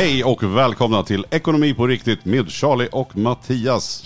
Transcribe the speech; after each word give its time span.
Hej 0.00 0.24
och 0.24 0.42
välkomna 0.42 1.02
till 1.02 1.26
Ekonomi 1.30 1.74
på 1.74 1.86
riktigt 1.86 2.24
med 2.24 2.50
Charlie 2.50 2.88
och 2.92 3.16
Mattias. 3.16 4.04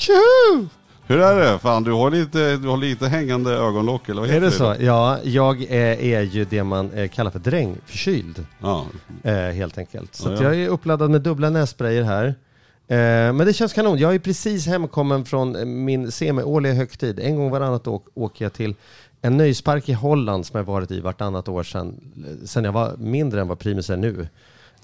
Hur 1.07 1.19
är 1.21 1.41
det? 1.41 1.59
Fan, 1.59 1.85
du 1.85 1.93
har 1.93 2.11
lite, 2.11 2.57
du 2.57 2.69
har 2.69 2.77
lite 2.77 3.09
hängande 3.09 3.51
ögonlock 3.53 4.09
eller 4.09 4.21
vad 4.21 4.31
Är 4.31 4.35
heter 4.35 4.47
det 4.47 4.53
så? 4.53 4.75
Ja, 4.79 5.19
jag 5.23 5.63
är, 5.63 6.01
är 6.03 6.23
ju 6.23 6.45
det 6.45 6.65
man 6.65 6.91
eh, 6.93 7.09
kallar 7.09 7.31
för 7.31 7.39
drängförkyld, 7.39 8.47
Ja. 8.61 8.87
eh, 9.23 9.35
helt 9.35 9.79
enkelt. 9.79 10.15
Så 10.15 10.29
Ja, 10.29 10.35
att 10.35 10.41
ja. 10.41 10.47
jag 10.47 10.57
är 10.57 10.69
uppladdad 10.69 11.11
med 11.11 11.21
dubbla 11.21 11.51
nässprayer 11.51 12.03
här. 12.03 12.27
Eh, 12.89 13.33
men 13.33 13.39
det 13.47 13.53
känns 13.53 13.73
kanon. 13.73 13.99
Jag 13.99 14.15
är 14.15 14.19
precis 14.19 14.67
hemkommen 14.67 15.25
från 15.25 15.57
eh, 15.57 15.65
min 15.65 16.13
semi-årliga 16.13 16.73
högtid. 16.73 17.21
En 17.21 17.37
gång 17.37 17.51
varannat 17.51 17.87
år 17.87 18.01
åker 18.15 18.45
jag 18.45 18.53
till 18.53 18.75
en 19.23 19.37
nöjespark 19.37 19.89
i 19.89 19.93
Holland 19.93 20.47
som 20.47 20.57
jag 20.57 20.65
varit 20.65 20.91
i 20.91 21.01
vartannat 21.01 21.49
år 21.49 21.63
sedan, 21.63 21.95
sen 22.45 22.65
jag 22.65 22.73
var 22.73 22.97
mindre 22.99 23.41
än 23.41 23.49
vad 23.49 23.59
Primus 23.59 23.91
är 23.91 23.97
nu. 23.97 24.29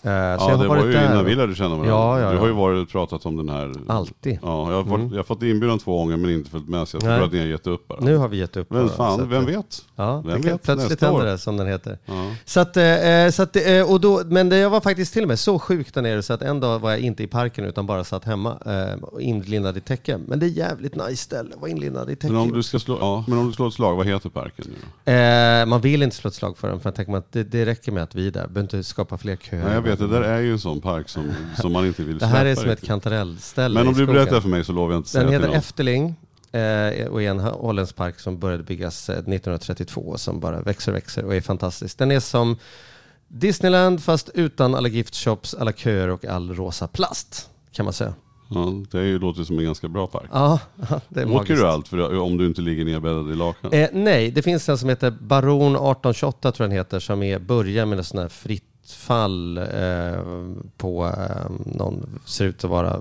Eh, 0.03 0.09
så 0.09 0.11
jag 0.11 0.41
Ja, 0.41 0.45
har 0.45 0.51
det 0.63 0.69
var 0.69 0.77
varit 0.77 0.87
ju 0.87 0.93
där. 0.93 1.13
innan 1.13 1.25
vi 1.25 1.35
lärde 1.35 1.55
känna 1.55 1.69
varandra. 1.69 1.89
Ja, 1.91 2.21
ja, 2.21 2.31
Du 2.33 2.39
har 2.39 2.47
ju 2.47 2.53
ja. 2.53 2.59
varit 2.59 2.83
och 2.83 2.89
pratat 2.93 3.27
om 3.27 3.37
den 3.37 3.49
här. 3.49 3.73
Alltid. 3.89 4.39
Ja, 4.43 4.71
jag 4.71 4.77
har, 4.77 4.85
fått, 4.85 4.95
Mm. 4.99 5.09
jag 5.11 5.17
har 5.19 5.25
fått 5.25 5.43
inbjudan 5.43 5.79
två 5.79 5.97
gånger 5.99 6.17
men 6.17 6.31
inte 6.31 6.51
följt 6.51 6.69
med 6.69 6.89
så 6.89 6.97
jag 6.97 7.03
tror 7.03 7.25
att 7.25 7.33
ni 7.33 7.39
har 7.39 7.47
gett 7.47 7.67
upp 7.67 7.89
bara. 7.89 8.01
Nu 8.01 8.17
har 8.17 8.29
vi 8.29 8.37
gett 8.37 8.57
upp. 8.57 8.71
Men 8.71 8.89
fan, 8.89 9.29
vem 9.29 9.41
eh, 9.49 9.57
vet? 9.57 9.85
Ja, 9.97 10.23
Vem 10.27 10.41
vet, 10.41 10.63
plötsligt 10.63 11.01
händer 11.01 11.25
det 11.25 11.39
som 11.39 11.57
den 11.57 11.67
heter. 11.67 11.99
Ja. 12.07 12.13
Så 12.45 12.61
att, 12.61 12.77
eh, 12.77 13.29
så 13.33 13.43
att, 13.43 13.57
eh, 13.57 13.91
och 13.93 14.01
då, 14.01 14.23
men 14.27 14.51
jag 14.51 14.71
var 14.71 14.81
faktiskt 14.81 15.13
till 15.13 15.23
och 15.23 15.29
med 15.29 15.39
så 15.39 15.59
sjuk 15.59 15.95
där 15.95 16.03
nere 16.03 16.23
så 16.23 16.33
att 16.33 16.43
en 16.43 16.61
dag 16.61 16.79
var 16.79 16.91
jag 16.91 17.01
inte 17.01 17.23
i 17.23 17.27
parken 17.27 17.65
utan 17.65 17.87
bara 17.87 18.05
satt 18.05 18.25
hemma 18.25 18.59
eh, 18.67 19.03
och 19.03 19.21
inlindad 19.21 19.77
i 19.77 19.81
täcke. 19.81 20.19
Men 20.27 20.39
det 20.39 20.47
är 20.47 20.51
jävligt 20.51 20.95
nice 20.95 21.17
ställe 21.17 21.51
att 21.55 21.61
vara 21.61 21.71
inlindad 21.71 22.11
i 22.11 22.17
täcke. 22.17 22.33
Men 22.33 22.43
om 22.43 22.53
du 22.53 22.63
ska 22.63 22.79
slå, 22.79 22.99
ja, 23.01 23.25
men 23.29 23.39
om 23.39 23.47
du 23.47 23.53
slår 23.53 23.69
ett 23.69 23.75
slag, 23.75 23.97
vad 23.97 24.07
heter 24.07 24.29
parken 24.29 24.65
nu 25.07 25.13
eh, 25.13 25.67
man 25.67 25.81
vill 25.81 26.03
inte 26.03 26.17
slå 26.17 26.29
ett 26.29 26.35
slag 26.35 26.59
för 26.59 26.69
den 26.69 26.81
för 26.81 26.89
jag 26.89 26.95
tänker 26.95 27.17
att 27.17 27.33
det, 27.33 27.43
det 27.45 27.67
räcker 27.67 27.93
med 27.93 28.03
att 28.03 28.15
vi 28.15 28.27
är 28.27 28.31
där. 28.31 28.41
Behöver 28.47 28.61
inte 28.61 28.83
skapa 28.85 29.19
fler 29.19 29.37
köer. 29.37 29.90
Vet, 29.91 29.99
det 29.99 30.07
där 30.07 30.23
är 30.23 30.41
ju 30.41 30.53
en 30.53 30.59
sån 30.59 30.81
park 30.81 31.09
som, 31.09 31.33
som 31.57 31.73
man 31.73 31.87
inte 31.87 32.03
vill 32.03 32.19
Det 32.19 32.27
här 32.27 32.47
är 32.47 32.55
släppa 32.55 32.61
som 32.63 32.71
ett 32.71 32.87
kantarellställe 32.87 33.75
Men 33.75 33.89
om 33.89 33.95
du 33.95 34.07
berättar 34.07 34.41
för 34.41 34.49
mig 34.49 34.65
så 34.65 34.73
lovar 34.73 34.93
jag 34.93 34.99
inte 34.99 35.09
säga 35.09 35.25
Den 35.25 35.33
heter. 35.33 35.55
Efterling 35.55 36.15
eh, 36.53 37.07
och 37.07 37.23
är 37.23 37.31
en 37.31 37.41
holländsk 37.41 37.97
park 37.97 38.21
som 38.21 38.39
började 38.39 38.63
byggas 38.63 39.09
eh, 39.09 39.15
1932 39.15 40.01
och 40.01 40.21
som 40.21 40.41
bara 40.41 40.63
växer 40.63 40.93
och 40.93 40.97
växer 40.97 41.25
och 41.25 41.35
är 41.35 41.41
fantastisk. 41.41 41.99
Den 41.99 42.11
är 42.11 42.21
som 42.21 42.57
Disneyland 43.29 44.03
fast 44.03 44.31
utan 44.35 44.75
alla 44.75 44.89
giftshops, 44.89 45.55
alla 45.55 45.73
köer 45.73 46.09
och 46.09 46.25
all 46.25 46.55
rosa 46.55 46.89
plast 46.89 47.51
kan 47.73 47.85
man 47.85 47.93
säga. 47.93 48.15
Ja, 48.55 48.73
det 48.91 48.99
är 48.99 49.03
ju, 49.03 49.19
låter 49.19 49.45
som 49.45 49.59
en 49.59 49.65
ganska 49.65 49.89
bra 49.89 50.07
park. 50.07 50.29
Ja, 50.33 50.59
det 51.09 51.21
är 51.21 51.25
Åker 51.25 51.35
magiskt. 51.35 51.61
du 51.61 51.67
allt 51.67 51.89
för, 51.89 52.19
om 52.19 52.37
du 52.37 52.47
inte 52.47 52.61
ligger 52.61 52.85
nerbäddad 52.85 53.31
i 53.31 53.35
lakan? 53.35 53.73
Eh, 53.73 53.89
nej, 53.93 54.31
det 54.31 54.43
finns 54.43 54.69
en 54.69 54.79
som 54.79 54.89
heter 54.89 55.11
Baron 55.11 55.73
1828 55.73 56.53
tror 56.53 56.65
jag 56.65 56.71
den 56.71 56.79
heter 56.79 57.01
som 57.01 57.23
är, 57.23 57.39
börjar 57.39 57.87
med 57.87 57.99
en 57.99 58.05
sån 58.05 58.19
här 58.19 58.29
fritt 58.29 58.70
fall 58.95 59.59
eh, 59.59 60.23
på 60.77 61.07
eh, 61.07 61.51
någon, 61.67 62.21
ser 62.25 62.45
ut 62.45 62.65
att 62.65 62.71
vara 62.71 63.01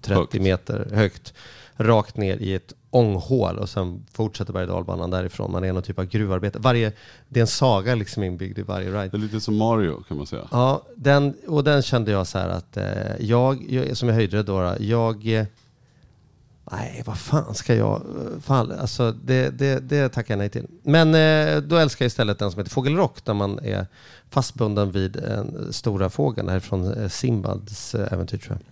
30 0.00 0.14
Högt. 0.14 0.34
meter 0.34 0.88
högt. 0.92 1.34
Rakt 1.76 2.16
ner 2.16 2.36
i 2.36 2.54
ett 2.54 2.72
ånghål 2.90 3.58
och 3.58 3.68
sen 3.68 4.06
fortsätter 4.12 4.52
berg 4.52 4.66
dalbanan 4.66 5.10
därifrån. 5.10 5.52
Man 5.52 5.64
är 5.64 5.72
någon 5.72 5.82
typ 5.82 5.98
av 5.98 6.04
gruvarbete. 6.04 6.58
Varje, 6.58 6.92
det 7.28 7.40
är 7.40 7.42
en 7.42 7.46
saga 7.46 7.94
liksom 7.94 8.22
inbyggd 8.22 8.58
i 8.58 8.62
varje 8.62 8.86
ride. 8.88 9.08
Det 9.08 9.16
är 9.16 9.18
lite 9.18 9.40
som 9.40 9.56
Mario 9.56 10.02
kan 10.08 10.16
man 10.16 10.26
säga. 10.26 10.48
Ja, 10.50 10.82
den, 10.96 11.34
och 11.48 11.64
den 11.64 11.82
kände 11.82 12.10
jag 12.10 12.26
så 12.26 12.38
här 12.38 12.48
att 12.48 12.76
eh, 12.76 12.84
jag, 13.20 13.64
jag, 13.68 13.96
som 13.96 14.08
jag 14.08 14.14
höjde 14.14 14.36
det 14.36 14.42
då, 14.42 14.74
jag... 14.80 15.46
Eh, 16.70 16.76
nej, 16.76 17.02
vad 17.06 17.18
fan 17.18 17.54
ska 17.54 17.74
jag... 17.74 17.94
eh, 17.94 18.40
Fan, 18.40 18.72
alltså 18.72 19.12
det, 19.12 19.50
det, 19.50 19.78
det 19.88 20.08
tackar 20.08 20.34
jag 20.34 20.38
nej 20.38 20.48
till. 20.48 20.66
Men 20.82 21.14
eh, 21.14 21.62
då 21.62 21.76
älskar 21.76 22.04
jag 22.04 22.08
istället 22.08 22.38
den 22.38 22.50
som 22.50 22.58
heter 22.58 22.70
Fågelrock, 22.70 23.24
där 23.24 23.34
man 23.34 23.58
är 23.58 23.86
fastbunden 24.30 24.90
vid 24.92 25.16
en 25.16 25.72
stora 25.72 26.10
fågeln 26.10 26.48
härifrån 26.48 26.92
eh, 26.94 27.08
Simbads 27.08 27.94
eh, 27.94 28.12
äventyr 28.12 28.38
tror 28.38 28.58
jag. 28.58 28.66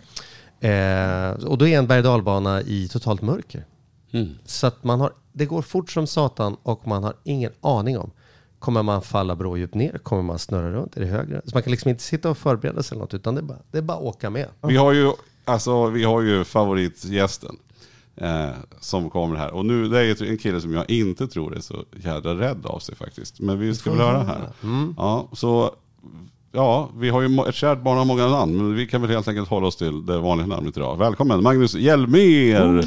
Eh, 0.63 1.31
och 1.45 1.59
då 1.59 1.67
är 1.69 1.79
en 1.79 1.87
berg 1.87 2.03
dalbana 2.03 2.63
i 2.63 2.89
totalt 2.89 3.23
mörker. 3.23 3.65
Mm. 4.13 4.29
Så 4.45 4.67
att 4.67 4.85
man 4.85 5.01
har, 5.01 5.13
det 5.33 5.47
går 5.47 5.63
fort 5.63 5.91
som 5.91 6.07
satan 6.07 6.57
och 6.63 6.87
man 6.87 7.05
har 7.05 7.15
ingen 7.25 7.53
aning 7.61 7.99
om. 7.99 8.11
Kommer 8.59 8.83
man 8.83 9.03
falla 9.03 9.37
brådjupt 9.37 9.75
ner? 9.75 9.99
Kommer 9.99 10.23
man 10.23 10.39
snurra 10.39 10.71
runt? 10.73 10.97
Är 10.97 11.01
det 11.01 11.07
högre? 11.07 11.41
Så 11.45 11.51
man 11.57 11.63
kan 11.63 11.71
liksom 11.71 11.89
inte 11.91 12.03
sitta 12.03 12.31
och 12.31 12.39
förbereda 12.39 12.83
sig 12.83 12.95
eller 12.97 13.03
något, 13.05 13.15
utan 13.15 13.35
det 13.35 13.41
är 13.41 13.43
bara, 13.43 13.59
det 13.71 13.79
är 13.79 13.83
bara 13.83 13.97
att 13.99 14.03
åka 14.05 14.31
med. 14.31 14.47
Vi 14.63 14.77
har 14.77 14.93
ju, 14.93 15.13
alltså, 15.45 15.87
vi 15.87 16.05
har 16.05 16.21
ju 16.23 16.45
favoritgästen 16.45 17.57
eh, 18.17 18.49
som 18.81 19.11
kommer 19.11 19.37
här. 19.37 19.55
Och 19.55 19.67
nu, 19.67 19.89
det 19.89 20.01
är 20.01 20.23
en 20.31 20.39
kille 20.39 20.61
som 20.61 20.75
jag 20.75 20.91
inte 20.91 21.27
tror 21.27 21.57
är 21.57 21.61
så 21.61 21.85
jävla 22.05 22.35
rädd 22.35 22.67
av 22.67 22.79
sig 22.79 22.97
faktiskt. 22.97 23.41
Men 23.41 23.59
vi 23.59 23.75
ska 23.75 23.91
väl 23.91 24.01
höra 24.01 24.23
här. 24.23 24.49
Ja, 24.97 25.29
så, 25.33 25.75
ja, 26.53 26.89
vi 26.99 27.09
har 27.09 27.21
ju 27.21 27.41
ett 27.49 27.55
kärt 27.55 27.83
barn 27.83 27.99
har 27.99 28.05
många 28.05 28.29
namn. 28.29 28.57
Men 28.57 28.75
vi 28.75 28.87
kan 28.87 29.03
väl 29.03 29.11
helt 29.11 29.29
enkelt 29.29 29.49
hålla 29.49 29.67
oss 29.67 29.77
till 29.77 30.07
det 30.07 30.19
vanliga 30.19 30.47
namnet 30.47 30.77
idag. 30.77 30.99
Välkommen 30.99 31.43
Magnus 31.43 31.75
Hjelmér! 31.75 32.85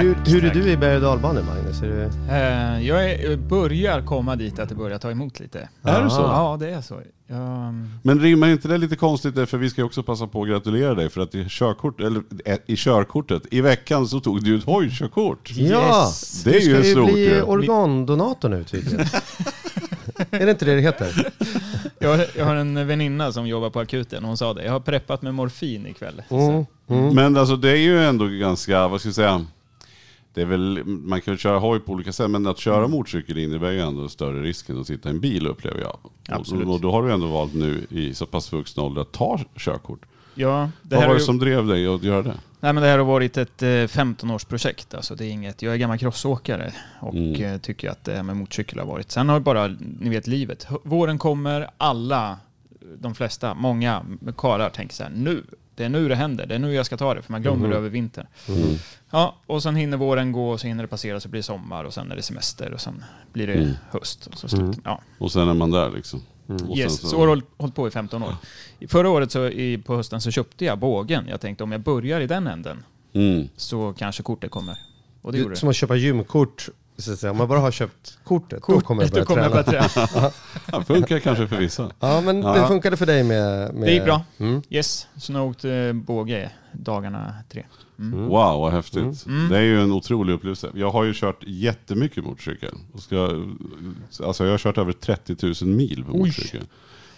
Tack, 0.00 0.06
Hur, 0.28 0.40
hur 0.40 0.44
är 0.44 0.54
du 0.54 0.70
i 0.70 0.76
berg 0.76 0.94
och 0.96 1.02
dalbanor 1.02 1.42
Magnus? 1.42 1.82
Är 1.82 1.86
du... 1.86 2.02
Eh, 2.34 2.86
jag 2.88 3.10
är, 3.10 3.36
börjar 3.36 4.02
komma 4.02 4.36
dit 4.36 4.58
att 4.58 4.68
det 4.68 4.74
börjar 4.74 4.98
ta 4.98 5.10
emot 5.10 5.40
lite. 5.40 5.68
Är 5.82 6.02
det 6.04 6.10
så? 6.10 6.20
Ja, 6.20 6.56
det 6.60 6.70
är 6.70 6.80
så. 6.80 7.00
Jag, 7.26 7.38
Men 8.02 8.20
rimmar 8.20 8.48
inte 8.48 8.68
det 8.68 8.78
lite 8.78 8.96
konstigt 8.96 9.34
där? 9.34 9.46
För 9.46 9.58
vi 9.58 9.70
ska 9.70 9.80
ju 9.80 9.84
också 9.86 10.02
passa 10.02 10.26
på 10.26 10.42
att 10.42 10.48
gratulera 10.48 10.94
dig. 10.94 11.10
För 11.10 11.20
att 11.20 11.34
i, 11.34 11.46
körkort, 11.48 12.00
eller, 12.00 12.22
eh, 12.44 12.56
i 12.66 12.76
körkortet, 12.76 13.42
i 13.50 13.60
veckan 13.60 14.08
så 14.08 14.20
tog 14.20 14.44
du 14.44 14.58
ett 14.58 14.64
hojkörkort. 14.64 15.50
Ja! 15.56 16.04
Yes. 16.06 16.42
Det 16.44 16.50
är 16.50 16.54
du 16.54 16.60
ska 16.60 16.70
ju 16.70 16.76
ju 16.84 16.92
stort 16.92 17.12
bli 17.12 17.34
ju. 17.34 17.42
organdonator 17.42 18.48
nu 18.48 18.64
tydligen. 18.64 19.06
är 20.30 20.44
det 20.46 20.50
inte 20.50 20.64
det 20.64 20.74
det 20.74 20.80
heter? 20.80 21.32
jag, 21.98 22.16
har- 22.16 22.26
jag 22.36 22.44
har 22.44 22.54
en 22.54 22.86
väninna 22.86 23.32
som 23.32 23.46
jobbar 23.46 23.70
på 23.70 23.80
akuten 23.80 24.22
och 24.22 24.28
hon 24.28 24.36
sa 24.36 24.54
det. 24.54 24.64
Jag 24.64 24.72
har 24.72 24.80
preppat 24.80 25.22
med 25.22 25.34
morfin 25.34 25.86
ikväll. 25.86 26.22
Mm. 26.30 26.66
Mm. 26.88 27.14
Men 27.14 27.36
alltså 27.36 27.56
det 27.56 27.70
är 27.70 27.76
ju 27.76 28.04
ändå 28.04 28.26
ganska, 28.26 28.88
vad 28.88 29.00
ska 29.00 29.08
jag 29.08 29.14
säga, 29.14 29.44
det 30.34 30.40
är 30.40 30.44
väl, 30.46 30.82
man 30.84 31.20
kan 31.20 31.36
köra 31.38 31.58
hoj 31.58 31.80
på 31.80 31.92
olika 31.92 32.12
sätt, 32.12 32.30
men 32.30 32.46
att 32.46 32.58
köra 32.58 32.88
motorcykel 32.88 33.38
innebär 33.38 33.70
ju 33.70 33.80
ändå 33.80 34.08
större 34.08 34.42
risk 34.42 34.68
än 34.68 34.80
att 34.80 34.86
sitta 34.86 35.08
i 35.08 35.12
en 35.12 35.20
bil 35.20 35.46
upplever 35.46 35.80
jag. 35.80 35.96
Absolut. 36.28 36.66
Och, 36.68 36.74
och 36.74 36.80
då 36.80 36.92
har 36.92 37.02
du 37.02 37.12
ändå 37.12 37.26
valt 37.26 37.54
nu 37.54 37.86
i 37.90 38.14
så 38.14 38.26
pass 38.26 38.52
vuxen 38.52 38.84
ålder 38.84 39.02
att 39.02 39.12
ta 39.12 39.40
körkort. 39.56 40.00
ja, 40.34 40.70
det 40.82 40.96
Vad 40.96 41.04
var 41.06 41.14
det 41.14 41.20
ju, 41.20 41.24
som 41.26 41.38
drev 41.38 41.66
dig 41.66 41.86
att 41.86 42.02
göra 42.02 42.22
det? 42.22 42.34
nej, 42.60 42.72
men 42.72 42.82
det 42.82 42.88
här 42.88 42.98
har 42.98 43.04
varit 43.04 43.36
ett 43.36 43.62
eh, 43.62 43.66
15-årsprojekt. 43.66 44.94
Alltså, 44.96 45.14
det 45.14 45.24
är 45.26 45.30
inget, 45.30 45.62
jag 45.62 45.74
är 45.74 45.78
gammal 45.78 45.98
crossåkare 45.98 46.72
och 47.00 47.14
Mm. 47.14 47.42
eh, 47.42 47.58
tycker 47.60 47.90
att 47.90 48.04
det 48.04 48.12
här 48.12 48.22
med 48.22 48.36
motorcykel 48.36 48.78
har 48.78 48.86
varit. 48.86 49.10
Sen 49.10 49.28
har 49.28 49.40
bara, 49.40 49.66
ni 50.00 50.08
vet 50.10 50.26
livet. 50.26 50.66
Våren 50.82 51.18
kommer, 51.18 51.70
alla, 51.76 52.38
de 52.98 53.14
flesta, 53.14 53.54
många 53.54 54.02
karlar 54.36 54.70
tänker 54.70 54.94
så 54.94 55.02
här, 55.02 55.10
nu, 55.10 55.44
det 55.80 55.84
är 55.86 55.88
nu 55.88 56.08
det 56.08 56.14
händer, 56.14 56.46
det 56.46 56.54
är 56.54 56.58
nu 56.58 56.74
jag 56.74 56.86
ska 56.86 56.96
ta 56.96 57.14
det, 57.14 57.22
för 57.22 57.32
man 57.32 57.42
glömmer 57.42 57.60
Mhm. 57.60 57.70
det 57.70 57.76
över 57.76 57.88
vintern. 57.88 58.26
Mm. 58.48 58.74
Ja, 59.10 59.36
och 59.46 59.62
sen 59.62 59.76
hinner 59.76 59.96
våren 59.96 60.32
gå, 60.32 60.50
och 60.50 60.60
så 60.60 60.66
hinner 60.66 60.82
det 60.84 60.88
passera, 60.88 61.20
så 61.20 61.28
blir 61.28 61.38
det 61.38 61.42
sommar 61.42 61.84
och 61.84 61.94
sen 61.94 62.12
är 62.12 62.16
det 62.16 62.22
semester 62.22 62.72
och 62.72 62.80
sen 62.80 63.04
blir 63.32 63.46
det 63.46 63.52
Mm. 63.54 63.72
höst. 63.90 64.26
Och 64.26 64.38
så 64.38 64.48
slut. 64.48 64.60
Mm. 64.62 64.80
Ja. 64.84 65.00
Och 65.18 65.32
sen 65.32 65.48
är 65.48 65.54
man 65.54 65.70
där 65.70 65.90
liksom. 65.90 66.22
Mm. 66.48 66.70
Yes, 66.78 67.00
så, 67.00 67.14
jag 67.14 67.20
har 67.20 67.26
hållit, 67.28 67.44
hållit 67.56 67.74
på 67.74 67.88
i 67.88 67.90
15 67.90 68.22
år. 68.22 68.34
I 68.78 68.86
Förra 68.86 69.08
året 69.10 69.32
så 69.32 69.48
i, 69.48 69.78
på 69.78 69.96
hösten 69.96 70.20
så 70.20 70.30
köpte 70.30 70.64
jag 70.64 70.78
bågen. 70.78 71.24
Jag 71.28 71.40
tänkte 71.40 71.64
om 71.64 71.72
jag 71.72 71.80
börjar 71.80 72.20
i 72.20 72.26
den 72.26 72.46
änden 72.46 72.84
Mm. 73.12 73.48
så 73.56 73.94
kanske 73.98 74.22
kortet 74.22 74.50
kommer. 74.50 74.78
Och 75.22 75.32
det 75.32 75.38
gjorde 75.38 75.50
Det, 75.50 75.54
det. 75.54 75.58
som 75.58 75.68
att 75.68 75.76
köpa 75.76 75.96
gymkort. 75.96 76.68
Säga. 77.00 77.30
Om 77.30 77.36
man 77.36 77.48
bara 77.48 77.58
har 77.58 77.70
köpt 77.70 78.18
kortet, 78.24 78.62
då 78.68 78.80
kommer 78.80 79.02
jag 79.02 79.10
börja 79.12 79.24
kommer 79.24 79.42
jag 79.42 79.52
träna. 79.52 79.64
börja 79.64 79.88
träna. 79.88 80.30
Ja, 80.72 80.82
funkar 80.84 81.18
kanske 81.18 81.48
för 81.48 81.56
vissa. 81.56 81.90
Ja, 82.00 82.20
men 82.20 82.42
Ja. 82.42 82.52
det 82.60 82.66
funkade 82.68 82.96
för 82.96 83.06
dig 83.06 83.24
med... 83.24 83.74
med... 83.74 83.88
Det 83.88 83.92
gick 83.92 84.04
bra. 84.04 84.22
Mm. 84.38 84.62
Yes, 84.70 85.06
så 85.16 85.32
nu 85.32 85.38
har 85.38 85.46
jag 85.46 85.50
åkt 85.50 85.64
eh, 85.64 85.92
båge 85.92 86.50
dagarna 86.72 87.34
tre. 87.52 87.64
Wow, 87.96 88.60
vad 88.60 88.72
häftigt. 88.72 89.24
Det 89.50 89.56
är 89.58 89.62
ju 89.62 89.82
en 89.82 89.92
otrolig 89.92 90.32
upplevelse. 90.32 90.70
Jag 90.74 90.90
har 90.90 91.04
ju 91.04 91.12
kört 91.14 91.44
jättemycket 91.46 92.24
motorcykel. 92.24 92.74
Ska, 92.98 93.44
alltså 94.24 94.44
jag 94.44 94.50
har 94.50 94.58
kört 94.58 94.78
över 94.78 94.92
30 94.92 95.36
000 95.64 95.74
mil 95.76 96.04
på 96.04 96.16
motorcykel. 96.16 96.66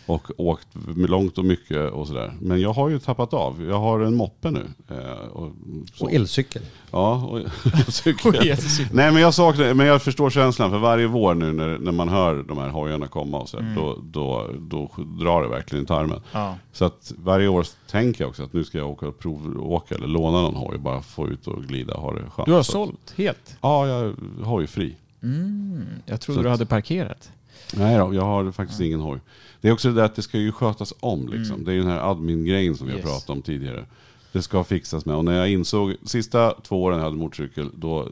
Och 0.06 0.31
åkt 0.37 0.69
långt 0.96 1.38
och 1.38 1.44
mycket 1.44 1.93
och 1.93 2.06
sådär. 2.06 2.34
Men 2.40 2.60
jag 2.60 2.72
har 2.72 2.88
ju 2.88 2.99
tappat 2.99 3.34
av. 3.34 3.64
Jag 3.64 3.78
har 3.78 4.00
en 4.00 4.14
moppe 4.14 4.50
nu. 4.50 4.66
Eh, 4.90 5.26
och, 5.32 5.52
så. 5.94 6.04
Och 6.04 6.12
elcykel. 6.12 6.62
Ja, 6.90 7.14
och 7.87 7.93
cykel. 7.94 8.28
Och 8.28 8.46
elcykel. 8.46 8.96
Nej 8.96 9.12
men 9.12 9.22
jag 9.22 9.34
saknar, 9.34 9.75
men 9.75 9.87
jag 9.87 10.02
förstår 10.02 10.31
känslan 10.31 10.70
för 10.70 10.78
varje 10.78 11.06
vår 11.06 11.34
nu 11.34 11.52
när, 11.52 11.78
när 11.78 11.93
man 11.93 12.08
hör 12.08 12.43
de 12.43 12.58
här 12.58 12.69
hojarna 12.69 13.08
komma 13.08 13.38
och 13.40 13.49
så 13.49 13.60
här, 13.60 13.75
då, 13.76 13.99
då, 14.02 14.50
då 14.58 14.90
drar 15.04 15.43
det 15.43 15.49
verkligen 15.49 15.84
i 15.84 15.87
tarmen. 15.87 16.20
Ja. 16.32 16.56
Så 16.72 16.84
att 16.84 17.12
varje 17.16 17.48
år 17.48 17.66
tänker 17.90 18.25
jag 18.25 18.28
också 18.28 18.43
att 18.43 18.52
nu 18.52 18.64
ska 18.64 18.78
jag 18.78 18.90
åka 18.90 19.08
och 19.08 19.19
provåka 19.19 19.94
eller 19.94 20.06
låna 20.06 20.43
någon 20.43 20.56
hoj 20.56 20.78
bara 20.78 21.02
få 21.02 21.28
ut 21.28 21.46
och 21.46 21.64
glida 21.64 21.94
och 21.94 22.02
ha 22.02 22.14
det 22.14 22.31
skönt. 22.31 22.46
Du 22.46 22.52
har 22.52 22.62
sålt 22.62 23.14
helt? 23.16 23.56
Ja, 23.60 23.87
jag 23.88 24.00
är 24.06 24.14
hojfri. 24.44 24.96
Mm, 25.22 25.87
jag 26.06 26.20
trodde 26.20 26.38
Så 26.38 26.43
du 26.43 26.48
hade 26.48 26.66
parkerat. 26.66 27.31
Nej 27.75 27.98
då, 27.98 28.14
jag 28.14 28.22
har 28.22 28.52
faktiskt 28.52 28.81
ingen 28.81 29.00
hoj. 29.00 29.20
Det 29.62 29.68
är 29.68 29.72
också 29.72 29.88
det 29.88 29.94
där 29.94 30.04
att 30.04 30.14
det 30.14 30.22
ska 30.22 30.38
ju 30.38 30.52
skötas 30.52 30.94
om 31.00 31.28
liksom. 31.28 31.64
Det 31.64 31.70
är 31.70 31.74
ju 31.74 31.80
den 31.80 31.90
här 31.90 32.10
admin-grejen 32.10 32.76
som 32.76 32.86
vi 32.86 32.92
har 32.92 32.98
Mm. 32.98 33.08
Yes. 33.08 33.14
pratat 33.16 33.30
om 33.30 33.42
tidigare. 33.42 33.84
Det 34.32 34.42
ska 34.42 34.64
fixas 34.64 35.06
med. 35.06 35.16
Och 35.16 35.24
när 35.24 35.38
jag 35.38 35.50
insåg, 35.50 35.94
sista 36.04 36.54
två 36.62 36.82
åren 36.82 36.98
jag 36.98 37.04
hade 37.04 37.16
motorcykel, 37.16 37.70
då, 37.74 38.08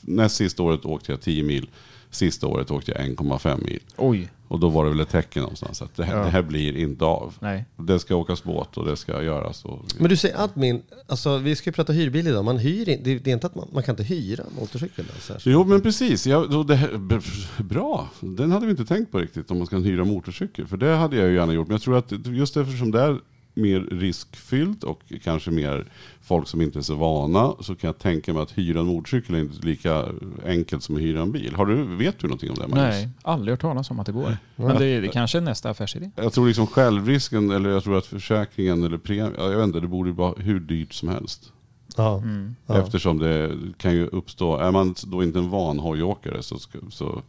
näst 0.00 0.36
sista 0.36 0.62
året 0.62 0.84
åkte 0.84 1.12
jag 1.12 1.20
10 1.20 1.42
mil. 1.42 1.68
Sista 2.10 2.46
året 2.46 2.70
åkte 2.70 2.90
jag 2.92 3.00
1,5 3.00 3.64
mil. 3.64 3.80
Oj, 3.96 4.28
Och 4.48 4.60
då 4.60 4.68
var 4.68 4.84
det 4.84 4.90
väl 4.90 5.00
ett 5.00 5.08
tecken 5.08 5.42
någonstans 5.42 5.82
att 5.82 5.96
det 5.96 6.04
här, 6.04 6.16
Ja. 6.16 6.24
det 6.24 6.30
här 6.30 6.42
blir 6.42 6.76
inte 6.76 7.04
av. 7.04 7.34
nej. 7.40 7.64
Det 7.76 7.98
ska 7.98 8.16
åkas 8.16 8.44
båt 8.44 8.76
och 8.76 8.84
det 8.86 8.96
ska 8.96 9.22
göras. 9.22 9.64
Och, 9.64 9.84
Men 9.98 10.10
du 10.10 10.16
säger 10.16 10.44
admin, 10.44 10.82
alltså 11.06 11.38
vi 11.38 11.56
ska 11.56 11.70
ju 11.70 11.74
prata 11.74 11.92
hyrbil 11.92 12.26
idag. 12.26 12.44
Man 12.44 12.58
hyr 12.58 12.88
in, 12.88 13.00
det, 13.04 13.18
det 13.18 13.30
är 13.30 13.34
inte 13.34 13.46
att 13.46 13.54
man, 13.54 13.68
man 13.72 13.82
kan 13.82 13.92
inte 13.92 14.02
hyra 14.02 14.44
motorcykel. 14.60 15.04
Alltså. 15.14 15.50
Jo 15.50 15.64
men 15.64 15.80
precis, 15.80 16.26
ja, 16.26 16.46
då 16.50 16.62
det, 16.62 16.76
här- 16.76 17.62
bra. 17.62 18.08
Den 18.20 18.52
hade 18.52 18.66
vi 18.66 18.70
inte 18.70 18.84
tänkt 18.84 19.12
på 19.12 19.18
riktigt 19.18 19.50
om 19.50 19.58
man 19.58 19.66
ska 19.66 19.76
hyra 19.76 20.04
motorcykel. 20.04 20.66
För 20.66 20.76
det 20.76 20.94
hade 20.96 21.16
jag 21.16 21.28
ju 21.28 21.34
gärna 21.34 21.52
gjort. 21.52 21.68
Men 21.68 21.74
jag 21.74 21.82
tror 21.82 21.96
att 21.98 22.12
just 22.26 22.56
eftersom 22.56 22.90
det 22.90 23.00
är 23.00 23.18
mer 23.58 23.80
riskfyllt 23.80 24.84
och 24.84 25.02
kanske 25.24 25.50
mer 25.50 25.86
folk 26.22 26.48
som 26.48 26.60
inte 26.62 26.78
är 26.78 26.82
så 26.82 26.94
vana 26.94 27.52
så 27.60 27.74
kan 27.74 27.88
jag 27.88 27.98
tänka 27.98 28.32
mig 28.32 28.42
att 28.42 28.58
hyra 28.58 28.80
en 28.80 28.86
motorcykel 28.86 29.34
är 29.34 29.38
inte 29.38 29.66
lika 29.66 30.04
enkelt 30.46 30.82
som 30.82 30.96
att 30.96 31.00
hyra 31.02 31.22
en 31.22 31.32
bil. 31.32 31.54
Har 31.54 31.66
du, 31.66 31.96
vet 31.96 32.18
du 32.18 32.26
någonting 32.26 32.50
om 32.50 32.56
det 32.56 32.68
Magnus? 32.68 32.94
Nej, 32.94 33.08
aldrig 33.22 33.52
hört 33.52 33.60
talas 33.60 33.90
om 33.90 34.00
att 34.00 34.06
det 34.06 34.12
går. 34.12 34.36
Men 34.56 34.78
det, 34.78 35.00
det 35.00 35.08
kanske 35.08 35.38
är 35.38 35.42
nästa 35.42 35.70
affärsidé. 35.70 36.10
Jag 36.16 36.32
tror 36.32 36.46
liksom 36.46 36.66
självrisken 36.66 37.50
eller 37.50 37.70
jag 37.70 37.84
tror 37.84 37.98
att 37.98 38.06
försäkringen 38.06 38.84
eller 38.84 38.98
premien, 38.98 39.34
jag 39.38 39.56
vet 39.56 39.64
inte, 39.64 39.80
det 39.80 39.88
borde 39.88 40.12
vara 40.12 40.34
hur 40.36 40.60
dyrt 40.60 40.92
som 40.92 41.08
helst. 41.08 41.52
Ja. 41.96 42.18
Mm. 42.18 42.56
Eftersom 42.66 43.18
det 43.18 43.56
kan 43.78 43.92
ju 43.92 44.06
uppstå, 44.06 44.56
är 44.56 44.70
man 44.70 44.94
då 45.06 45.22
inte 45.22 45.38
en 45.38 45.50
van 45.50 45.78
hojåkare 45.78 46.42
så, 46.42 46.58
så 46.90 47.22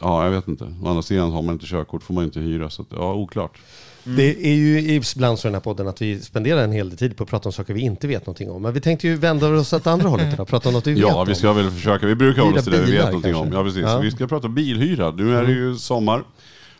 ja 0.00 0.24
jag 0.24 0.30
vet 0.30 0.48
inte. 0.48 0.64
Å 0.82 0.88
andra 0.88 1.02
sidan 1.02 1.32
har 1.32 1.42
man 1.42 1.54
inte 1.54 1.66
körkort 1.66 2.02
får 2.02 2.14
man 2.14 2.24
inte 2.24 2.40
hyra 2.40 2.70
så 2.70 2.82
att, 2.82 2.88
ja 2.90 3.14
oklart. 3.14 3.58
Det 4.04 4.46
är 4.46 4.54
ju 4.54 4.78
ibland 4.94 5.38
så 5.38 5.46
i 5.46 5.48
den 5.48 5.54
här 5.54 5.60
podden 5.60 5.88
att 5.88 6.02
vi 6.02 6.20
spenderar 6.20 6.64
en 6.64 6.72
hel 6.72 6.88
del 6.88 6.98
tid 6.98 7.16
på 7.16 7.24
att 7.24 7.30
prata 7.30 7.48
om 7.48 7.52
saker 7.52 7.74
vi 7.74 7.80
inte 7.80 8.06
vet 8.06 8.26
någonting 8.26 8.50
om. 8.50 8.62
Men 8.62 8.72
vi 8.72 8.80
tänkte 8.80 9.08
ju 9.08 9.16
vända 9.16 9.48
oss 9.48 9.72
åt 9.72 9.86
andra 9.86 10.08
hållet 10.08 10.34
idag, 10.34 10.48
prata 10.48 10.68
om 10.68 10.72
något 10.74 10.86
vi 10.86 10.92
vet 10.92 11.00
Ja 11.02 11.20
om. 11.20 11.28
vi 11.28 11.34
ska 11.34 11.52
väl 11.52 11.70
försöka, 11.70 12.06
vi 12.06 12.14
brukar 12.14 12.42
hålla 12.42 12.56
oss 12.58 12.64
till 12.64 12.72
det 12.72 12.82
vi 12.82 12.92
vet 12.92 13.04
någonting 13.06 13.34
om. 13.34 13.52
Ja 13.52 13.62
precis, 13.64 13.82
Ja. 13.82 13.98
vi 13.98 14.10
ska 14.10 14.26
prata 14.26 14.48
bilhyra. 14.48 15.10
Nu 15.10 15.36
är 15.36 15.42
det 15.46 15.52
ju 15.52 15.76
sommar 15.76 16.24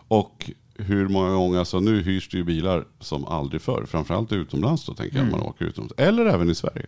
och 0.08 0.50
hur 0.78 1.08
många 1.08 1.34
gånger, 1.34 1.58
alltså 1.58 1.80
nu 1.80 2.02
hyrs 2.02 2.28
det 2.28 2.36
ju 2.36 2.44
bilar 2.44 2.84
som 3.00 3.25
aldrig 3.25 3.62
förr. 3.62 3.84
Framförallt 3.88 4.32
utomlands 4.32 4.86
då 4.86 4.94
tänker 4.94 5.16
jag, 5.18 5.30
man 5.30 5.40
åker 5.42 5.64
utomlands. 5.64 5.94
Eller 5.96 6.26
även 6.26 6.50
i 6.50 6.54
Sverige. 6.54 6.86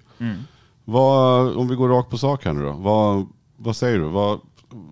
Vad, 0.85 1.57
om 1.57 1.69
vi 1.69 1.75
går 1.75 1.89
rakt 1.89 2.11
på 2.11 2.19
sak 2.19 2.45
här 2.45 2.53
nu 2.53 2.63
då. 2.63 2.73
Vad, 2.73 3.27
vad 3.57 3.77
säger 3.77 3.99
du? 3.99 4.05
Vad, 4.05 4.41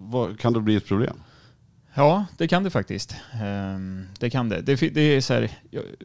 vad, 0.01 0.41
kan 0.41 0.53
det 0.53 0.61
bli 0.61 0.77
ett 0.77 0.87
problem? 0.87 1.15
Ja, 1.95 2.27
det 2.37 2.49
kan 2.49 2.65
det 2.65 2.71
faktiskt. 2.71 3.17
Ehm, 3.43 4.07
det 4.19 4.31
kan 4.31 4.49
det. 4.49 4.61
Det, 4.61 4.77
det 4.77 5.01
är 5.01 5.21
så 5.21 5.35
här, 5.35 5.51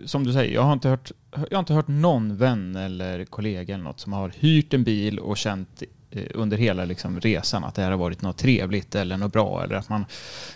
som 0.06 0.24
du 0.24 0.34
säger, 0.34 0.54
jag 0.54 0.62
har, 0.62 0.74
inte 0.74 0.90
hört, 0.90 1.12
jag 1.32 1.58
har 1.58 1.60
inte 1.60 1.74
hört 1.74 1.88
någon 1.88 2.38
vän 2.38 2.76
eller 2.76 3.26
kollega 3.26 3.74
eller 3.74 3.84
något 3.84 4.00
som 4.00 4.14
har 4.14 4.32
hyrt 4.40 4.74
en 4.74 4.84
bil 4.84 5.20
och 5.20 5.38
känt 5.38 5.84
under 6.34 6.58
hela 6.58 6.86
liksom, 6.86 7.20
resan 7.20 7.64
att 7.64 7.76
det 7.76 7.82
här 7.82 7.92
har 7.92 7.98
varit 7.98 8.22
något 8.22 8.38
trevligt 8.38 8.96
eller 8.96 9.18
något 9.18 9.34
bra 9.34 9.64
eller 9.64 9.76
att 9.76 9.90
man 9.90 10.06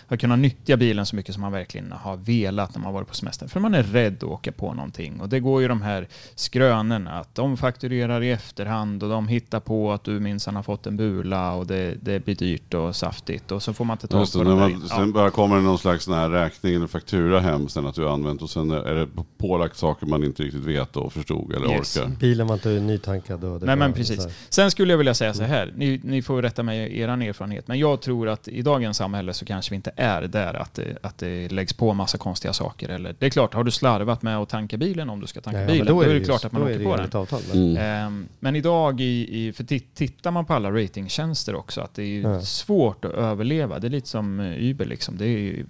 har 0.06 0.16
kunnat 0.16 0.38
nyttja 0.38 0.76
bilen 0.76 1.06
så 1.06 1.16
mycket 1.16 1.34
som 1.34 1.40
man 1.40 1.52
verkligen 1.52 1.92
har 1.92 2.16
velat 2.16 2.74
när 2.74 2.82
man 2.82 2.92
varit 2.94 3.08
på 3.08 3.14
semester. 3.14 3.48
För 3.48 3.60
man 3.60 3.74
är 3.74 3.82
rädd 3.82 4.16
att 4.16 4.22
åka 4.24 4.52
på 4.52 4.74
någonting 4.74 5.20
och 5.20 5.28
det 5.28 5.40
går 5.40 5.62
ju 5.62 5.68
de 5.68 5.82
här 5.82 6.08
skrönorna 6.34 7.10
att 7.10 7.34
de 7.34 7.56
fakturerar 7.56 8.22
i 8.22 8.30
efterhand 8.30 9.02
och 9.02 9.08
de 9.08 9.28
hittar 9.28 9.60
på 9.60 9.92
att 9.92 10.04
du 10.04 10.20
minsann 10.20 10.56
har 10.56 10.62
fått 10.62 10.86
en 10.86 10.96
bula 10.96 11.52
och 11.52 11.66
det, 11.66 11.94
det 12.02 12.24
blir 12.24 12.34
dyrt 12.34 12.74
och 12.74 12.96
saftigt 12.96 13.52
och 13.52 13.62
så 13.62 13.72
får 13.72 13.84
man 13.84 13.94
inte 13.94 14.08
tag 14.08 14.20
Just 14.20 14.32
på 14.32 14.42
det, 14.44 14.54
man, 14.54 14.82
Ja. 14.90 14.96
sen 14.96 15.12
bara 15.12 15.30
kommer 15.30 15.56
det 15.56 15.62
någon 15.62 15.78
slags 15.78 16.04
sån 16.04 16.14
här 16.14 16.30
räkning 16.30 16.74
eller 16.74 16.86
faktura 16.86 17.40
hem 17.40 17.68
sen 17.68 17.86
att 17.86 17.94
du 17.94 18.04
har 18.04 18.12
använt 18.12 18.42
och 18.42 18.50
sen 18.50 18.70
är 18.70 18.94
det 18.94 19.08
pålagt 19.38 19.76
saker 19.76 20.06
man 20.06 20.24
inte 20.24 20.42
riktigt 20.42 20.64
vet 20.64 20.96
och 20.96 21.12
förstod 21.12 21.52
eller 21.52 21.68
Yes. 21.72 21.96
orkar. 21.96 22.08
Bilen 22.08 22.46
var 22.46 22.54
inte 22.54 22.68
nytankad 22.68 23.44
och 23.44 23.60
det 23.60 23.66
Nej 23.66 23.76
men 23.76 23.92
precis. 23.92 24.26
Sen 24.48 24.70
skulle 24.70 24.92
jag 24.92 24.98
vilja 24.98 25.14
säga 25.14 25.34
så 25.34 25.42
här, 25.42 25.48
ni, 25.76 26.00
ni 26.04 26.22
får 26.22 26.42
rätta 26.42 26.62
mig 26.62 27.00
er 27.00 27.08
erfarenhet, 27.08 27.68
men 27.68 27.78
jag 27.78 28.02
tror 28.02 28.28
att 28.28 28.48
i 28.48 28.62
dagens 28.62 28.96
samhälle 28.96 29.32
så 29.32 29.44
kanske 29.44 29.70
vi 29.70 29.76
inte 29.76 29.92
är 29.96 30.22
där 30.22 30.54
att 30.54 30.74
det, 30.74 30.98
att 31.02 31.18
det 31.18 31.52
läggs 31.52 31.72
på 31.72 31.94
massa 31.94 32.18
konstiga 32.18 32.52
saker. 32.52 32.88
Eller, 32.88 33.14
det 33.18 33.26
är 33.26 33.30
klart, 33.30 33.54
har 33.54 33.64
du 33.64 33.70
slarvat 33.70 34.22
med 34.22 34.36
att 34.38 34.48
tanka 34.48 34.76
bilen 34.76 35.10
om 35.10 35.20
du 35.20 35.26
ska 35.26 35.40
tanka 35.40 35.60
Ja, 35.60 35.66
men 35.66 35.72
bilen, 35.72 35.86
då 35.86 36.02
är 36.02 36.08
det 36.08 36.14
ju- 36.14 36.24
klart 36.24 36.44
att 36.44 36.52
man 36.52 36.62
då 36.62 36.68
är 36.68 36.70
åker 36.72 36.78
det 36.78 36.84
på 36.84 36.96
den. 36.96 37.20
avtal. 37.22 37.40
Men, 37.52 37.62
Mm. 37.72 37.76
Ehm, 38.06 38.28
Men 38.40 38.56
idag, 38.56 39.00
i, 39.00 39.46
i, 39.46 39.52
för 39.52 39.64
tit- 39.64 39.94
tittar 39.94 40.30
man 40.30 40.44
på 40.44 40.54
alla 40.54 40.70
ratingtjänster 40.70 41.54
också, 41.54 41.80
att 41.80 41.94
det 41.94 42.02
är 42.02 42.06
ju 42.06 42.20
Ja. 42.22 42.40
svårt 42.40 43.04
att 43.04 43.12
överleva. 43.12 43.78
Det 43.78 43.86
är 43.86 43.90
lite 43.90 44.08
som 44.08 44.40
Uber 44.40 44.84
liksom. 44.84 45.16
Det 45.18 45.26
är 45.26 45.64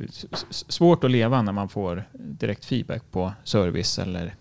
svårt 0.51 1.05
att 1.05 1.11
leva 1.11 1.43
när 1.43 1.53
man 1.53 1.69
får 1.69 2.05
direkt 2.13 2.65
feedback 2.65 3.03
på 3.11 3.33
service 3.45 3.99
eller... 3.99 4.35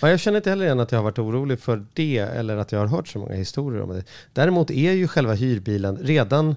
Ja, 0.00 0.10
jag 0.10 0.20
känner 0.20 0.36
inte 0.36 0.50
heller 0.50 0.64
igen 0.64 0.80
att 0.80 0.92
jag 0.92 0.98
har 0.98 1.04
varit 1.04 1.18
orolig 1.18 1.58
för 1.60 1.84
det 1.94 2.18
eller 2.18 2.56
att 2.56 2.72
jag 2.72 2.78
har 2.78 2.86
hört 2.86 3.08
så 3.08 3.18
många 3.18 3.34
historier 3.34 3.82
om 3.82 3.88
det. 3.88 4.04
Däremot 4.32 4.70
är 4.70 4.92
ju 4.92 5.08
själva 5.08 5.34
hyrbilen 5.34 5.96
redan, 5.96 6.56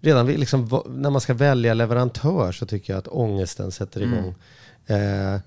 redan 0.00 0.26
liksom, 0.26 0.82
när 0.88 1.10
man 1.10 1.20
ska 1.20 1.34
välja 1.34 1.74
leverantör 1.74 2.52
så 2.52 2.66
tycker 2.66 2.92
jag 2.92 2.98
att 2.98 3.08
ångesten 3.08 3.70
sätter 3.72 4.00
Mm. 4.00 4.18
igång. 4.18 4.34
Eh, 4.86 5.40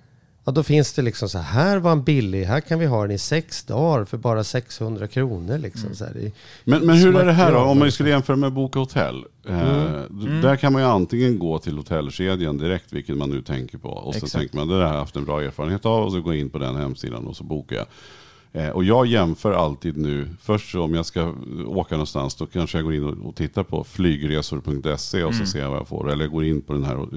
ja, 0.46 0.52
då 0.52 0.64
finns 0.64 0.94
det 0.94 1.02
liksom 1.02 1.30
så 1.30 1.38
här, 1.40 1.78
var 1.78 1.92
en 1.92 2.04
billig, 2.04 2.44
här 2.46 2.60
kan 2.62 2.80
vi 2.80 2.86
ha 2.86 3.02
den 3.02 3.12
i 3.12 3.18
sex 3.18 3.64
dagar 3.64 4.06
för 4.06 4.18
bara 4.18 4.44
600 4.44 5.08
kronor. 5.08 5.58
Liksom, 5.58 5.84
Mm. 5.84 5.96
så 5.96 6.06
här. 6.06 6.32
Men, 6.64 6.86
men 6.86 6.98
hur 6.98 7.16
är 7.16 7.26
det 7.26 7.32
här 7.32 7.52
då? 7.52 7.58
Om 7.60 7.80
man 7.80 7.92
skulle 7.92 8.10
jämföra 8.10 8.36
med 8.36 8.54
Boka 8.54 8.80
Hotell. 8.80 9.24
Eh, 9.48 9.56
d- 10.10 10.40
Där 10.42 10.56
kan 10.56 10.74
man 10.74 10.82
ju 10.82 10.88
antingen 10.88 11.40
gå 11.40 11.60
till 11.60 11.78
hotellkedjan 11.78 12.58
direkt, 12.58 12.94
vilket 12.94 13.18
man 13.18 13.30
nu 13.30 13.42
tänker 13.42 13.78
på. 13.78 13.90
Och 13.90 14.14
så 14.14 14.18
Exakt. 14.18 14.34
tänker 14.34 14.56
man, 14.58 14.68
det 14.68 14.74
där 14.78 14.86
har 14.86 14.94
jag 14.94 15.00
haft 15.00 15.16
en 15.16 15.26
bra 15.26 15.42
erfarenhet 15.42 15.86
av. 15.86 16.04
Och 16.06 16.12
så 16.12 16.22
går 16.22 16.34
jag 16.34 16.42
in 16.42 16.50
på 16.50 16.58
den 16.58 16.75
hemsidan 16.75 17.27
och 17.27 17.36
så 17.38 17.44
bokar 17.44 17.75
jag. 17.75 17.86
Eh, 18.53 18.70
och 18.70 18.84
jag 18.84 19.05
jämför 19.05 19.53
alltid 19.53 19.98
nu, 19.98 20.29
först 20.41 20.75
om 20.75 20.96
jag 20.96 21.05
ska 21.05 21.34
åka 21.67 21.96
någonstans, 21.96 22.36
då 22.36 22.46
kanske 22.46 22.77
jag 22.77 22.86
går 22.86 22.93
in 22.96 23.03
och, 23.03 23.36
tittar 23.36 23.63
på 23.63 23.84
flygresor.se 23.84 25.24
och 25.24 25.36
så 25.36 25.46
ser 25.46 25.60
jag 25.60 25.70
vad 25.70 25.79
jag 25.79 25.88
får. 25.88 26.12
Eller 26.12 26.27
går 26.27 26.43
in 26.46 26.62
på 26.62 26.74
den 26.74 26.84
här, 26.84 27.08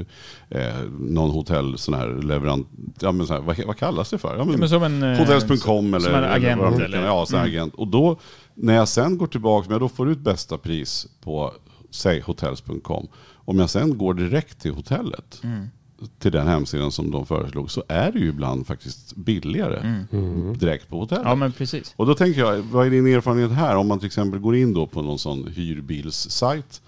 eh, 0.50 0.74
någon 0.98 1.30
hotell, 1.30 1.78
sån 1.78 1.94
här 1.94 2.08
leverant, 2.22 2.68
ja 3.00 3.12
men 3.12 3.26
så 3.26 3.32
här, 3.34 3.40
vad, 3.40 3.64
vad 3.66 3.76
kallas 3.76 4.10
det 4.10 4.18
för? 4.18 4.36
Ja, 4.36 4.44
men, 4.44 4.60
Men 4.60 4.68
som 4.68 4.82
en, 4.82 5.02
eh, 5.02 5.18
Hotels.com 5.18 5.94
eller, 5.94 6.12
en 6.12 6.24
agent 6.24 6.62
eller, 6.62 6.72
eller- 6.84 6.88
kallar- 6.98 7.06
Ja, 7.06 7.26
sån 7.26 7.38
här 7.38 7.46
agent. 7.46 7.74
Och 7.74 7.88
då, 7.88 8.18
när 8.54 8.74
jag 8.74 8.88
sen 8.88 9.18
går 9.18 9.26
tillbaka, 9.26 9.66
men 9.68 9.74
jag 9.74 9.80
då 9.80 9.88
får 9.88 10.10
ut 10.10 10.18
bästa 10.18 10.58
pris 10.58 11.06
på, 11.24 11.52
säg 11.90 12.20
hotels.com. 12.20 13.06
Om 13.46 13.58
jag 13.58 13.70
sen 13.70 13.98
går 13.98 14.14
direkt 14.14 14.60
till 14.60 14.72
hotellet, 14.74 15.42
till 16.18 16.32
den 16.32 16.46
hemsidan 16.48 16.92
som 16.92 17.10
de 17.10 17.26
föreslog, 17.26 17.70
så 17.70 17.82
är 17.88 18.12
det 18.12 18.18
ju 18.18 18.28
ibland 18.28 18.66
faktiskt 18.66 19.16
billigare 19.16 20.04
direkt 20.58 20.88
på 20.88 20.98
hotellet. 21.00 21.24
Ja 21.26 21.34
men 21.34 21.52
precis. 21.52 21.92
Och 21.96 22.06
då 22.06 22.14
tänker 22.14 22.40
jag, 22.40 22.58
vad 22.62 22.86
är 22.86 22.90
din 22.90 23.06
erfarenhet 23.06 23.50
här? 23.52 23.76
Om 23.76 23.88
man 23.88 23.98
till 23.98 24.06
exempel 24.06 24.40
går 24.40 24.56
in 24.56 24.74
då 24.74 24.86
på 24.86 25.02
någon 25.02 25.18
sån 25.18 25.46
hyrbilssajt 25.56 26.82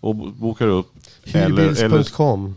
och 0.00 0.14
bo- 0.16 0.30
bokar 0.30 0.66
upp. 0.68 0.92
eller- 1.24 1.48
Hyrbills.com. 1.68 2.54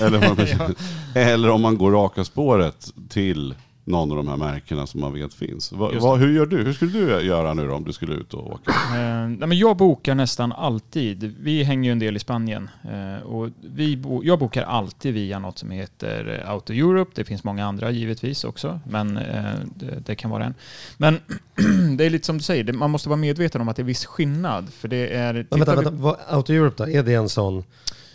eller, 0.00 0.74
eller 1.14 1.50
om 1.50 1.60
man 1.62 1.78
går 1.78 1.90
raka 1.92 2.24
spåret 2.24 2.92
till 3.08 3.54
någon 3.88 4.10
av 4.10 4.16
de 4.16 4.28
här 4.28 4.36
märkena 4.36 4.86
som 4.86 5.00
man 5.00 5.12
vet 5.12 5.34
finns. 5.34 5.72
Va, 5.72 5.90
va, 6.00 6.14
hur 6.16 6.32
gör 6.36 6.46
du? 6.46 6.56
Hur 6.64 6.72
skulle 6.72 6.90
du 6.92 7.20
göra 7.26 7.54
nu 7.54 7.66
då 7.66 7.74
om 7.74 7.84
du 7.84 7.92
skulle 7.92 8.14
ut 8.14 8.34
och 8.34 8.46
åka? 8.52 8.70
Eh, 8.70 9.28
nej, 9.28 9.48
men 9.48 9.58
jag 9.58 9.76
bokar 9.76 10.14
nästan 10.14 10.52
alltid. 10.52 11.34
Vi 11.40 11.62
hänger 11.62 11.88
ju 11.88 11.92
en 11.92 11.98
del 11.98 12.16
i 12.16 12.18
Spanien. 12.18 12.70
Eh, 12.84 13.26
och 13.26 13.48
vi 13.60 13.96
bo- 13.96 14.24
jag 14.24 14.38
bokar 14.38 14.62
alltid 14.62 15.14
via 15.14 15.38
något 15.38 15.58
som 15.58 15.70
heter 15.70 16.40
eh, 16.44 16.50
Auto 16.50 16.72
Europe. 16.72 17.10
Det 17.14 17.24
finns 17.24 17.44
många 17.44 17.66
andra 17.66 17.90
givetvis 17.90 18.44
också, 18.44 18.80
men 18.90 19.16
eh, 19.16 19.44
det, 19.76 20.02
det 20.06 20.14
kan 20.14 20.30
vara 20.30 20.44
en. 20.44 20.54
Men 20.96 21.18
det 21.96 22.04
är 22.04 22.10
lite 22.10 22.26
som 22.26 22.36
du 22.38 22.42
säger, 22.44 22.64
det, 22.64 22.72
man 22.72 22.90
måste 22.90 23.08
vara 23.08 23.16
medveten 23.16 23.60
om 23.60 23.68
att 23.68 23.76
det 23.76 23.82
är 23.82 23.84
viss 23.84 24.06
skillnad. 24.06 24.72
För 24.72 24.88
det 24.88 25.08
är... 25.14 25.32
Men 25.34 25.46
vänta, 25.50 25.70
vi- 25.76 25.84
vänta, 25.84 25.90
vad, 25.90 26.16
Auto 26.28 26.52
Europe 26.52 26.84
då? 26.84 26.90
Är 26.90 27.02
det 27.02 27.14
en 27.14 27.28
sån 27.28 27.64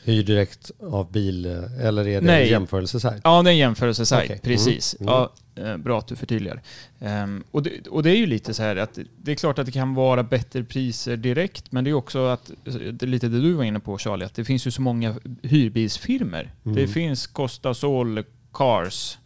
hyr 0.04 0.24
direkt 0.24 0.72
av 0.80 1.12
bil 1.12 1.46
eh, 1.46 1.86
eller 1.86 2.08
är 2.08 2.22
det 2.22 2.28
Nej. 2.28 2.44
en 2.44 2.50
jämförelsesajt? 2.50 3.22
Ja, 3.24 3.42
det 3.44 3.50
är 3.50 3.52
en 3.52 3.58
jämförelsesajt. 3.58 4.32
Okej. 4.32 4.40
Precis. 4.44 4.96
Mm. 5.00 5.14
Ja, 5.14 5.34
Eh, 5.56 5.78
bra 5.78 6.00
att 6.00 6.08
du 6.08 6.16
förtydligar. 6.16 6.62
Ehm, 7.00 7.44
och, 7.52 7.64
det, 7.64 7.88
och 7.88 8.04
det 8.04 8.10
är 8.10 8.16
ju 8.16 8.26
lite 8.26 8.54
så 8.54 8.64
här 8.64 8.76
att 8.76 9.00
det 9.18 9.32
är 9.32 9.36
klart 9.36 9.60
att 9.60 9.66
det 9.66 9.72
kan 9.72 9.94
vara 9.94 10.24
bättre 10.24 10.64
priser 10.64 11.18
direkt, 11.18 11.72
men 11.72 11.84
det 11.84 11.90
är 11.90 11.94
också 11.94 12.26
att, 12.26 12.52
det 12.64 13.04
är 13.04 13.08
lite 13.08 13.28
det 13.28 13.42
du 13.42 13.54
var 13.54 13.64
inne 13.64 13.80
på 13.80 13.98
Charlie, 13.98 14.26
att 14.26 14.36
det 14.36 14.46
finns 14.46 14.68
ju 14.68 14.72
så 14.72 14.82
många 14.82 15.16
hyrbilsfirmor. 15.42 16.52
Det 16.64 16.88
finns 16.88 17.28
Costa 17.28 17.74
Sol, 17.74 18.24
Cars, 18.54 19.18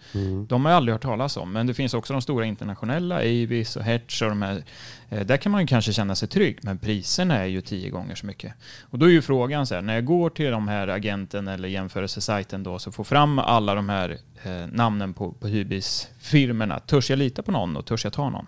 de 0.48 0.66
har 0.66 0.72
jag 0.72 0.78
aldrig 0.78 0.94
hört 0.94 1.02
talas 1.02 1.38
om, 1.38 1.52
men 1.52 1.68
det 1.68 1.74
finns 1.74 1.94
också 1.94 2.14
de 2.14 2.22
stora 2.22 2.46
internationella, 2.46 3.16
Avis 3.16 3.76
och 3.76 3.84
Hertz 3.84 4.22
och 4.22 4.30
de 4.30 4.42
här. 4.42 4.64
Eh, 5.10 5.26
Där 5.26 5.38
kan 5.38 5.52
man 5.52 5.62
ju 5.62 5.68
kanske 5.68 5.94
känna 5.94 6.16
sig 6.16 6.28
trygg, 6.28 6.60
men 6.62 6.78
priserna 6.78 7.36
är 7.36 7.46
ju 7.46 7.62
tio 7.62 7.90
gånger 7.90 8.16
så 8.16 8.26
mycket. 8.26 8.54
Och 8.82 9.00
då 9.00 9.06
är 9.06 9.10
ju 9.10 9.22
frågan 9.22 9.68
så 9.68 9.76
här, 9.76 9.82
när 9.82 9.94
jag 9.94 10.06
går 10.06 10.30
till 10.30 10.52
de 10.52 10.68
här 10.68 10.88
agenten 10.88 11.48
eller 11.48 11.70
jämförelsesajten 11.70 12.64
då, 12.64 12.80
så 12.80 12.92
får 12.92 13.04
fram 13.04 13.40
alla 13.40 13.76
de 13.76 13.90
här 13.90 14.18
eh, 14.44 14.52
namnen 14.72 15.14
på, 15.14 15.32
på 15.32 15.48
hyrbilsfirmorna. 15.48 16.80
Törs 16.80 17.10
jag 17.10 17.20
lita 17.20 17.42
på 17.44 17.52
någon 17.52 17.78
och 17.78 17.86
törs 17.86 18.04
jag 18.04 18.14
ta 18.14 18.30
någon? 18.30 18.48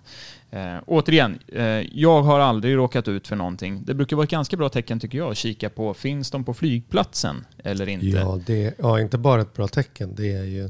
Eh, 0.51 0.75
återigen, 0.85 1.39
eh, 1.47 1.63
jag 1.99 2.21
har 2.21 2.39
aldrig 2.39 2.75
råkat 2.75 3.07
ut 3.07 3.27
för 3.27 3.35
någonting. 3.35 3.83
Det 3.85 3.93
brukar 3.93 4.15
vara 4.15 4.23
ett 4.23 4.29
ganska 4.29 4.57
bra 4.57 4.69
tecken 4.69 4.99
tycker 4.99 5.17
jag 5.17 5.31
att 5.31 5.37
kika 5.37 5.69
på, 5.69 5.93
finns 5.93 6.31
de 6.31 6.43
på 6.43 6.53
flygplatsen 6.53 7.45
eller 7.63 7.89
inte? 7.89 8.05
Ja, 8.05 8.39
det, 8.45 8.75
ja, 8.79 8.99
inte 9.01 9.17
bara 9.17 9.41
ett 9.41 9.53
bra 9.53 9.67
tecken. 9.67 10.15
Det 10.15 10.33
är 10.33 10.43
ju 10.43 10.69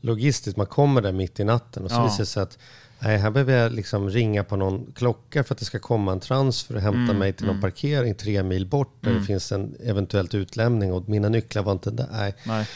logistiskt. 0.00 0.56
Man 0.56 0.66
kommer 0.66 1.00
där 1.02 1.12
mitt 1.12 1.40
i 1.40 1.44
natten 1.44 1.84
och 1.84 1.90
så 1.90 1.96
Ja. 1.96 2.04
visar 2.04 2.18
det 2.18 2.26
sig 2.26 2.42
att 2.42 2.58
nej, 2.98 3.18
här 3.18 3.30
behöver 3.30 3.52
jag 3.58 3.72
liksom 3.72 4.10
ringa 4.10 4.44
på 4.44 4.56
någon 4.56 4.92
klocka 4.94 5.44
för 5.44 5.54
att 5.54 5.58
det 5.58 5.64
ska 5.64 5.78
komma 5.78 6.12
en 6.12 6.20
transfer 6.20 6.74
och 6.74 6.80
hämta 6.82 6.98
Mm, 7.00 7.18
mig 7.18 7.32
till 7.32 7.46
någon 7.46 7.60
parkering 7.60 8.14
tre 8.14 8.42
mil 8.42 8.66
bort 8.66 8.94
där 9.00 9.12
det 9.14 9.22
finns 9.22 9.52
en 9.52 9.74
eventuellt 9.84 10.34
utlämning 10.34 10.92
och 10.92 11.08
mina 11.08 11.28
nycklar 11.28 11.62
var 11.62 11.72
inte 11.72 11.90
där. 11.90 12.06
Nej, 12.12 12.34
Nej. 12.44 12.66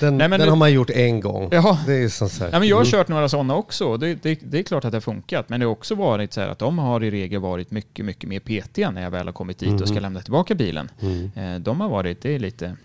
den, 0.00 0.18
Nej, 0.18 0.28
men 0.28 0.38
den 0.40 0.46
det- 0.46 0.50
har 0.52 0.56
man 0.56 0.72
gjort 0.72 0.90
en 0.90 1.20
gång. 1.20 1.48
Ja. 1.52 1.78
Det 1.86 1.92
är 1.94 2.08
som 2.08 2.28
så 2.28 2.44
här. 2.44 2.50
Ja, 2.52 2.58
men 2.58 2.68
jag 2.68 2.76
har 2.76 2.82
Mm. 2.82 2.90
kört 2.90 3.08
några 3.08 3.28
sådana 3.28 3.54
också. 3.56 3.96
Det, 3.96 4.14
det, 4.22 4.38
det 4.42 4.58
är 4.58 4.62
klart 4.62 4.84
att 4.84 4.92
det 4.92 4.96
har 4.96 5.00
funkat, 5.00 5.48
men 5.48 5.60
det 5.60 5.66
har 5.66 5.72
också 5.72 5.94
varit 5.94 6.32
så 6.32 6.40
här 6.40 6.48
att 6.48 6.58
de 6.58 6.78
har 6.78 7.04
i 7.04 7.10
regel 7.10 7.40
varit 7.40 7.70
mycket, 7.70 8.04
mycket 8.04 8.28
mer 8.28 8.40
petiga 8.40 8.90
när 8.90 9.02
jag 9.02 9.10
väl 9.10 9.26
har 9.26 9.32
kommit 9.32 9.58
dit 9.58 9.80
och 9.80 9.88
ska 9.88 10.00
lämna 10.00 10.20
tillbaka 10.20 10.54
bilen. 10.54 10.90
Eh, 11.34 11.54
De 11.60 11.80
har 11.80 11.88
varit, 11.88 12.22
det 12.22 12.34
är 12.34 12.38
lite... 12.38 12.76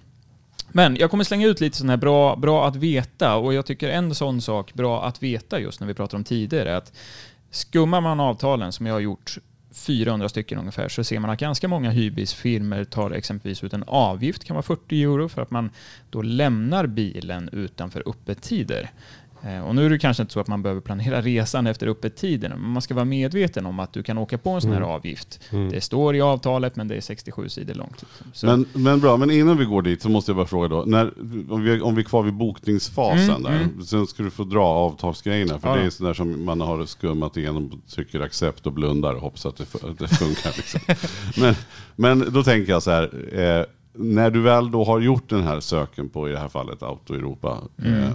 Men 0.75 0.95
jag 0.95 1.11
kommer 1.11 1.23
slänga 1.23 1.47
ut 1.47 1.61
lite 1.61 1.77
sådana 1.77 1.93
här 1.93 1.97
bra, 1.97 2.35
bra 2.35 2.67
att 2.67 2.75
veta 2.75 3.35
och 3.35 3.53
jag 3.53 3.65
tycker 3.65 3.89
en 3.89 4.15
sån 4.15 4.41
sak 4.41 4.73
bra 4.73 5.05
att 5.05 5.23
veta 5.23 5.59
just 5.59 5.79
när 5.79 5.87
vi 5.87 5.93
pratar 5.93 6.17
om 6.17 6.23
tider 6.23 6.65
är 6.65 6.75
att 6.75 6.93
skummar 7.51 8.01
man 8.01 8.19
avtalen 8.19 8.71
som 8.71 8.85
jag 8.85 8.93
har 8.93 8.99
gjort 8.99 9.37
400 9.73 10.29
stycken 10.29 10.59
ungefär 10.59 10.89
så 10.89 11.03
ser 11.03 11.19
man 11.19 11.29
att 11.29 11.39
ganska 11.39 11.67
många 11.67 11.89
hyrbilsfirmor 11.89 12.83
tar 12.83 13.11
exempelvis 13.11 13.63
ut 13.63 13.73
en 13.73 13.83
avgift, 13.87 14.43
kan 14.43 14.55
vara 14.55 14.63
40 14.63 15.03
euro, 15.03 15.29
för 15.29 15.41
att 15.41 15.51
man 15.51 15.69
då 16.09 16.21
lämnar 16.21 16.87
bilen 16.87 17.49
utanför 17.51 18.03
öppettider. 18.05 18.91
Eh, 19.45 19.59
Och 19.67 19.75
nu 19.75 19.85
är 19.85 19.89
det 19.89 19.97
kanske 19.99 20.23
inte 20.23 20.33
så 20.33 20.39
att 20.39 20.47
man 20.47 20.61
behöver 20.63 20.81
planera 20.81 21.21
resan 21.21 21.67
efter 21.67 21.87
öppettiderna, 21.87 22.55
men 22.55 22.69
man 22.69 22.81
ska 22.81 22.93
vara 22.93 23.05
medveten 23.05 23.65
om 23.65 23.79
att 23.79 23.93
du 23.93 24.03
kan 24.03 24.17
åka 24.17 24.37
på 24.37 24.49
en 24.49 24.61
sån 24.61 24.71
här 24.71 24.81
avgift. 24.81 25.39
Det 25.71 25.81
står 25.81 26.15
i 26.15 26.21
avtalet, 26.21 26.75
men 26.75 26.87
det 26.87 26.95
är 26.95 27.01
67 27.01 27.49
sidor 27.49 27.73
långt. 27.73 28.03
liksom. 28.25 28.49
Men, 28.73 28.83
men 28.83 28.99
bra, 28.99 29.17
men 29.17 29.31
innan 29.31 29.57
vi 29.57 29.65
går 29.65 29.81
dit 29.81 30.01
så 30.01 30.09
måste 30.09 30.31
jag 30.31 30.35
bara 30.37 30.45
fråga 30.45 30.67
då. 30.67 30.83
När, 30.87 31.11
om, 31.53 31.63
vi, 31.63 31.81
om 31.81 31.95
vi 31.95 32.01
är 32.01 32.05
kvar 32.05 32.23
vid 32.23 32.33
bokningsfasen 32.33 33.29
Mm, 33.29 33.43
där. 33.43 33.51
mm. 33.51 33.83
Sen 33.85 34.07
ska 34.07 34.23
du 34.23 34.29
få 34.31 34.43
dra 34.43 34.63
avtalsgrejerna. 34.65 35.59
För 35.59 35.69
Ja, 35.69 35.75
det 35.75 35.81
är 35.85 35.89
sådär 35.89 36.13
som 36.13 36.45
man 36.45 36.61
har 36.61 36.85
skummat 36.85 37.37
igenom, 37.37 37.81
trycker 37.95 38.19
accept 38.19 38.65
och 38.67 38.73
blundar 38.73 39.13
och 39.13 39.21
hoppas 39.21 39.45
att 39.45 39.57
det, 39.57 39.75
att 39.75 39.99
det 39.99 40.07
funkar. 40.07 40.53
Liksom. 40.57 40.79
men, 41.41 41.55
men 41.95 42.33
då 42.33 42.43
tänker 42.43 42.71
jag 42.71 42.83
så 42.83 42.91
här. 42.91 43.03
Eh, 43.39 43.65
när 43.95 44.31
du 44.31 44.41
väl 44.41 44.71
då 44.71 44.83
har 44.83 44.99
gjort 44.99 45.29
den 45.29 45.43
här 45.43 45.59
söken 45.59 46.09
på, 46.09 46.29
i 46.29 46.31
det 46.31 46.39
här 46.39 46.47
fallet, 46.47 46.83
Auto 46.83 47.13
Europa. 47.13 47.57
Mm. 47.77 48.03
Eh, 48.03 48.11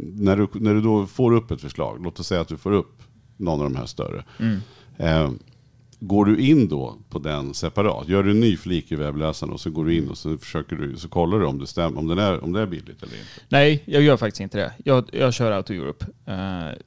när, 0.00 0.36
du, 0.36 0.48
när 0.52 0.74
du 0.74 0.80
då 0.80 1.06
får 1.06 1.32
upp 1.32 1.50
ett 1.50 1.60
förslag, 1.60 1.98
låt 2.04 2.20
oss 2.20 2.26
säga 2.26 2.40
att 2.40 2.48
du 2.48 2.56
får 2.56 2.72
upp 2.72 3.02
någon 3.36 3.60
av 3.60 3.70
de 3.70 3.76
här 3.76 3.86
större. 3.86 4.24
Mm. 4.38 4.60
Eh, 4.96 5.30
Går 6.00 6.24
du 6.24 6.38
in 6.38 6.68
då 6.68 6.98
på 7.10 7.18
den 7.18 7.54
separat? 7.54 8.08
Gör 8.08 8.22
du 8.22 8.30
en 8.30 8.40
ny 8.40 8.56
flik 8.56 8.92
i 8.92 8.96
webbläsaren 8.96 9.52
och 9.52 9.60
så 9.60 9.70
går 9.70 9.84
du 9.84 9.96
in 9.96 10.08
och 10.10 10.18
så 10.18 10.38
försöker 10.38 10.76
du, 10.76 10.96
så 10.96 11.08
kollar 11.08 11.38
du 11.38 11.46
om 11.46 11.58
det 11.58 11.66
stämmer, 11.66 11.98
om, 11.98 12.08
den 12.08 12.18
är, 12.18 12.44
om 12.44 12.52
det 12.52 12.60
är 12.60 12.66
billigt 12.66 13.02
eller 13.02 13.12
inte. 13.14 13.26
Nej, 13.48 13.82
jag 13.86 14.02
gör 14.02 14.16
faktiskt 14.16 14.40
inte 14.40 14.58
det. 14.58 14.72
Jag, 14.84 15.08
jag 15.12 15.34
kör 15.34 15.52
Auto 15.52 15.72
Europe. 15.74 16.06
Eh, 16.26 16.34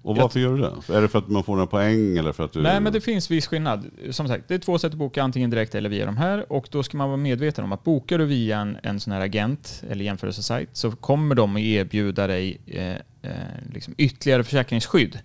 Och 0.02 0.18
jag- 0.18 0.22
varför 0.22 0.40
gör 0.40 0.54
du 0.56 0.62
det? 0.62 0.94
Är 0.98 1.02
det 1.02 1.08
för 1.08 1.20
att 1.20 1.28
man 1.28 1.44
får 1.44 1.54
några 1.54 1.68
poäng 1.68 2.18
eller 2.18 2.32
för 2.32 2.44
att 2.46 2.54
du... 2.54 2.62
Nej, 2.62 2.82
men 2.82 2.94
det 2.94 3.02
finns 3.02 3.32
viss 3.32 3.48
skillnad. 3.48 3.86
Som 4.12 4.28
sagt, 4.28 4.48
det 4.48 4.54
är 4.54 4.60
två 4.60 4.78
sätt 4.80 4.92
att 4.92 4.98
boka, 5.00 5.24
antingen 5.24 5.50
direkt 5.50 5.76
eller 5.76 5.90
via 5.90 6.06
de 6.06 6.18
här. 6.18 6.52
Och 6.52 6.68
då 6.72 6.84
ska 6.84 6.98
man 6.98 7.08
vara 7.10 7.18
medveten 7.18 7.64
om 7.64 7.72
att 7.72 7.84
bokar 7.84 8.18
du 8.18 8.26
via 8.26 8.60
en, 8.60 8.78
en 8.84 9.00
sån 9.00 9.14
här 9.14 9.22
agent 9.22 9.84
eller 9.90 10.06
jämförelsesajt 10.06 10.70
så 10.74 10.92
kommer 10.92 11.36
de 11.36 11.56
att 11.56 11.62
erbjuda 11.62 12.28
dig 12.28 12.58
eh, 12.68 12.90
eh, 13.22 13.32
liksom 13.74 13.94
ytterligare 13.98 14.44
försäkringsskydd. 14.44 15.20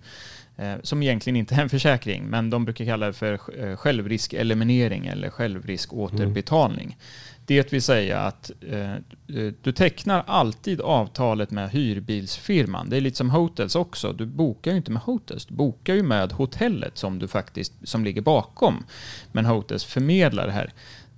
Eh, 0.57 0.75
som 0.83 1.03
egentligen 1.03 1.37
inte 1.37 1.55
är 1.55 1.61
en 1.61 1.69
försäkring, 1.69 2.25
men 2.25 2.49
de 2.49 2.65
brukar 2.65 2.85
kalla 2.85 3.05
det 3.05 3.13
för 3.13 3.39
eh, 3.59 3.75
självriskeliminering 3.75 5.07
eller 5.07 5.29
självriskåterbetalning. 5.29 6.97
Det 7.45 7.73
vill 7.73 7.81
säga 7.81 8.19
att 8.19 8.51
eh, 8.69 8.93
eh, 8.93 9.53
du 9.61 9.71
tecknar 9.71 10.23
alltid 10.27 10.81
avtalet 10.81 11.51
med 11.51 11.69
hyrbilsfirman. 11.69 12.89
Det 12.89 12.97
är 12.97 13.01
lite 13.01 13.17
som 13.17 13.29
hotels 13.29 13.75
också. 13.75 14.13
Du 14.13 14.25
bokar 14.25 14.71
ju 14.71 14.77
inte 14.77 14.91
med 14.91 15.01
hotels, 15.01 15.45
du 15.45 15.53
bokar 15.53 15.93
ju 15.93 16.03
med 16.03 16.31
hotellet 16.31 16.97
som 16.97 17.19
du 17.19 17.27
faktiskt 17.27 17.73
som 17.83 18.03
ligger 18.03 18.21
bakom. 18.21 18.83
Men 19.31 19.45
hotels 19.45 19.85
förmedlar 19.85 20.47
det 20.47 20.53
här. 20.53 20.73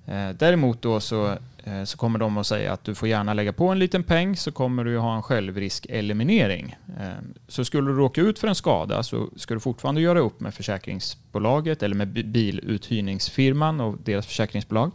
Eh, 0.05 0.35
däremot 0.35 0.81
då 0.81 0.99
så, 0.99 1.37
Eh, 1.67 1.83
så 1.83 1.97
kommer 1.97 2.19
de 2.19 2.37
att 2.37 2.47
säga 2.47 2.73
att 2.73 2.83
du 2.83 2.95
får 2.95 3.07
gärna 3.07 3.33
lägga 3.33 3.53
på 3.53 3.67
en 3.67 3.79
liten 3.79 4.03
peng 4.03 4.35
så 4.35 4.51
kommer 4.51 4.83
du 4.83 4.97
ha 4.97 5.15
en 5.15 5.23
självriskeliminering. 5.23 6.75
Eh, 6.99 7.09
så 7.47 7.65
skulle 7.65 7.87
du 7.91 7.97
råka 7.97 8.21
ut 8.21 8.39
för 8.39 8.47
en 8.47 8.55
skada 8.55 9.03
så 9.03 9.29
ska 9.35 9.53
du 9.53 9.59
fortfarande 9.59 10.01
göra 10.01 10.19
upp 10.19 10.39
med 10.39 10.53
försäkringsbolaget 10.53 11.83
eller 11.83 11.95
med 11.95 12.07
biluthyrningsfirman 12.07 13.81
och 13.81 13.97
deras 14.03 14.25
försäkringsbolag. 14.25 14.91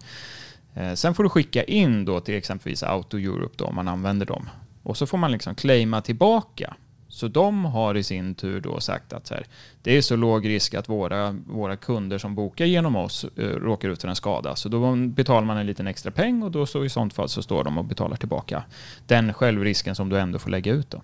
Eh, 0.75 0.95
sen 0.95 1.15
får 1.15 1.23
du 1.23 1.29
skicka 1.29 1.65
in 1.65 2.05
då 2.05 2.21
till 2.21 2.35
exempelvis 2.35 2.83
Auto 2.83 3.19
Europe 3.19 3.55
då, 3.57 3.65
om 3.65 3.75
man 3.75 3.89
använder 3.89 4.27
dem. 4.27 4.49
Och 4.83 4.97
så 4.97 5.07
får 5.07 5.19
man 5.19 5.33
liksom 5.33 5.55
claima 5.55 6.01
tillbaka. 6.01 6.75
Så 7.13 7.29
de 7.29 7.65
har 7.65 7.95
i 7.95 8.03
sin 8.03 8.35
tur 8.35 8.61
då 8.61 8.81
sagt 8.81 9.13
att 9.13 9.27
så 9.27 9.35
här, 9.35 9.47
det 9.83 9.97
är 9.97 10.03
så 10.03 10.17
låg 10.17 10.49
risk 10.49 10.75
att 10.75 10.89
våra, 10.89 11.37
våra 11.47 11.77
kunder 11.77 12.19
som 12.19 12.35
bokar 12.35 12.65
genom 12.65 12.97
oss 12.97 13.25
eh, 13.37 13.45
råkar 13.45 13.89
ut 13.89 14.01
för 14.01 14.09
en 14.09 14.17
skada. 14.17 14.57
Så 14.57 14.69
då 14.69 14.97
betalar 14.97 15.47
man 15.47 15.57
en 15.57 15.67
liten 15.67 15.87
extra 15.87 16.11
peng 16.11 16.43
och 16.43 16.51
då 16.51 16.67
så 16.67 16.85
i 16.85 16.89
sånt 16.89 17.15
fall 17.15 17.29
så 17.29 17.43
står 17.43 17.65
de 17.65 17.79
och 17.79 17.85
betalar 17.85 18.17
tillbaka 18.17 18.65
den 19.07 19.35
självrisken 19.35 19.95
som 19.95 20.09
du 20.09 20.19
ändå 20.19 20.39
får 20.39 20.51
lägga 20.51 20.73
ut. 20.73 20.91
Då. 20.91 21.03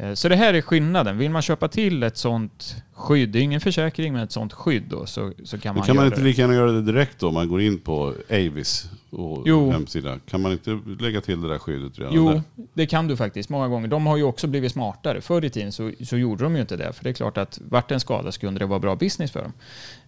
Eh, 0.00 0.14
Så 0.14 0.28
det 0.28 0.36
här 0.36 0.54
är 0.54 0.60
skillnaden. 0.60 1.18
Vill 1.18 1.30
man 1.30 1.42
köpa 1.42 1.68
till 1.68 2.02
ett 2.02 2.16
sånt 2.16 2.76
skydd, 2.94 3.28
det 3.28 3.38
är 3.38 3.42
ingen 3.42 3.60
försäkring 3.60 4.12
men 4.12 4.22
ett 4.22 4.32
sånt 4.32 4.52
skydd 4.52 4.82
då, 4.88 5.06
så, 5.06 5.32
så 5.44 5.58
kan 5.58 5.76
man 5.76 5.86
kan 5.86 5.96
man 5.96 6.04
inte 6.06 6.18
det. 6.18 6.24
lika 6.24 6.40
gärna 6.42 6.54
göra 6.54 6.72
det 6.72 6.82
direkt 6.82 7.18
då? 7.20 7.28
om 7.28 7.34
Man 7.34 7.48
går 7.48 7.60
in 7.60 7.78
på 7.78 8.14
Avis 8.30 8.90
och 9.10 9.42
Jo. 9.46 9.70
hemsida. 9.70 10.18
Kan 10.30 10.40
man 10.42 10.52
inte 10.52 10.78
lägga 11.00 11.20
till 11.20 11.40
det 11.42 11.48
där 11.48 11.58
skyddet 11.58 11.98
redan 11.98 12.14
Jo, 12.14 12.28
där? 12.30 12.42
det 12.74 12.86
kan 12.86 13.08
du 13.08 13.16
faktiskt 13.16 13.48
många 13.50 13.68
gånger. 13.68 13.88
De 13.88 14.06
har 14.06 14.16
ju 14.16 14.22
också 14.22 14.46
blivit 14.46 14.72
smartare. 14.72 15.20
Förr 15.20 15.44
i 15.44 15.50
tiden 15.50 15.72
så, 15.72 15.92
så 16.04 16.16
gjorde 16.16 16.44
de 16.44 16.54
ju 16.54 16.60
inte 16.60 16.76
det, 16.76 16.92
för 16.92 17.04
det 17.04 17.10
är 17.10 17.14
klart 17.14 17.38
att 17.38 17.58
vart 17.68 17.90
en 17.90 18.00
skada 18.00 18.32
så 18.32 18.40
kunde 18.40 18.58
det 18.60 18.66
vara 18.66 18.78
bra 18.78 18.96
business 18.96 19.30
för 19.30 19.42
dem. 19.42 19.52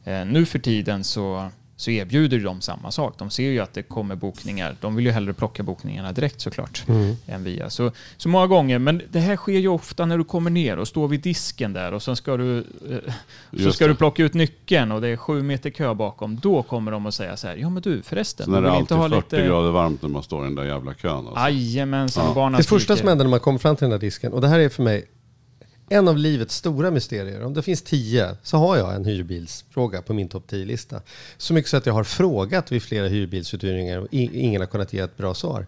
Eh, 0.04 0.24
nu 0.26 0.46
för 0.46 0.58
tiden 0.58 1.04
så, 1.04 1.48
så 1.80 1.90
erbjuder 1.90 2.38
de 2.38 2.60
samma 2.60 2.90
sak. 2.90 3.14
De 3.18 3.30
ser 3.30 3.50
ju 3.50 3.60
att 3.60 3.74
det 3.74 3.82
kommer 3.82 4.14
bokningar. 4.14 4.76
De 4.80 4.96
vill 4.96 5.06
ju 5.06 5.12
hellre 5.12 5.32
plocka 5.32 5.62
bokningarna 5.62 6.12
direkt 6.12 6.40
såklart, 6.40 6.84
än 7.26 7.44
via. 7.44 7.70
Så, 7.70 7.92
så 8.16 8.28
många 8.28 8.46
gånger, 8.46 8.78
men 8.78 9.02
det 9.10 9.20
här 9.20 9.36
sker 9.36 9.58
ju 9.58 9.68
ofta 9.68 10.06
när 10.06 10.18
du 10.18 10.24
kommer 10.24 10.50
ner 10.50 10.76
och 10.76 10.88
står 10.88 11.08
vid 11.08 11.20
disken 11.20 11.72
där 11.72 11.92
och 11.92 12.02
sen 12.02 12.16
ska 12.16 12.36
du, 12.36 12.58
eh, 12.58 13.64
så 13.64 13.72
ska 13.72 13.84
det. 13.84 13.92
du 13.92 13.96
plocka 13.96 14.22
ut 14.22 14.34
nyckeln 14.34 14.92
och 14.92 15.00
det 15.00 15.08
är 15.08 15.16
sju 15.16 15.42
meter 15.42 15.70
kö 15.70 15.94
bakom. 15.94 16.36
Då 16.36 16.62
kommer 16.62 16.92
de 16.92 17.06
att 17.06 17.14
säga 17.14 17.36
så 17.36 17.48
här, 17.48 17.56
ja 17.56 17.70
men 17.70 17.82
du 17.82 18.02
förresten, 18.02 18.44
Sen 18.44 18.54
är 18.54 18.62
du 18.62 18.70
det 18.70 18.76
inte 18.76 18.94
alltid 18.94 19.14
ha 19.14 19.22
40 19.22 19.36
lite... 19.36 19.48
grader 19.48 19.70
varmt 19.70 20.02
när 20.02 20.08
man 20.08 20.22
står 20.22 20.40
i 20.40 20.44
den 20.44 20.54
där 20.54 20.64
jävla 20.64 20.94
kön. 20.94 21.26
Alltså. 21.26 21.40
Jajamensan, 21.40 22.32
Ja. 22.36 22.50
Det 22.56 22.64
första 22.64 22.96
som 22.96 23.08
händer 23.08 23.24
när 23.24 23.30
man 23.30 23.40
kommer 23.40 23.58
fram 23.58 23.76
till 23.76 23.84
den 23.84 23.92
här 23.92 23.98
disken, 23.98 24.32
och 24.32 24.40
det 24.40 24.48
här 24.48 24.58
är 24.58 24.68
för 24.68 24.82
mig 24.82 25.04
en 25.92 26.08
av 26.08 26.18
livets 26.18 26.54
stora 26.54 26.90
mysterier. 26.90 27.44
Om 27.44 27.54
det 27.54 27.62
finns 27.62 27.82
tio 27.82 28.36
så 28.42 28.56
har 28.56 28.76
jag 28.76 28.94
en 28.94 29.04
hyrbilsfråga 29.04 30.02
på 30.02 30.14
min 30.14 30.28
topp 30.28 30.44
10-lista. 30.50 31.02
Så 31.36 31.54
mycket 31.54 31.70
så 31.70 31.76
att 31.76 31.86
jag 31.86 31.94
har 31.94 32.04
frågat 32.04 32.72
vid 32.72 32.82
flera 32.82 33.08
hyrbilsuthyrningar 33.08 33.98
och 33.98 34.08
ingen 34.10 34.60
har 34.60 34.66
kunnat 34.66 34.92
ge 34.92 35.00
ett 35.00 35.16
bra 35.16 35.34
svar. 35.34 35.66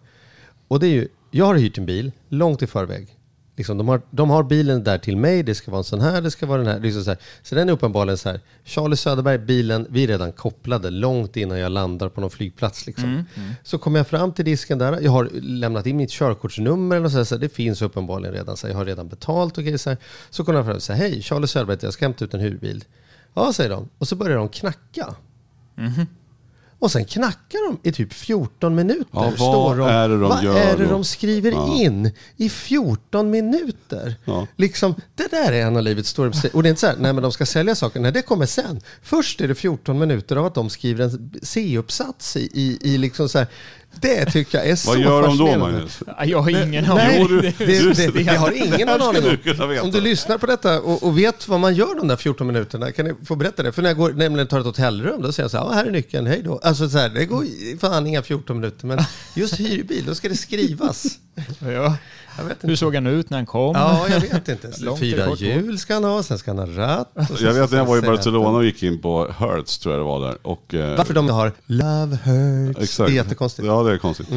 Och 0.67 0.79
det 0.79 0.87
är 0.87 0.91
ju, 0.91 1.07
jag 1.31 1.45
har 1.45 1.55
hyrt 1.55 1.77
en 1.77 1.85
bil 1.85 2.11
långt 2.29 2.61
i 2.61 2.67
förväg. 2.67 3.07
Liksom, 3.55 3.77
de, 3.77 3.87
har, 3.87 4.01
de 4.11 4.29
har 4.29 4.43
bilen 4.43 4.83
där 4.83 4.97
till 4.97 5.17
mig, 5.17 5.43
det 5.43 5.55
ska 5.55 5.71
vara 5.71 5.79
en 5.79 5.83
sån 5.83 6.01
här, 6.01 6.21
det 6.21 6.31
ska 6.31 6.45
vara 6.45 6.57
den 6.57 6.67
här. 6.67 6.79
Liksom 6.79 7.03
så, 7.03 7.09
här. 7.09 7.19
så 7.41 7.55
den 7.55 7.69
är 7.69 7.73
uppenbarligen 7.73 8.17
så 8.17 8.29
här, 8.29 8.39
Charlie 8.63 8.95
Söderberg, 8.95 9.37
bilen, 9.37 9.87
vi 9.89 10.03
är 10.03 10.07
redan 10.07 10.31
kopplade 10.31 10.89
långt 10.89 11.37
innan 11.37 11.59
jag 11.59 11.71
landar 11.71 12.09
på 12.09 12.21
någon 12.21 12.29
flygplats. 12.29 12.85
Liksom. 12.85 13.25
Så 13.63 13.77
kommer 13.77 13.99
jag 13.99 14.07
fram 14.07 14.31
till 14.31 14.45
disken 14.45 14.77
där, 14.77 15.01
jag 15.01 15.11
har 15.11 15.29
lämnat 15.41 15.85
in 15.85 15.97
mitt 15.97 16.11
körkortsnummer, 16.11 16.95
eller 16.95 17.09
så 17.09 17.17
här, 17.17 17.23
så 17.23 17.35
här, 17.35 17.41
det 17.41 17.49
finns 17.49 17.81
uppenbarligen 17.81 18.33
redan, 18.35 18.57
så 18.57 18.67
jag 18.67 18.75
har 18.75 18.85
redan 18.85 19.07
betalt 19.07 19.57
och 19.57 19.63
grejer. 19.63 19.77
Så, 19.77 19.89
här. 19.89 19.97
så 20.29 20.43
kommer 20.43 20.59
jag 20.59 20.65
fram 20.65 20.75
och 20.75 20.83
säger, 20.83 20.99
hej 20.99 21.21
Charlie 21.21 21.47
Söderberg, 21.47 21.77
jag 21.81 21.93
ska 21.93 22.05
hämta 22.05 22.25
ut 22.25 22.33
en 22.33 22.39
hyrbil. 22.39 22.83
Ja, 23.33 23.53
säger 23.53 23.69
de. 23.69 23.89
Och 23.97 24.07
så 24.07 24.15
börjar 24.15 24.37
de 24.37 24.49
knacka. 24.49 25.15
Och 26.83 26.91
sen 26.91 27.05
knackar 27.05 27.67
de 27.69 27.89
i 27.89 27.91
typ 27.91 28.13
14 28.13 28.75
minuter. 28.75 29.05
Ja, 29.11 29.21
vad 29.23 29.33
står 29.33 29.75
de, 29.75 29.87
är 29.87 30.09
det 30.09 30.19
de 30.19 30.29
vad 30.29 30.43
gör 30.43 30.55
är 30.55 30.77
det 30.77 30.85
de 30.85 31.03
skriver 31.03 31.51
Ja. 31.51 31.73
in 31.75 32.11
i 32.37 32.49
14 32.49 33.29
minuter? 33.29 34.15
Ja. 34.25 34.47
Liksom, 34.55 34.95
det 35.15 35.31
där 35.31 35.51
är 35.51 35.61
en 35.67 35.77
av 35.77 35.83
livets 35.83 36.09
stora. 36.09 36.31
Och 36.53 36.63
det 36.63 36.67
är 36.67 36.69
inte 36.69 36.79
så 36.81 36.87
här, 36.87 36.95
nej 36.99 37.13
men 37.13 37.23
de 37.23 37.31
ska 37.31 37.45
sälja 37.45 37.75
saker. 37.75 37.99
Nej, 37.99 38.11
det 38.11 38.21
kommer 38.21 38.45
sen. 38.45 38.81
Först 39.01 39.41
är 39.41 39.47
det 39.47 39.55
14 39.55 39.99
minuter 39.99 40.35
av 40.35 40.45
att 40.45 40.55
de 40.55 40.69
skriver 40.69 41.03
en 41.05 41.31
C-uppsats 41.43 42.37
i, 42.37 42.49
i, 42.53 42.77
i 42.93 42.97
liksom 42.97 43.29
så 43.29 43.37
här. 43.37 43.47
Det 44.01 44.25
tycker 44.25 44.57
jag 44.57 44.67
är 44.69 44.75
så 44.75 44.89
Vad 44.89 44.99
gör 44.99 45.21
de 45.21 45.37
då. 45.37 45.57
Magnus? 45.57 45.99
Ja, 46.07 46.25
Jag 46.25 46.41
har 46.41 46.49
ingen 46.63 46.85
aning. 46.91 47.27
Det, 47.41 47.53
det, 47.57 47.93
det, 47.93 48.23
det 48.23 48.35
har 48.35 48.51
ingen 48.51 48.89
aning 49.01 49.23
om. 49.59 49.79
Om 49.81 49.91
du 49.91 50.01
lyssnar 50.01 50.37
på 50.37 50.45
detta 50.45 50.81
och, 50.81 51.03
och 51.03 51.17
vet 51.17 51.47
vad 51.47 51.59
man 51.59 51.75
gör 51.75 51.95
de 51.95 52.07
där 52.07 52.15
14 52.15 52.47
minuterna, 52.47 52.91
kan 52.91 53.05
ni 53.05 53.13
få 53.25 53.35
berätta 53.35 53.63
det? 53.63 53.71
För 53.71 53.81
när 53.81 53.89
jag 53.89 53.97
går, 53.97 54.13
nämligen 54.13 54.47
tar 54.47 54.59
ett 54.59 54.65
hotellrum, 54.65 55.21
då 55.21 55.31
säger 55.31 55.43
jag 55.43 55.51
så 55.51 55.57
här, 55.57 55.65
"Ja, 55.65 55.71
här 55.71 55.85
är 55.85 55.91
nyckeln, 55.91 56.27
hej 56.27 56.41
då. 56.45 56.59
Alltså 56.63 56.89
så 56.89 56.97
här, 56.97 57.09
det 57.09 57.25
går 57.25 57.45
fan 57.79 58.07
inga 58.07 58.21
14 58.21 58.59
minuter, 58.59 58.87
men 58.87 58.99
just 59.35 59.59
hyrbil, 59.59 60.03
då 60.05 60.15
ska 60.15 60.29
det 60.29 60.37
skrivas. 60.37 61.05
Ja. 61.59 61.97
Jag 62.37 62.43
vet 62.45 62.57
Hur 62.61 62.75
såg 62.75 62.95
han 62.95 63.07
ut 63.07 63.29
när 63.29 63.37
han 63.37 63.45
kom? 63.45 63.75
Ja, 63.75 64.05
jag 64.09 64.19
vet 64.19 64.49
inte. 64.49 64.71
Fyra 64.99 65.35
hjul 65.35 65.79
ska 65.79 65.93
han 65.93 66.03
ha, 66.03 66.23
sen 66.23 66.37
ska 66.37 66.51
han 66.53 66.59
ha 66.59 66.85
ratt. 66.87 67.11
Jag 67.41 67.53
vet 67.53 67.71
när 67.71 67.77
jag 67.77 67.85
var 67.85 67.97
i 67.97 68.01
Barcelona 68.01 68.57
och 68.57 68.65
gick 68.65 68.83
in 68.83 68.99
på 69.01 69.27
Hertz, 69.31 69.77
tror 69.77 69.93
jag 69.95 70.01
det 70.01 70.05
var 70.05 70.27
där. 70.27 70.37
Och, 70.41 70.73
eh, 70.73 70.97
Varför 70.97 71.13
de 71.13 71.29
har 71.29 71.51
Love 71.65 72.17
Hurts. 72.23 72.79
Exakt. 72.79 73.07
Det 73.07 73.13
är 73.13 73.15
jättekonstigt. 73.15 73.65
Ja, 73.67 73.83
det 73.83 73.91
är 73.91 73.97
konstigt. 73.97 74.27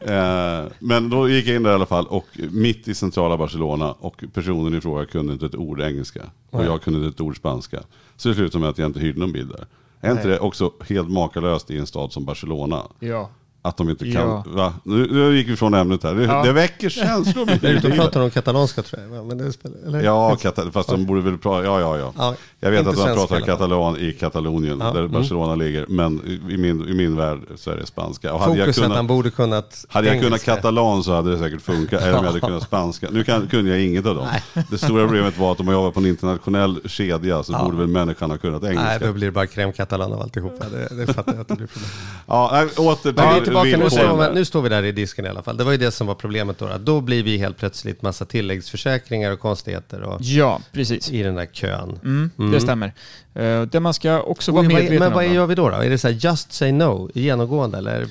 Eh, 0.00 0.64
men 0.78 1.10
då 1.10 1.28
gick 1.28 1.46
jag 1.46 1.56
in 1.56 1.62
där 1.62 1.70
i 1.70 1.74
alla 1.74 1.86
fall 1.86 2.06
och 2.06 2.26
mitt 2.50 2.88
i 2.88 2.94
centrala 2.94 3.36
Barcelona 3.36 3.92
och 3.92 4.24
personen 4.34 4.74
i 4.74 4.80
fråga 4.80 5.06
kunde 5.06 5.32
inte 5.32 5.46
ett 5.46 5.54
ord 5.54 5.80
engelska. 5.80 6.22
Och 6.50 6.64
jag 6.64 6.82
kunde 6.82 6.98
inte 6.98 7.08
ett 7.14 7.20
ord 7.20 7.36
spanska. 7.36 7.80
Så 8.16 8.28
det 8.28 8.34
slutade 8.34 8.60
med 8.62 8.70
att 8.70 8.78
jag 8.78 8.86
inte 8.86 9.00
hyrde 9.00 9.20
någon 9.20 9.32
bil 9.32 9.48
där. 9.48 9.66
Är 10.00 10.12
inte 10.12 10.28
det 10.28 10.38
också 10.38 10.72
helt 10.88 11.10
makalöst 11.10 11.70
i 11.70 11.78
en 11.78 11.86
stad 11.86 12.12
som 12.12 12.24
Barcelona? 12.24 12.82
Ja. 12.98 13.30
Att 13.66 13.76
de 13.76 13.90
inte 13.90 14.12
kan, 14.12 14.28
Ja. 14.28 14.44
va? 14.46 14.72
Nu, 14.82 15.08
nu 15.12 15.36
gick 15.36 15.48
vi 15.48 15.56
från 15.56 15.74
ämnet 15.74 16.02
här. 16.02 16.14
Det, 16.14 16.24
Ja. 16.24 16.42
det 16.42 16.52
väcker 16.52 16.88
känslor. 16.88 17.42
Och 17.86 17.96
pratar 17.96 18.20
de 18.20 18.30
katalanska 18.30 18.82
tror 18.82 19.02
jag. 19.02 19.26
Men 19.26 19.38
det 19.38 19.52
spelar, 19.52 19.76
eller? 19.86 20.02
Ja, 20.02 20.36
kata, 20.36 20.70
fast 20.70 20.88
de 20.88 21.06
borde 21.06 21.20
väl 21.20 21.38
prata, 21.38 21.64
ja 21.64 21.80
ja 21.80 21.98
ja. 21.98 22.12
Ja, 22.18 22.34
jag 22.60 22.70
vet 22.70 22.86
att 22.86 22.96
de 22.96 23.14
pratar 23.14 23.40
katalan 23.40 23.96
i 23.96 24.12
Katalonien, 24.12 24.78
Ja, 24.80 24.92
där 24.92 25.00
mm. 25.00 25.12
Barcelona 25.12 25.54
ligger. 25.54 25.86
Men 25.88 26.40
i 26.50 26.56
min, 26.56 26.88
i 26.88 26.94
min 26.94 27.16
värld 27.16 27.38
så 27.56 27.70
är 27.70 27.76
det 27.76 27.86
spanska. 27.86 28.34
Och 28.34 28.40
hade 28.40 28.52
jag 28.52 28.66
Fokus 28.66 28.78
att 28.78 28.82
kunnat, 28.82 28.96
han 28.96 29.06
borde 29.06 29.30
kunnat 29.30 29.86
hade 29.88 30.08
jag 30.08 30.22
kunnat 30.22 30.44
katalan 30.44 31.04
så 31.04 31.14
hade 31.14 31.30
det 31.30 31.38
säkert 31.38 31.62
funkat. 31.62 32.02
Eller 32.02 32.18
om 32.18 32.24
jag 32.24 32.32
hade 32.32 32.40
kunnat 32.40 32.62
spanska. 32.62 33.08
Nu 33.10 33.24
kan, 33.24 33.46
kunde 33.46 33.70
jag 33.70 33.80
inget 33.80 34.06
av 34.06 34.14
dem. 34.14 34.28
Det 34.70 34.78
stora 34.78 35.04
problemet 35.04 35.38
var 35.38 35.52
att 35.52 35.60
om 35.60 35.68
jag 35.68 35.74
jobbar 35.74 35.90
på 35.90 36.00
en 36.00 36.06
internationell 36.06 36.80
kedja 36.84 37.42
så 37.42 37.52
borde 37.52 37.76
väl 37.76 37.86
människan 37.86 38.30
ha 38.30 38.38
kunnat 38.38 38.62
engelska. 38.64 38.84
Nej, 38.84 38.98
då 39.00 39.12
blir 39.12 39.26
det 39.26 39.32
bara 39.32 39.44
crème 39.46 39.72
catalan 39.72 40.12
av 40.12 40.22
alltihopa. 40.22 40.64
Det, 40.68 41.06
det 41.06 41.14
fattar 41.14 41.32
jag 41.32 41.40
att 41.40 41.48
det 41.48 41.56
blir 41.56 41.66
problem. 41.66 41.90
Ja, 42.26 42.50
nej, 42.52 42.86
åter 42.86 43.12
till 43.44 43.55
tillbaka, 43.64 43.84
nu 43.84 43.90
står, 43.90 44.28
vi, 44.28 44.34
nu 44.34 44.44
står 44.44 44.62
vi 44.62 44.68
där 44.68 44.82
i 44.82 44.92
disken 44.92 45.26
i 45.26 45.28
alla 45.28 45.42
fall. 45.42 45.56
Det 45.56 45.64
var 45.64 45.72
ju 45.72 45.78
det 45.78 45.90
som 45.90 46.06
var 46.06 46.14
problemet 46.14 46.58
då. 46.58 46.68
Då 46.80 47.00
blir 47.00 47.22
vi 47.22 47.38
helt 47.38 47.56
plötsligt 47.58 48.02
massa 48.02 48.24
tilläggsförsäkringar 48.24 49.32
och 49.32 49.40
konstigheter 49.40 50.02
och, 50.02 50.18
Ja, 50.20 50.60
precis. 50.72 51.10
i 51.10 51.22
den 51.22 51.34
där 51.34 51.46
kön. 51.46 51.98
Mm, 52.04 52.52
Det 52.52 52.60
stämmer. 52.60 52.92
Uh, 53.38 53.62
det 53.62 53.80
man 53.80 53.94
ska 53.94 54.20
också 54.20 54.52
vara 54.52 54.62
vad, 54.62 54.72
medveten 54.72 54.98
men 54.98 55.08
om. 55.08 55.14
vad 55.14 55.24
då- 55.24 55.32
gör 55.34 55.46
vi 55.46 55.54
då? 55.54 55.68
då? 55.70 55.76
Är 55.76 55.90
det 55.90 55.98
så 55.98 56.08
här 56.08 56.14
just 56.20 56.52
say 56.52 56.72
no 56.72 57.10
genomgående 57.14 57.78
eller 57.78 58.06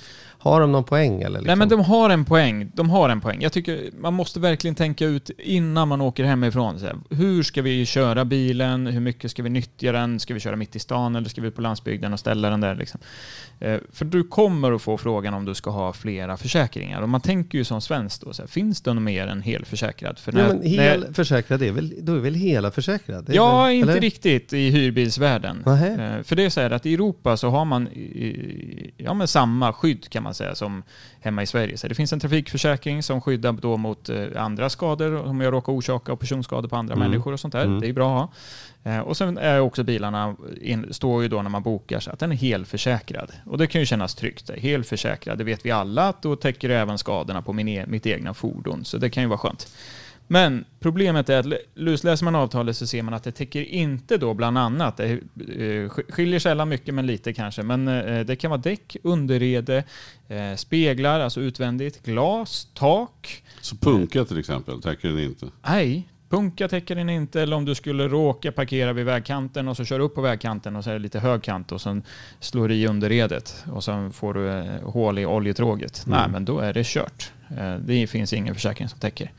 har 0.52 0.62
de 0.62 0.72
någon 0.72 0.84
poäng? 0.84 1.22
Eller 1.22 1.30
liksom? 1.30 1.46
Nej 1.48 1.56
men 1.56 1.70
de 1.70 1.80
har 1.80 2.10
en 2.10 2.26
poäng. 2.26 2.72
De 2.74 2.90
har 2.90 3.10
en 3.10 3.22
poäng. 3.22 3.38
Jag 3.42 3.52
tycker 3.52 3.90
man 4.00 4.14
måste 4.14 4.40
verkligen 4.40 4.76
tänka 4.76 5.06
ut 5.06 5.30
innan 5.38 5.88
man 5.88 6.02
åker 6.02 6.24
hemifrån. 6.24 6.80
Så 6.80 6.86
här, 6.86 6.96
hur 7.10 7.44
ska 7.44 7.62
vi 7.62 7.86
köra 7.86 8.26
bilen? 8.26 8.88
Hur 8.88 9.00
mycket 9.00 9.32
ska 9.32 9.44
vi 9.44 9.50
nyttja 9.50 9.92
den? 9.92 10.20
Ska 10.20 10.34
vi 10.34 10.40
köra 10.40 10.56
mitt 10.56 10.76
i 10.76 10.80
stan 10.80 11.16
eller 11.16 11.30
ska 11.30 11.42
vi 11.42 11.48
ut 11.48 11.56
på 11.56 11.62
landsbygden 11.62 12.14
och 12.14 12.20
ställa 12.20 12.50
den 12.50 12.62
där? 12.62 12.76
Liksom? 12.76 13.00
Eh, 13.60 13.78
för 13.94 14.06
du 14.06 14.24
kommer 14.24 14.72
att 14.72 14.82
få 14.82 14.98
frågan 14.98 15.34
om 15.34 15.46
du 15.46 15.54
ska 15.54 15.70
ha 15.70 15.94
flera 15.94 16.38
försäkringar. 16.38 17.02
Och 17.02 17.10
man 17.10 17.22
tänker 17.22 17.58
ju 17.58 17.64
som 17.64 17.82
svensk 17.82 18.22
då, 18.22 18.34
så 18.34 18.42
här, 18.42 18.48
finns 18.48 18.82
det 18.82 18.94
något 18.94 19.04
mer 19.04 19.28
än 19.28 19.42
helförsäkrad? 19.42 20.20
För 20.20 20.32
när- 20.32 20.48
men 20.48 20.58
när- 20.58 20.68
hel 20.70 21.14
försäkrad, 21.14 21.62
är 21.62 21.72
väl, 21.72 21.94
då 22.02 22.16
är 22.16 22.20
väl 22.20 22.34
hela 22.36 22.72
försäkrad? 22.72 23.30
Ja, 23.34 23.64
väl, 23.64 23.74
inte 23.76 23.92
eller? 23.92 24.02
riktigt 24.02 24.54
i 24.54 24.70
hyrbilsvärlden. 24.70 25.64
Eh, 26.00 26.24
För 26.24 26.36
det 26.36 26.44
är 26.46 26.50
så 26.50 26.62
här 26.62 26.72
att 26.72 26.86
i 26.86 26.94
Europa 26.94 27.38
så 27.38 27.50
har 27.50 27.66
man 27.66 27.88
i- 27.88 28.94
ja, 28.98 29.14
men 29.14 29.28
samma 29.28 29.74
skydd 29.74 30.10
kan 30.10 30.24
man 30.24 30.34
säga 30.36 30.56
som 30.56 30.84
hemma 31.20 31.44
i 31.44 31.46
Sverige. 31.46 31.78
Så 31.78 31.88
det 31.88 31.96
finns 31.96 32.14
en 32.14 32.20
trafikförsäkring 32.20 33.04
som 33.04 33.22
skyddar 33.22 33.52
då 33.52 33.78
mot 33.78 34.10
eh, 34.10 34.24
andra 34.38 34.70
skador 34.70 35.16
om 35.28 35.42
jag 35.42 35.54
råkar 35.54 35.74
orsaka 35.74 36.14
och 36.14 36.20
personskador 36.20 36.70
på 36.70 36.76
andra 36.76 36.96
människor 36.96 37.34
och 37.34 37.40
sånt 37.40 37.52
där. 37.52 37.68
Det 37.82 37.90
är 37.90 37.94
bra 37.94 38.20
att 38.24 38.30
ha. 38.84 38.92
Eh, 38.92 39.00
Och 39.00 39.18
sen 39.18 39.38
är 39.38 39.60
också 39.60 39.84
bilarna, 39.84 40.36
in, 40.62 40.94
står 40.94 41.24
ju 41.24 41.30
då 41.30 41.42
när 41.42 41.50
man 41.50 41.64
bokar 41.64 42.00
så 42.00 42.12
att 42.12 42.20
den 42.20 42.32
är 42.32 42.36
helförsäkrad. 42.36 43.32
Och 43.46 43.58
det 43.58 43.68
kan 43.68 43.82
ju 43.82 43.86
kännas 43.86 44.16
tryggt. 44.16 44.50
Helförsäkrad, 44.58 45.38
det 45.38 45.44
vet 45.44 45.66
vi 45.66 45.72
alla 45.72 46.08
att 46.10 46.22
då 46.22 46.36
täcker 46.36 46.70
det 46.70 46.76
även 46.76 46.98
skadorna 46.98 47.42
på 47.42 47.54
min 47.54 47.68
e, 47.68 47.86
mitt 47.88 48.06
egna 48.06 48.34
fordon. 48.34 48.86
Så 48.86 48.98
det 48.98 49.10
kan 49.10 49.24
ju 49.24 49.30
vara 49.30 49.38
skönt. 49.40 49.68
Men 50.28 50.66
problemet 50.80 51.30
är 51.30 51.40
att 51.40 51.46
lusläser 51.76 52.26
man 52.26 52.36
avtalet 52.36 52.78
så 52.78 52.88
ser 52.88 53.04
man 53.04 53.14
att 53.14 53.24
det 53.24 53.32
täcker 53.32 53.62
inte 53.62 54.18
då 54.18 54.34
bland 54.34 54.58
annat, 54.58 54.98
det 54.98 55.12
eh, 55.12 55.90
skiljer 55.90 56.40
sällan 56.40 56.70
mycket 56.70 56.94
men 56.94 57.06
lite 57.06 57.34
kanske, 57.34 57.64
men 57.64 57.88
eh, 57.88 58.26
det 58.26 58.36
kan 58.36 58.52
vara 58.52 58.62
däck, 58.62 58.98
underrede, 59.04 59.84
eh, 60.28 60.56
speglar, 60.56 61.20
alltså 61.20 61.42
utvändigt, 61.42 62.06
glas, 62.06 62.68
tak. 62.74 63.44
Så 63.62 63.76
punka 63.76 64.26
till 64.26 64.40
exempel, 64.40 64.82
täcker 64.82 65.10
den 65.10 65.20
inte. 65.20 65.46
Nej, 65.68 66.08
punka 66.30 66.68
täcker 66.68 66.96
den 66.96 67.10
inte. 67.10 67.42
Eller 67.42 67.56
om 67.56 67.66
du 67.66 67.76
skulle 67.76 68.08
råka 68.08 68.52
parkera 68.52 68.94
vid 68.94 69.06
vägkanten 69.06 69.68
och 69.68 69.78
så 69.78 69.86
kör 69.86 70.00
du 70.00 70.06
upp 70.06 70.16
på 70.16 70.22
vägkanten 70.22 70.76
och 70.76 70.84
så 70.84 70.90
är 70.90 70.94
det 70.94 71.00
lite 71.00 71.20
hög 71.20 71.44
kant 71.44 71.72
och 71.72 71.82
sen 71.82 72.04
slår 72.40 72.72
i 72.72 72.88
underredet 72.88 73.66
och 73.72 73.84
sen 73.84 74.12
får 74.12 74.34
du 74.34 74.50
eh, 74.50 74.82
hål 74.84 75.20
i 75.20 75.26
oljetråget. 75.26 76.04
Nej, 76.08 76.30
men 76.30 76.46
då 76.46 76.60
är 76.60 76.74
det 76.74 76.86
kört. 76.86 77.32
Eh, 77.58 77.76
det 77.76 78.08
finns 78.08 78.34
ingen 78.34 78.54
försäkring 78.54 78.90
som 78.90 79.00
täcker. 79.00 79.32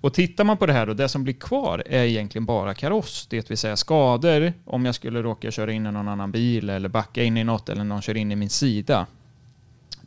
Och 0.00 0.14
tittar 0.14 0.44
man 0.44 0.56
på 0.56 0.66
det 0.66 0.72
här 0.72 0.86
då, 0.86 0.94
det 0.94 1.08
som 1.08 1.24
blir 1.24 1.34
kvar 1.34 1.82
är 1.86 2.04
egentligen 2.04 2.46
bara 2.46 2.74
kaross. 2.74 3.26
Det 3.30 3.50
vill 3.50 3.58
säga 3.58 3.76
skador 3.76 4.52
om 4.64 4.84
jag 4.84 4.94
skulle 4.94 5.22
råka 5.22 5.50
köra 5.50 5.72
in 5.72 5.86
i 5.86 5.92
någon 5.92 6.08
annan 6.08 6.32
bil 6.32 6.70
eller 6.70 6.88
backa 6.88 7.22
in 7.22 7.36
i 7.36 7.44
något 7.44 7.68
eller 7.68 7.84
någon 7.84 8.02
kör 8.02 8.16
in 8.16 8.32
i 8.32 8.36
min 8.36 8.50
sida. 8.50 9.06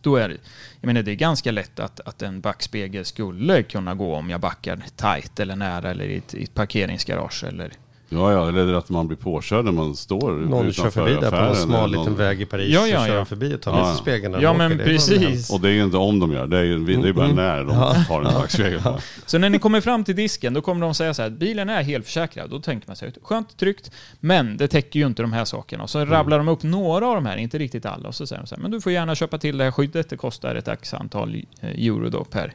Då 0.02 0.16
är 0.16 0.30
det, 0.30 0.38
jag 0.82 0.88
menar 0.88 1.02
det 1.02 1.12
är 1.12 1.16
ganska 1.16 1.52
lätt 1.52 1.80
att, 1.80 2.00
att 2.00 2.22
en 2.22 2.42
backspegel 2.42 3.06
skulle 3.06 3.64
kunna 3.64 3.96
gå 3.96 4.16
om 4.16 4.30
jag 4.30 4.42
backar 4.42 4.84
tight 4.96 5.40
eller 5.40 5.56
nära 5.56 5.92
eller 5.92 6.06
i 6.06 6.18
ett, 6.18 6.34
i 6.34 6.44
ett 6.44 6.54
parkeringsgarage 6.54 7.44
eller 7.44 7.72
Ja, 8.12 8.32
ja, 8.32 8.50
eller 8.50 8.74
att 8.74 8.90
man 8.90 9.08
blir 9.08 9.18
påkörd 9.18 9.66
när 9.66 9.72
man 9.72 9.96
står 9.96 10.32
Någon 10.32 10.74
kör 10.74 10.90
förbi 10.90 11.14
där 11.22 11.30
på 11.32 11.36
en 11.38 11.56
smal 11.56 11.92
någon- 11.92 12.00
liten 12.00 12.16
väg 12.16 12.42
i 12.42 12.46
Paris. 12.46 12.74
Ja, 12.74 12.88
ja, 12.88 13.00
kör 13.06 13.08
ja. 13.14 13.16
de 13.16 13.26
förbi 13.26 13.56
och 13.56 13.62
tar 13.62 13.72
Ja, 13.72 13.78
med 13.78 13.86
ja. 13.88 13.94
sig 13.94 14.02
spegeln. 14.02 14.38
Ja, 14.42 14.54
men 14.54 14.78
precis. 14.78 15.50
Och 15.50 15.62
det 15.62 15.70
är 15.70 15.72
ju 15.74 15.84
inte 15.84 15.98
om 15.98 16.20
de 16.20 16.32
gör, 16.34 16.48
det 16.48 16.58
är 16.58 16.64
ju 16.64 16.86
det 17.02 17.10
är 17.10 17.14
bara 17.14 17.26
Mm. 17.26 17.36
när 17.36 17.64
de 17.64 17.76
har 18.10 18.18
en 18.22 18.34
backspegel 18.34 18.82
på. 18.82 19.00
Så 19.26 19.38
när 19.38 19.50
ni 19.50 19.60
kommer 19.60 19.82
fram 19.82 20.04
till 20.04 20.16
disken, 20.16 20.54
då 20.54 20.62
kommer 20.62 20.82
de 20.82 20.94
säga 20.94 21.14
så 21.14 21.22
här, 21.22 21.30
bilen 21.30 21.70
är 21.70 21.84
helförsäkrad. 21.84 22.50
Då 22.50 22.60
tänker 22.60 22.88
man 22.88 22.96
sig, 22.96 23.14
skönt, 23.24 23.58
tryggt, 23.58 23.92
men 24.20 24.58
det 24.58 24.68
täcker 24.68 25.00
ju 25.00 25.06
inte 25.06 25.22
de 25.22 25.34
här 25.34 25.46
sakerna. 25.46 25.84
Och 25.84 25.90
så 25.90 26.06
rabblar 26.06 26.38
de 26.38 26.48
upp 26.48 26.64
några 26.64 27.08
av 27.08 27.16
de 27.16 27.26
här, 27.26 27.38
inte 27.38 27.58
riktigt 27.58 27.86
alla. 27.86 28.08
Och 28.08 28.16
så 28.16 28.28
säger 28.28 28.42
de 28.42 28.48
så 28.48 28.56
här, 28.56 28.62
men 28.62 28.72
du 28.72 28.82
får 28.82 28.92
gärna 28.92 29.16
köpa 29.16 29.38
till 29.38 29.58
det 29.58 29.64
här 29.64 29.72
skyddet. 29.72 30.10
Det 30.10 30.18
kostar 30.18 30.56
ett 30.56 30.68
x 30.68 30.94
antal 30.94 31.36
eh, 31.62 31.70
euro 31.70 32.10
då 32.10 32.24
per. 32.24 32.54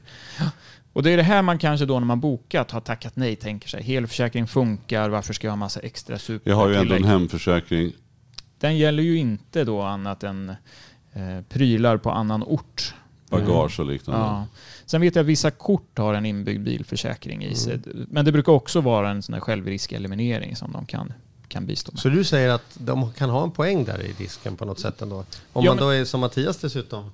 Och 0.95 1.03
det 1.03 1.11
är 1.11 1.17
det 1.17 1.23
här 1.23 1.43
man 1.43 1.59
kanske 1.59 1.87
då 1.87 1.99
när 1.99 2.07
man 2.07 2.21
bokat 2.21 2.71
har 2.71 2.81
tackat 2.81 3.17
nej, 3.17 3.37
tänker 3.37 3.69
sig. 3.69 3.83
Helförsäkring 3.83 4.47
funkar, 4.47 5.09
varför 5.09 5.35
ska 5.35 5.47
jag 5.47 5.53
ha 5.53 5.57
massa 5.57 5.81
extra 5.81 6.19
super 6.19 6.51
Jag 6.51 6.57
har 6.57 6.69
ju 6.69 6.75
ändå 6.75 6.95
en 6.95 7.05
hemförsäkring. 7.05 7.93
Den 8.59 8.79
gäller 8.79 9.03
ju 9.03 9.17
inte 9.17 9.65
då 9.65 9.83
annat 9.83 10.23
än 10.25 10.49
eh, 11.13 11.41
prylar 11.49 11.97
på 11.97 12.11
annan 12.11 12.43
ort. 12.43 12.95
bagage 13.29 13.81
och 13.81 13.87
liknande. 13.87 14.27
Ja. 14.27 14.47
Sen 14.87 15.01
vet 15.01 15.15
jag 15.17 15.23
att 15.23 15.27
vissa 15.29 15.51
kort 15.51 15.99
har 15.99 16.15
en 16.15 16.27
inbyggd 16.27 16.65
bilförsäkring 16.65 17.45
i 17.45 17.55
sig. 17.55 17.75
Mm. 17.75 18.07
Men 18.11 18.25
det 18.25 18.33
brukar 18.33 18.53
också 18.53 18.81
vara 18.81 19.11
en 19.11 19.23
sån 19.23 19.33
här 19.33 19.41
självriskeliminering 19.41 20.57
som 20.57 20.73
de 20.73 20.87
kan, 20.87 21.13
kan 21.49 21.67
bistå 21.67 21.93
med. 21.93 22.01
Så 22.01 22.09
du 22.09 22.25
säger 22.25 22.49
att 22.49 22.77
de 22.79 23.13
kan 23.13 23.31
ha 23.31 23.43
en 23.45 23.51
poäng 23.51 23.85
där 23.85 24.03
i 24.03 24.13
disken 24.19 24.57
på 24.57 24.65
något 24.65 24.81
sätt 24.81 25.03
ändå? 25.03 25.25
Om 25.53 25.65
Ja, 25.65 25.71
man 25.71 25.77
då 25.77 25.89
är 25.89 26.05
som 26.05 26.21
Mattias 26.21 26.57
dessutom 26.57 27.11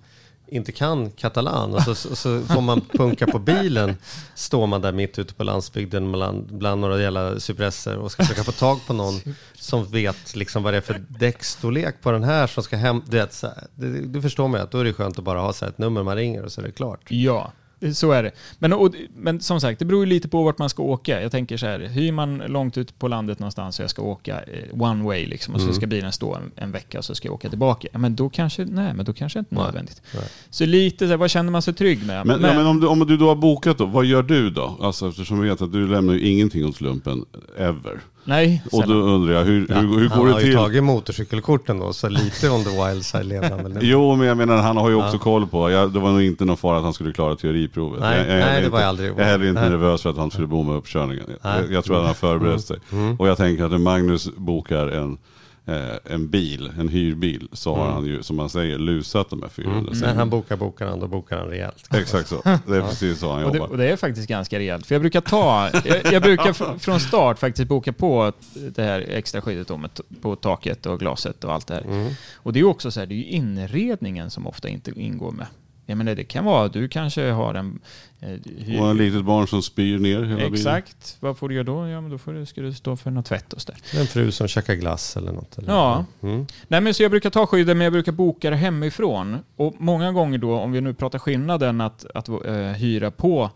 inte 0.51 0.73
kan 0.73 1.11
katalan 1.11 1.75
och 1.75 1.83
så, 1.83 1.95
så, 1.95 2.17
så 2.17 2.41
får 2.41 2.61
man 2.61 2.81
punka 2.81 3.27
på 3.27 3.39
bilen. 3.39 3.97
Står 4.35 4.67
man 4.67 4.81
där 4.81 4.93
mitt 4.93 5.19
ute 5.19 5.35
på 5.35 5.45
landsbygden 5.45 6.13
bland, 6.13 6.59
bland 6.59 6.81
några 6.81 7.03
jävla 7.03 7.41
cypresser 7.41 7.97
och 7.97 8.13
ska 8.13 8.23
försöka 8.23 8.45
få 8.45 8.53
tag 8.53 8.87
på 8.87 8.93
någon 8.93 9.15
som 9.55 9.85
vet 9.85 10.37
liksom 10.37 10.63
vad 10.63 10.73
det 10.73 10.77
är 10.77 10.81
för 10.81 11.05
däckstorlek 11.09 11.95
på 12.03 12.11
den 12.11 12.25
här 12.25 12.47
som 12.47 12.63
ska 12.63 12.77
hem. 12.77 13.03
Du, 13.07 13.17
vet, 13.17 13.33
så 13.33 13.47
här, 13.47 13.67
du, 13.75 14.07
du 14.07 14.23
förstår 14.23 14.49
mig 14.49 14.61
att 14.61 14.71
då 14.71 14.79
är 14.79 14.85
det 14.85 14.93
skönt 14.93 15.19
att 15.19 15.25
bara 15.25 15.41
ha 15.41 15.53
så 15.53 15.65
här 15.65 15.73
ett 15.73 15.79
nummer 15.79 16.03
man 16.03 16.17
ringer 16.17 16.45
och 16.45 16.53
så 16.53 16.61
är 16.61 16.65
det 16.65 16.73
klart. 16.73 17.01
Ja, 17.09 17.53
så 17.95 18.13
är 18.13 18.23
det. 18.23 18.31
Men, 18.59 18.73
och, 18.73 18.95
men 19.17 19.41
som 19.41 19.61
sagt, 19.61 19.79
det 19.79 19.85
beror 19.85 20.07
lite 20.07 20.29
på 20.29 20.43
vart 20.43 20.59
man 20.59 20.69
ska 20.69 20.83
åka. 20.83 21.23
Jag 21.23 21.33
tänker 21.33 21.57
så 21.57 21.67
här, 21.67 21.81
hyr 21.81 22.13
man 22.13 22.39
långt 22.39 22.79
ut 22.79 22.99
på 22.99 23.09
landet 23.09 23.39
någonstans 23.39 23.79
och 23.79 23.83
jag 23.83 23.91
ska 23.91 24.03
åka 24.03 24.41
eh, 24.43 24.83
one 24.83 25.05
way 25.05 25.27
liksom, 25.27 25.55
och 25.55 25.61
så 25.61 25.73
ska 25.73 25.87
bilen 25.87 26.13
stå 26.13 26.35
en, 26.35 26.53
en 26.57 26.73
vecka 26.73 26.99
och 26.99 27.05
så 27.05 27.15
ska 27.15 27.29
jag 27.29 27.35
åka 27.35 27.49
tillbaka. 27.49 27.89
Ja, 27.93 27.99
men 27.99 28.17
då 28.17 28.29
kanske, 28.29 28.65
nej, 28.65 28.95
men 28.95 29.05
då 29.05 29.13
kanske 29.13 29.39
inte 29.39 29.55
Nej, 29.55 29.65
nödvändigt. 29.65 30.03
nej. 30.15 30.25
Så 30.51 30.67
lite 30.67 31.05
så 31.05 31.11
här, 31.11 31.17
vad 31.17 31.31
känner 31.31 31.51
man 31.53 31.63
sig 31.63 31.75
trygg 31.75 32.07
med? 32.07 32.27
Men, 32.27 32.43
ja, 32.43 32.55
men 32.55 32.67
om, 32.67 32.81
du, 32.81 32.87
om 32.87 32.99
du 33.07 33.17
då 33.17 33.29
har 33.29 33.37
bokat 33.37 33.79
då, 33.79 33.87
vad 33.87 34.05
gör 34.05 34.23
du 34.23 34.51
då? 34.51 34.77
Alltså 34.81 35.09
eftersom 35.09 35.41
vi 35.41 35.49
vet 35.49 35.63
att 35.63 35.73
du 35.73 35.87
lämnar 35.89 36.15
ju 36.15 36.21
ingenting 36.21 36.67
åt 36.67 36.77
slumpen, 36.77 37.25
ever. 37.59 38.01
Nej, 38.25 38.63
Och 38.73 38.87
då 38.87 38.95
undrar 38.95 39.35
jag, 39.35 39.45
hur, 39.45 39.69
hur, 39.69 39.99
hur 39.99 40.09
han 40.09 40.19
går 40.19 40.27
det 40.27 40.33
har 40.33 40.41
ju 40.41 40.47
till? 40.47 40.55
tagit 40.55 40.85
motorcykelkorten 40.85 41.79
då, 41.79 41.93
så 41.93 42.09
lite 42.09 42.51
on 42.51 42.65
the 42.65 42.71
wild 42.71 43.05
side 43.05 43.27
lever 43.27 43.51
han 43.51 43.63
väl 43.63 43.73
nu. 43.73 43.81
Jo, 43.83 44.17
men 44.17 44.27
jag 44.27 44.37
menar 44.37 44.57
han 44.57 44.77
har 44.77 44.89
ju 44.91 44.95
också 44.95 45.19
koll 45.19 45.47
på, 45.47 45.71
jag, 45.71 45.93
det 45.93 46.01
var 46.01 46.11
nog 46.13 46.23
inte 46.23 46.45
någon 46.45 46.57
fara 46.57 46.77
att 46.77 46.83
han 46.85 46.95
skulle 46.95 47.13
klara 47.13 47.37
teoriprovet. 47.37 48.01
Nej, 48.01 48.19
jag, 48.19 48.27
jag 48.39 48.47
nej, 48.47 48.63
det 48.63 48.69
var 48.69 48.79
inte, 48.79 48.81
jag 48.81 48.89
aldrig. 48.89 49.11
Jag 49.11 49.19
är 49.21 49.25
heller 49.25 49.49
inte 49.49 49.61
Nej. 49.61 49.71
nervös 49.71 50.03
för 50.03 50.11
att 50.11 50.17
han 50.17 50.31
skulle 50.31 50.47
bomma 50.47 50.75
uppkörningen. 50.75 51.25
Nej. 51.29 51.37
Mm. 51.53 51.65
Jag, 51.65 51.73
jag 51.73 51.85
tror 51.85 51.97
att 51.97 52.01
han 52.01 52.07
har 52.09 52.15
förberett 52.15 52.65
sig. 52.65 52.77
Och 53.19 53.29
jag 53.29 53.37
tänker 53.37 53.75
att 53.75 53.81
Magnus 53.81 54.29
bokar 54.37 54.87
en, 54.89 55.19
eh, 55.67 56.13
en 56.15 56.29
bil, 56.31 56.73
en 56.79 56.89
hyrbil, 56.89 57.49
så 57.53 57.75
har 57.77 57.87
han 57.93 58.07
ju, 58.07 58.23
som 58.23 58.37
man 58.37 58.49
säger, 58.51 58.79
lusat 58.79 59.31
de 59.31 59.43
här 59.43 59.49
400 59.49 59.93
Mm. 59.93 59.99
När 60.09 60.15
han 60.15 60.31
bokar 60.31 60.57
bokar 60.57 60.87
han, 60.87 61.01
då 61.01 61.07
bokar 61.09 61.39
han 61.39 61.49
rejält. 61.49 61.95
Exakt 61.95 62.29
så. 62.29 62.41
Det 62.45 62.77
är 62.77 62.81
precis 62.83 63.19
så 63.19 63.33
han 63.33 63.45
Och 63.45 63.53
det, 63.53 63.59
jobbar. 63.59 63.71
och 63.71 63.79
det 63.79 63.89
är 63.93 63.97
faktiskt 63.97 64.29
ganska 64.29 64.59
rejält. 64.59 64.87
För 64.87 64.95
jag 64.95 65.03
brukar 65.03 65.21
ta, 65.21 65.71
jag, 65.85 66.13
jag 66.13 66.23
brukar 66.23 66.79
från 66.79 67.01
start 67.01 67.39
faktiskt 67.39 67.69
boka 67.69 67.93
på 67.93 68.33
det 68.75 68.83
här 68.83 69.01
extra 69.09 69.41
skyddet 69.41 69.69
då 69.69 69.77
med 69.77 69.95
t- 69.95 70.03
på 70.23 70.37
taket 70.37 70.87
och 70.87 70.99
glaset 71.01 71.45
och 71.45 71.53
allt 71.53 71.67
det 71.67 71.75
här. 71.75 71.83
Mm. 71.83 72.13
Och 72.37 72.53
det 72.53 72.59
är 72.59 72.61
ju 72.63 72.67
också 72.69 72.91
så 72.91 73.01
här, 73.01 73.07
det 73.07 73.15
är 73.15 73.17
ju 73.17 73.25
inredningen 73.25 74.31
som 74.31 74.47
ofta 74.47 74.69
inte 74.69 74.91
ingår 75.01 75.31
med. 75.33 75.47
Jag 75.87 75.99
menar 75.99 76.15
det 76.15 76.25
kan 76.25 76.45
vara, 76.45 76.69
du 76.69 76.89
kanske 76.89 77.31
har 77.31 77.55
en... 77.55 77.81
Eh, 78.23 78.81
Och 78.83 78.91
en 78.91 78.97
litet 78.97 79.25
barn 79.25 79.47
som 79.49 79.63
spyr 79.63 79.99
ner 79.99 80.23
hela 80.23 80.35
bilen. 80.37 80.55
Exakt. 80.55 81.17
Vad 81.21 81.37
får 81.37 81.49
du 81.49 81.55
göra 81.55 81.65
då? 81.65 81.89
Ja, 81.89 82.01
men 82.01 82.11
då 82.11 82.19
får 82.19 82.33
du, 82.33 82.47
ska 82.47 82.61
du 82.61 82.73
stå 82.75 82.97
för 82.97 83.11
något 83.11 83.27
tvätt 83.27 83.53
och 83.53 83.63
så 83.63 83.73
där. 83.73 84.01
En 84.01 84.07
fru 84.07 84.31
som 84.33 84.49
käkar 84.49 84.75
glass 84.75 85.17
eller 85.17 85.33
något. 85.33 85.59
Eller? 85.59 85.73
Ja. 85.73 86.05
Mm. 86.23 86.47
Nej, 86.69 86.81
men 86.81 86.95
så 86.95 87.03
jag 87.03 87.11
brukar 87.11 87.31
ta 87.31 87.47
skydden, 87.47 87.79
men 87.79 87.85
jag 87.85 87.93
brukar 87.93 88.13
boka 88.13 88.51
det 88.51 88.57
hemifrån. 88.57 89.39
Och 89.57 89.75
många 89.79 90.13
gånger 90.13 90.39
då, 90.39 90.55
om 90.59 90.73
vi 90.73 90.81
nu 90.81 90.95
pratar 90.95 91.19
skillnaden 91.19 91.81
att, 91.81 92.05
att 92.15 92.29
eh, 92.29 92.55
hyra 92.57 93.11
på, 93.11 93.51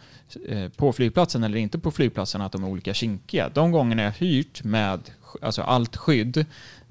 eh, 0.49 0.69
på 0.69 0.93
flygplatsen 0.93 1.45
eller 1.45 1.59
inte 1.59 1.79
på 1.79 1.91
flygplatsen, 1.91 2.41
att 2.41 2.53
de 2.53 2.65
är 2.65 2.69
olika 2.69 2.95
kinkiga. 2.95 3.49
De 3.55 3.73
gångerna 3.73 4.03
jag 4.03 4.13
hyrt 4.13 4.65
med 4.65 5.01
alltså 5.43 5.63
allt 5.63 5.97
skydd, 5.97 6.47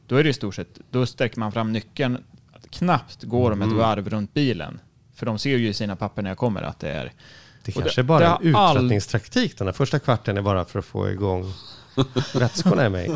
då 0.07 0.15
är 0.15 0.23
det 0.23 0.29
i 0.29 0.33
stort 0.33 0.55
sett, 0.55 0.79
då 0.89 1.05
sträcker 1.05 1.39
man 1.39 1.51
fram 1.51 1.71
nyckeln. 1.71 2.17
Knappt 2.69 3.23
går 3.23 3.49
de 3.49 3.61
ett 3.61 3.65
Mm. 3.65 3.77
varv 3.77 4.09
runt 4.09 4.33
bilen. 4.33 4.79
För 5.15 5.25
de 5.25 5.39
ser 5.39 5.57
ju 5.57 5.67
i 5.67 5.73
sina 5.73 5.95
papper 5.95 6.21
när 6.21 6.29
jag 6.29 6.37
kommer 6.37 6.61
att 6.61 6.79
det 6.79 6.89
är... 6.89 7.11
Det 7.65 7.71
kanske 7.71 8.01
det- 8.01 8.01
är 8.01 8.03
bara 8.03 8.19
det 8.19 8.25
en 8.25 8.47
uttröttningstaktik. 8.47 9.57
Den 9.57 9.67
här 9.67 9.73
första 9.73 9.99
kvarten 9.99 10.37
är 10.37 10.41
bara 10.41 10.65
för 10.65 10.79
att 10.79 10.85
få 10.85 11.09
igång 11.09 11.53
vätskorna 12.33 12.85
i 12.85 12.89
mig. 12.89 13.07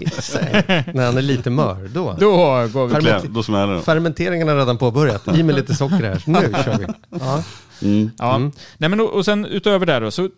När 0.94 1.06
han 1.06 1.18
är 1.18 1.22
lite 1.22 1.50
mör, 1.50 1.88
då. 1.94 2.16
Då 2.20 2.32
går 2.68 2.88
vi... 2.88 2.94
Ferment- 2.96 3.20
Kläm, 3.20 3.34
Då 3.34 3.44
smäller 3.44 3.74
den. 3.74 3.82
Fermenteringen 3.82 4.48
har 4.48 4.56
redan 4.58 4.78
påbörjat. 4.78 5.28
I 5.38 5.44
med 5.44 5.56
lite 5.56 5.76
socker 5.76 6.04
här. 6.04 6.24
Nu 6.26 6.36
kör 6.66 6.78
vi. 6.78 6.86
Ja. 7.10 7.44
Mm. 7.82 8.12
Ja. 8.18 8.36
Mm. 8.36 8.52
Nej, 8.78 8.90
men 8.90 9.00
och, 9.00 9.10
och 9.14 9.26
sen 9.26 9.46
utöver 9.46 9.86
det 9.86 10.00
då, 10.00 10.12
så 10.12 10.30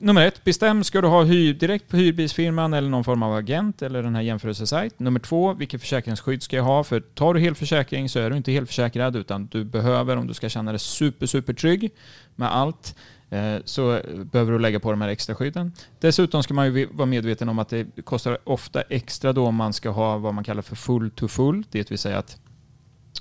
nummer 0.00 0.26
ett, 0.26 0.44
bestäm 0.44 0.84
ska 0.84 1.00
du 1.00 1.08
ha 1.08 1.22
hyr 1.22 1.54
direkt 1.54 1.88
på 1.88 1.96
hyrbilsfirman 1.96 2.74
eller 2.74 2.88
någon 2.88 3.04
form 3.04 3.22
av 3.22 3.34
agent 3.34 3.82
eller 3.82 4.02
den 4.02 4.14
här 4.14 4.22
jämförelsesajt. 4.22 4.98
Nummer 4.98 5.20
två, 5.20 5.52
vilket 5.52 5.80
försäkringsskydd 5.80 6.42
ska 6.42 6.56
jag 6.56 6.64
ha? 6.64 6.84
För 6.84 7.00
tar 7.00 7.34
du 7.34 7.40
helförsäkring 7.40 8.08
så 8.08 8.18
är 8.18 8.30
du 8.30 8.36
inte 8.36 8.52
helförsäkrad 8.52 9.16
utan 9.16 9.46
du 9.46 9.64
behöver, 9.64 10.16
om 10.16 10.26
du 10.26 10.34
ska 10.34 10.48
känna 10.48 10.72
dig 10.72 10.78
super, 10.78 11.26
super 11.26 11.52
trygg 11.52 11.90
med 12.36 12.54
allt, 12.56 12.94
Eh, 13.30 13.56
så 13.64 14.00
behöver 14.32 14.52
du 14.52 14.58
lägga 14.58 14.80
på 14.80 14.90
de 14.90 15.00
här 15.00 15.08
extra 15.08 15.34
skydden. 15.34 15.72
Dessutom 16.00 16.42
ska 16.42 16.54
man 16.54 16.74
ju 16.74 16.86
vara 16.92 17.06
medveten 17.06 17.48
om 17.48 17.58
att 17.58 17.68
det 17.68 18.04
kostar 18.04 18.38
ofta 18.44 18.80
extra 18.80 19.32
då 19.32 19.46
om 19.46 19.54
man 19.54 19.72
ska 19.72 19.90
ha 19.90 20.18
vad 20.18 20.34
man 20.34 20.44
kallar 20.44 20.62
för 20.62 20.76
full 20.76 21.10
to 21.10 21.28
full, 21.28 21.64
det 21.70 21.90
vill 21.90 21.98
säga 21.98 22.18
att 22.18 22.40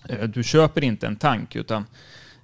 eh, 0.09 0.23
du 0.29 0.43
köper 0.43 0.83
inte 0.83 1.07
en 1.07 1.15
tank 1.15 1.55
utan 1.55 1.85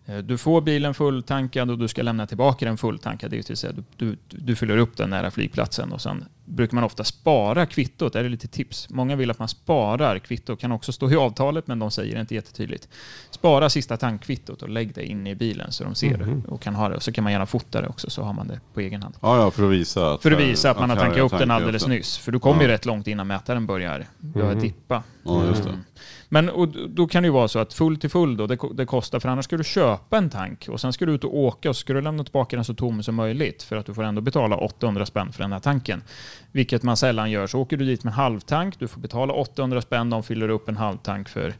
eh, 0.06 0.18
Du 0.18 0.38
får 0.38 0.62
bilen 0.62 0.94
fulltankad 0.94 1.72
och 1.72 1.78
du 1.78 1.88
ska 1.88 2.04
lämna 2.04 2.28
tillbaka 2.28 2.66
den 2.66 2.78
fulltankad. 2.78 3.32
Det 3.32 3.50
vill 3.50 3.58
säga 3.58 3.74
du, 3.74 3.84
du, 3.98 4.18
du 4.30 4.56
fyller 4.56 4.78
upp 4.78 4.98
den 4.98 5.10
nära 5.10 5.32
flygplatsen 5.32 5.92
och 5.92 6.02
sen 6.02 6.26
brukar 6.46 6.76
man 6.76 6.84
ofta 6.84 7.04
spara 7.04 7.66
kvittot. 7.66 8.14
Det 8.14 8.20
är 8.20 8.30
lite 8.30 8.48
tips. 8.48 8.90
Många 8.90 9.16
vill 9.16 9.32
att 9.32 9.40
man 9.40 9.48
sparar 9.48 10.20
kvittot. 10.20 10.60
kan 10.60 10.72
också 10.72 10.92
stå 10.92 11.12
i 11.12 11.16
avtalet 11.16 11.68
men 11.68 11.80
de 11.80 11.92
säger 11.92 12.16
det 12.16 12.22
inte 12.22 12.36
jättetydligt. 12.36 12.88
Spara 13.30 13.70
sista 13.70 13.98
tankkvittot 13.98 14.62
och 14.62 14.70
lägg 14.70 14.94
det 14.94 15.06
in 15.06 15.28
i 15.28 15.36
bilen 15.36 15.72
så 15.72 15.84
de 15.84 15.96
ser 15.96 16.18
det 16.18 16.42
och 16.48 16.62
kan 16.62 16.76
ha 16.76 16.90
det. 16.90 16.96
Och 16.96 17.04
så 17.04 17.12
kan 17.12 17.24
man 17.24 17.34
gärna 17.34 17.46
fota 17.46 17.82
det 17.82 17.88
också 17.88 18.10
så 18.10 18.24
har 18.24 18.34
man 18.34 18.48
det 18.48 18.60
på 18.74 18.80
egen 18.80 19.04
hand. 19.04 19.16
Ja, 19.22 19.38
ja, 19.38 19.52
för 19.52 19.64
att 19.66 19.72
visa 19.72 20.14
att... 20.14 20.22
För 20.22 20.32
att 20.32 20.40
visa 20.40 20.72
att 20.72 20.80
man 20.80 20.90
har 20.90 20.98
tankat 20.98 21.20
upp 21.20 21.40
den 21.40 21.52
alldeles 21.52 21.84
den. 21.84 21.92
nyss. 21.92 22.18
För 22.18 22.32
du 22.32 22.40
kommer 22.40 22.62
ju 22.62 22.68
Ja. 22.68 22.74
rätt 22.74 22.86
långt 22.86 23.08
innan 23.08 23.28
mätaren 23.28 23.66
börjar, 23.66 24.06
börjar 24.20 24.56
dippa. 24.56 25.04
Ja, 25.24 25.46
just 25.46 25.64
det. 25.64 25.70
Mm. 25.70 25.82
Men 26.30 26.50
och 26.50 26.68
då 26.68 27.08
kan 27.08 27.24
det 27.24 27.28
ju 27.28 27.34
vara 27.34 27.48
så 27.48 27.60
att 27.60 27.74
full 27.74 27.98
till 27.98 28.10
full 28.10 28.38
då, 28.38 28.48
det, 28.48 28.58
det 28.74 28.86
kostar, 28.86 29.20
för 29.20 29.30
annars 29.30 29.46
ska 29.46 29.58
du 29.58 29.64
köpa 29.64 30.18
en 30.18 30.30
tank 30.30 30.68
och 30.70 30.82
sen 30.82 30.94
ska 30.94 31.06
du 31.06 31.12
ut 31.14 31.24
och 31.24 31.38
åka 31.38 31.70
och 31.70 31.76
så 31.76 31.80
ska 31.80 31.94
du 31.94 32.02
lämna 32.02 32.24
tillbaka 32.24 32.56
den 32.56 32.66
så 32.66 32.74
tom 32.74 33.04
som 33.04 33.16
möjligt 33.16 33.64
för 33.64 33.76
att 33.76 33.86
du 33.86 33.94
får 33.94 34.04
ändå 34.04 34.22
betala 34.22 34.56
800 34.58 35.06
spänn 35.06 35.32
för 35.32 35.44
den 35.44 35.52
här 35.52 35.60
tanken. 35.60 36.04
Vilket 36.52 36.84
man 36.84 36.98
sällan 36.98 37.32
gör. 37.32 37.48
Så 37.48 37.60
åker 37.60 37.78
du 37.78 37.86
dit 37.86 38.04
med 38.04 38.12
en 38.12 38.16
halvtank, 38.16 38.80
du 38.80 38.88
får 38.88 39.02
betala 39.02 39.34
800 39.34 39.82
spänn, 39.82 40.10
de 40.10 40.24
fyller 40.24 40.50
upp 40.50 40.70
en 40.70 40.78
halvtank 40.78 41.30
för, 41.30 41.54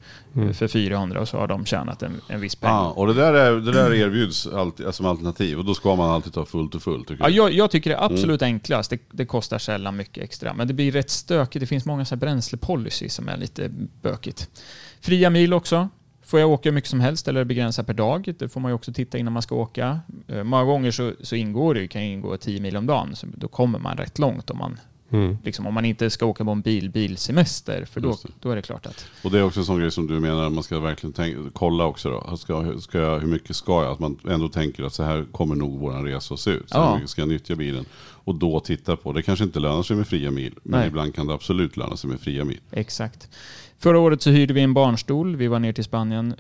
för 0.54 0.68
400 0.68 1.22
och 1.22 1.28
så 1.28 1.38
har 1.38 1.48
de 1.48 1.66
tjänat 1.66 2.04
en, 2.04 2.22
en 2.28 2.42
viss 2.42 2.56
peng. 2.56 2.70
Ja, 2.70 2.90
och 2.90 3.08
det 3.08 3.14
där, 3.14 3.34
är, 3.34 3.52
det 3.52 3.72
där 3.72 3.94
erbjuds 3.94 4.48
alltid, 4.48 4.94
som 4.94 5.06
alternativ 5.06 5.60
och 5.60 5.66
då 5.66 5.74
ska 5.76 5.96
man 5.96 6.10
alltid 6.10 6.34
ta 6.34 6.46
fullt 6.46 6.76
och 6.76 6.84
fullt 6.84 7.08
tycker 7.08 7.24
Ja, 7.24 7.30
jag. 7.30 7.54
jag, 7.54 7.72
tycker 7.72 7.90
det 7.90 7.96
är 7.96 8.06
absolut 8.06 8.42
enklast. 8.42 8.90
Det, 8.90 9.00
det 9.12 9.26
kostar 9.26 9.58
sällan 9.58 9.96
mycket 9.96 10.24
extra. 10.24 10.54
Men 10.54 10.68
det 10.68 10.74
blir 10.74 10.92
rätt 10.92 11.10
stökigt. 11.10 11.60
Det 11.60 11.68
finns 11.68 11.86
många 11.86 12.06
så 12.06 12.16
här 12.16 12.20
bränslepolicy 12.20 13.10
som 13.10 13.30
är 13.30 13.38
lite 13.38 13.70
bökigt. 14.02 14.50
Fria 15.02 15.30
mil 15.30 15.54
också. 15.54 15.90
Får 16.26 16.40
jag 16.40 16.50
åka 16.50 16.70
hur 16.70 16.74
mycket 16.74 16.90
som 16.90 17.00
helst 17.00 17.28
eller 17.28 17.44
begränsa 17.44 17.84
per 17.84 17.94
dag? 17.94 18.34
Det 18.40 18.50
får 18.50 18.60
man 18.62 18.72
ju 18.72 18.76
också 18.76 18.94
titta 18.94 19.18
innan 19.18 19.34
man 19.34 19.42
ska 19.42 19.56
åka. 19.56 20.00
Eh, 20.28 20.44
Många 20.44 20.64
gånger 20.64 20.92
så, 20.92 21.12
så 21.22 21.36
ingår 21.36 21.74
det, 21.74 21.88
kan 21.88 22.06
ju 22.06 22.14
ingå 22.14 22.38
10 22.38 22.62
mil 22.62 22.78
om 22.78 22.86
dagen. 22.86 23.16
Så 23.16 23.28
då 23.36 23.48
kommer 23.48 23.80
man 23.80 23.98
rätt 23.98 24.20
långt 24.20 24.50
om 24.50 24.58
man, 24.58 24.80
Mm. 25.10 25.38
liksom, 25.44 25.68
om 25.68 25.74
man 25.74 25.86
inte 25.86 26.10
ska 26.10 26.26
åka 26.26 26.46
på 26.46 26.52
en 26.52 26.62
bil, 26.62 26.90
bilsemester. 26.90 27.86
För 27.86 28.02
då, 28.02 28.18
då 28.40 28.52
är 28.52 28.56
det 28.56 28.62
klart 28.62 28.86
att... 28.86 29.06
Och 29.24 29.32
det 29.32 29.40
är 29.40 29.44
också 29.44 29.60
en 29.60 29.66
sån 29.66 29.80
grej 29.80 29.92
som 29.92 30.08
du 30.08 30.20
menar, 30.20 30.50
man 30.50 30.64
ska 30.64 30.80
verkligen 30.80 31.14
tänka, 31.14 31.40
kolla 31.54 31.86
också 31.86 32.10
då. 32.10 32.38
Ska, 32.38 32.80
ska 32.80 32.98
jag, 33.00 33.20
hur 33.20 33.28
mycket 33.28 33.56
ska 33.56 33.84
jag? 33.84 33.92
Att 33.92 34.00
man 34.00 34.20
ändå 34.30 34.50
tänker 34.50 34.84
att 34.84 34.94
så 34.94 35.04
här 35.04 35.26
kommer 35.32 35.56
nog 35.56 35.80
våran 35.80 36.06
resa 36.06 36.34
att 36.34 36.40
se 36.40 36.52
ut. 36.52 36.70
Så 36.70 36.78
Ja. 36.78 36.86
här 36.86 36.96
mycket 36.96 37.10
ska 37.10 37.22
jag 37.22 37.30
nyttja 37.30 37.56
bilen. 37.56 37.86
Och 38.26 38.36
då 38.36 38.60
titta 38.60 38.96
på, 38.96 39.14
det 39.14 39.22
kanske 39.22 39.46
inte 39.46 39.60
lönar 39.60 39.84
sig 39.84 39.96
med 39.98 40.08
fria 40.08 40.32
mil. 40.32 40.54
Men 40.64 40.80
Nej. 40.80 40.88
ibland 40.88 41.16
kan 41.16 41.28
det 41.28 41.34
absolut 41.34 41.78
löna 41.78 41.98
sig 41.98 42.10
med 42.10 42.20
fria 42.20 42.46
mil. 42.46 42.60
Exakt. 42.72 43.30
Förra 43.84 44.00
året 44.00 44.22
så 44.22 44.30
hyrde 44.30 44.54
vi 44.54 44.62
en 44.62 44.74
barnstol. 44.74 45.36
Vi 45.36 45.48
var 45.48 45.60
ner 45.60 45.74
till 45.74 45.84
Spanien. 45.84 46.36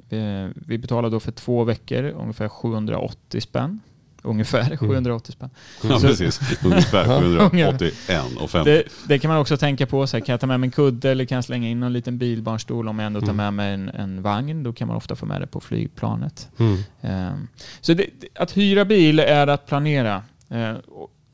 Vi, 0.56 0.78
betalade 0.78 1.16
då 1.16 1.20
för 1.20 1.32
två 1.32 1.64
veckor 1.64 2.04
ungefär 2.04 2.48
780 2.48 3.42
spänn. 3.42 3.80
Ungefär 4.26 4.78
780 4.78 5.32
spänn. 5.32 5.50
Ja, 5.84 6.00
Så- 6.00 6.08
precis. 6.08 6.64
Ungefär 6.66 7.06
781 7.22 7.94
och 8.42 8.50
50. 8.50 8.70
Det, 8.72 8.84
det 9.08 9.20
kan 9.20 9.30
man 9.32 9.38
också 9.40 9.58
tänka 9.58 9.86
på. 9.88 10.08
Så 10.08 10.18
här, 10.18 10.22
kan 10.26 10.34
jag 10.34 10.40
ta 10.40 10.48
med 10.48 10.60
mig 10.60 10.68
en 10.68 10.72
kudde 10.72 11.12
eller 11.12 11.26
kan 11.26 11.36
jag 11.36 11.44
slänga 11.46 11.70
in 11.70 11.80
någon 11.80 11.94
liten 11.94 12.18
bilbarnstol 12.18 12.88
om 12.88 13.00
jag 13.00 13.06
ändå 13.06 13.22
tar 13.22 13.34
med 13.34 13.54
mig 13.54 13.74
en, 13.74 13.90
en 13.90 14.22
vagn? 14.22 14.64
Då 14.64 14.74
kan 14.74 14.88
man 14.88 14.98
ofta 14.98 15.16
få 15.16 15.26
med 15.26 15.42
det 15.42 15.48
på 15.48 15.60
flygplanet. 15.62 16.50
Mm. 16.60 16.78
Ehm, 17.02 17.48
så 17.82 17.94
det, 17.94 18.06
det- 18.20 18.28
att 18.42 18.58
hyra 18.58 18.86
bil 18.86 19.20
är 19.20 19.48
att 19.48 19.66
planera. 19.66 20.24
Ehm, 20.50 20.76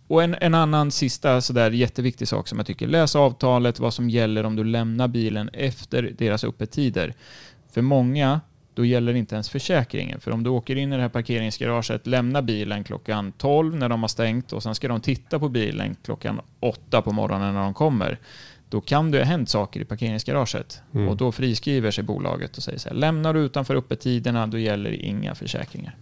och- 0.10 0.24
en, 0.24 0.36
en 0.42 0.54
annan 0.54 0.92
sista 0.92 1.42
sådär 1.42 1.72
jätteviktig 1.72 2.28
sak 2.28 2.48
som 2.48 2.58
jag 2.60 2.68
tycker, 2.68 2.88
läs 2.88 3.16
avtalet, 3.16 3.80
vad 3.80 3.94
som 3.94 4.10
gäller 4.10 4.44
om 4.44 4.56
du 4.56 4.64
lämnar 4.64 5.08
bilen 5.08 5.50
efter 5.54 6.12
deras 6.18 6.44
öppettider. 6.44 7.14
För 7.72 7.82
många, 7.82 8.42
då 8.74 8.86
gäller 8.86 9.14
inte 9.14 9.36
ens 9.36 9.50
försäkringen. 9.50 10.20
För 10.20 10.32
om 10.32 10.44
du 10.44 10.50
åker 10.50 10.76
in 10.76 10.94
i 10.94 10.96
det 10.96 11.02
här 11.02 11.10
parkeringsgaraget, 11.10 12.08
lämnar 12.08 12.42
bilen 12.42 12.84
klockan 12.84 13.32
12 13.32 13.76
när 13.76 13.90
de 13.90 14.02
har 14.04 14.08
stängt 14.08 14.54
och 14.54 14.64
sen 14.64 14.76
ska 14.76 14.88
de 14.88 15.02
titta 15.02 15.40
på 15.40 15.50
bilen 15.50 15.96
klockan 16.04 16.42
8 16.60 17.02
på 17.02 17.12
morgonen 17.12 17.54
när 17.54 17.62
de 17.62 17.74
kommer. 17.74 18.20
Då 18.70 18.82
kan 18.82 19.12
det 19.12 19.18
ha 19.18 19.26
hänt 19.26 19.50
saker 19.50 19.80
i 19.80 19.86
parkeringsgaraget 19.86 20.82
och 21.10 21.18
då 21.18 21.32
friskriver 21.32 21.92
sig 21.92 22.04
bolaget 22.04 22.58
och 22.58 22.64
säger 22.64 22.80
så 22.80 22.90
här, 22.90 22.96
lämnar 22.96 23.34
du 23.34 23.40
utanför 23.40 23.76
öppettiderna 23.76 24.48
då 24.48 24.58
gäller 24.58 24.92
inga 25.06 25.36
försäkringar 25.36 25.96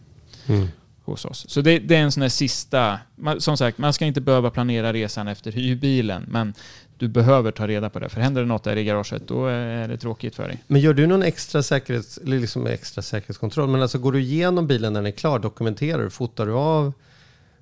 Mm 0.48 0.68
hos 1.12 1.26
oss. 1.26 1.46
Så 1.50 1.62
det, 1.62 1.80
det 1.80 1.96
är 1.96 2.02
en 2.02 2.12
sån 2.12 2.22
här 2.22 2.30
sista, 2.30 3.00
man- 3.16 3.42
som 3.42 3.58
sagt, 3.58 3.78
man 3.78 3.94
ska 3.94 4.06
inte 4.06 4.22
behöva 4.22 4.50
planera 4.50 4.94
resan 4.94 5.28
efter 5.28 5.52
hyrbilen, 5.52 6.26
men 6.28 6.54
du 6.98 7.08
behöver 7.08 7.52
ta 7.52 7.68
reda 7.68 7.90
på 7.90 8.00
det. 8.00 8.10
För 8.10 8.22
händer 8.22 8.42
det 8.42 8.48
något 8.48 8.64
där 8.64 8.76
i 8.76 8.84
garaget, 8.84 9.28
då 9.28 9.46
är 9.48 9.88
det 9.88 9.98
tråkigt 9.98 10.36
för 10.36 10.48
dig. 10.48 10.64
Men 10.68 10.82
gör 10.82 10.94
du 10.94 11.08
någon 11.08 11.24
extra, 11.24 11.64
säkerhets, 11.64 12.20
liksom 12.24 12.68
extra 12.68 13.02
säkerhetskontroll? 13.02 13.70
Men 13.70 13.82
alltså 13.82 13.98
går 14.00 14.12
du 14.12 14.20
igenom 14.22 14.68
bilen 14.68 14.94
när 14.94 15.00
den 15.02 15.08
är 15.08 15.12
klar? 15.18 15.40
Dokumenterar 15.40 16.04
du? 16.04 16.10
Fotar 16.10 16.46
du 16.46 16.52
av? 16.54 16.94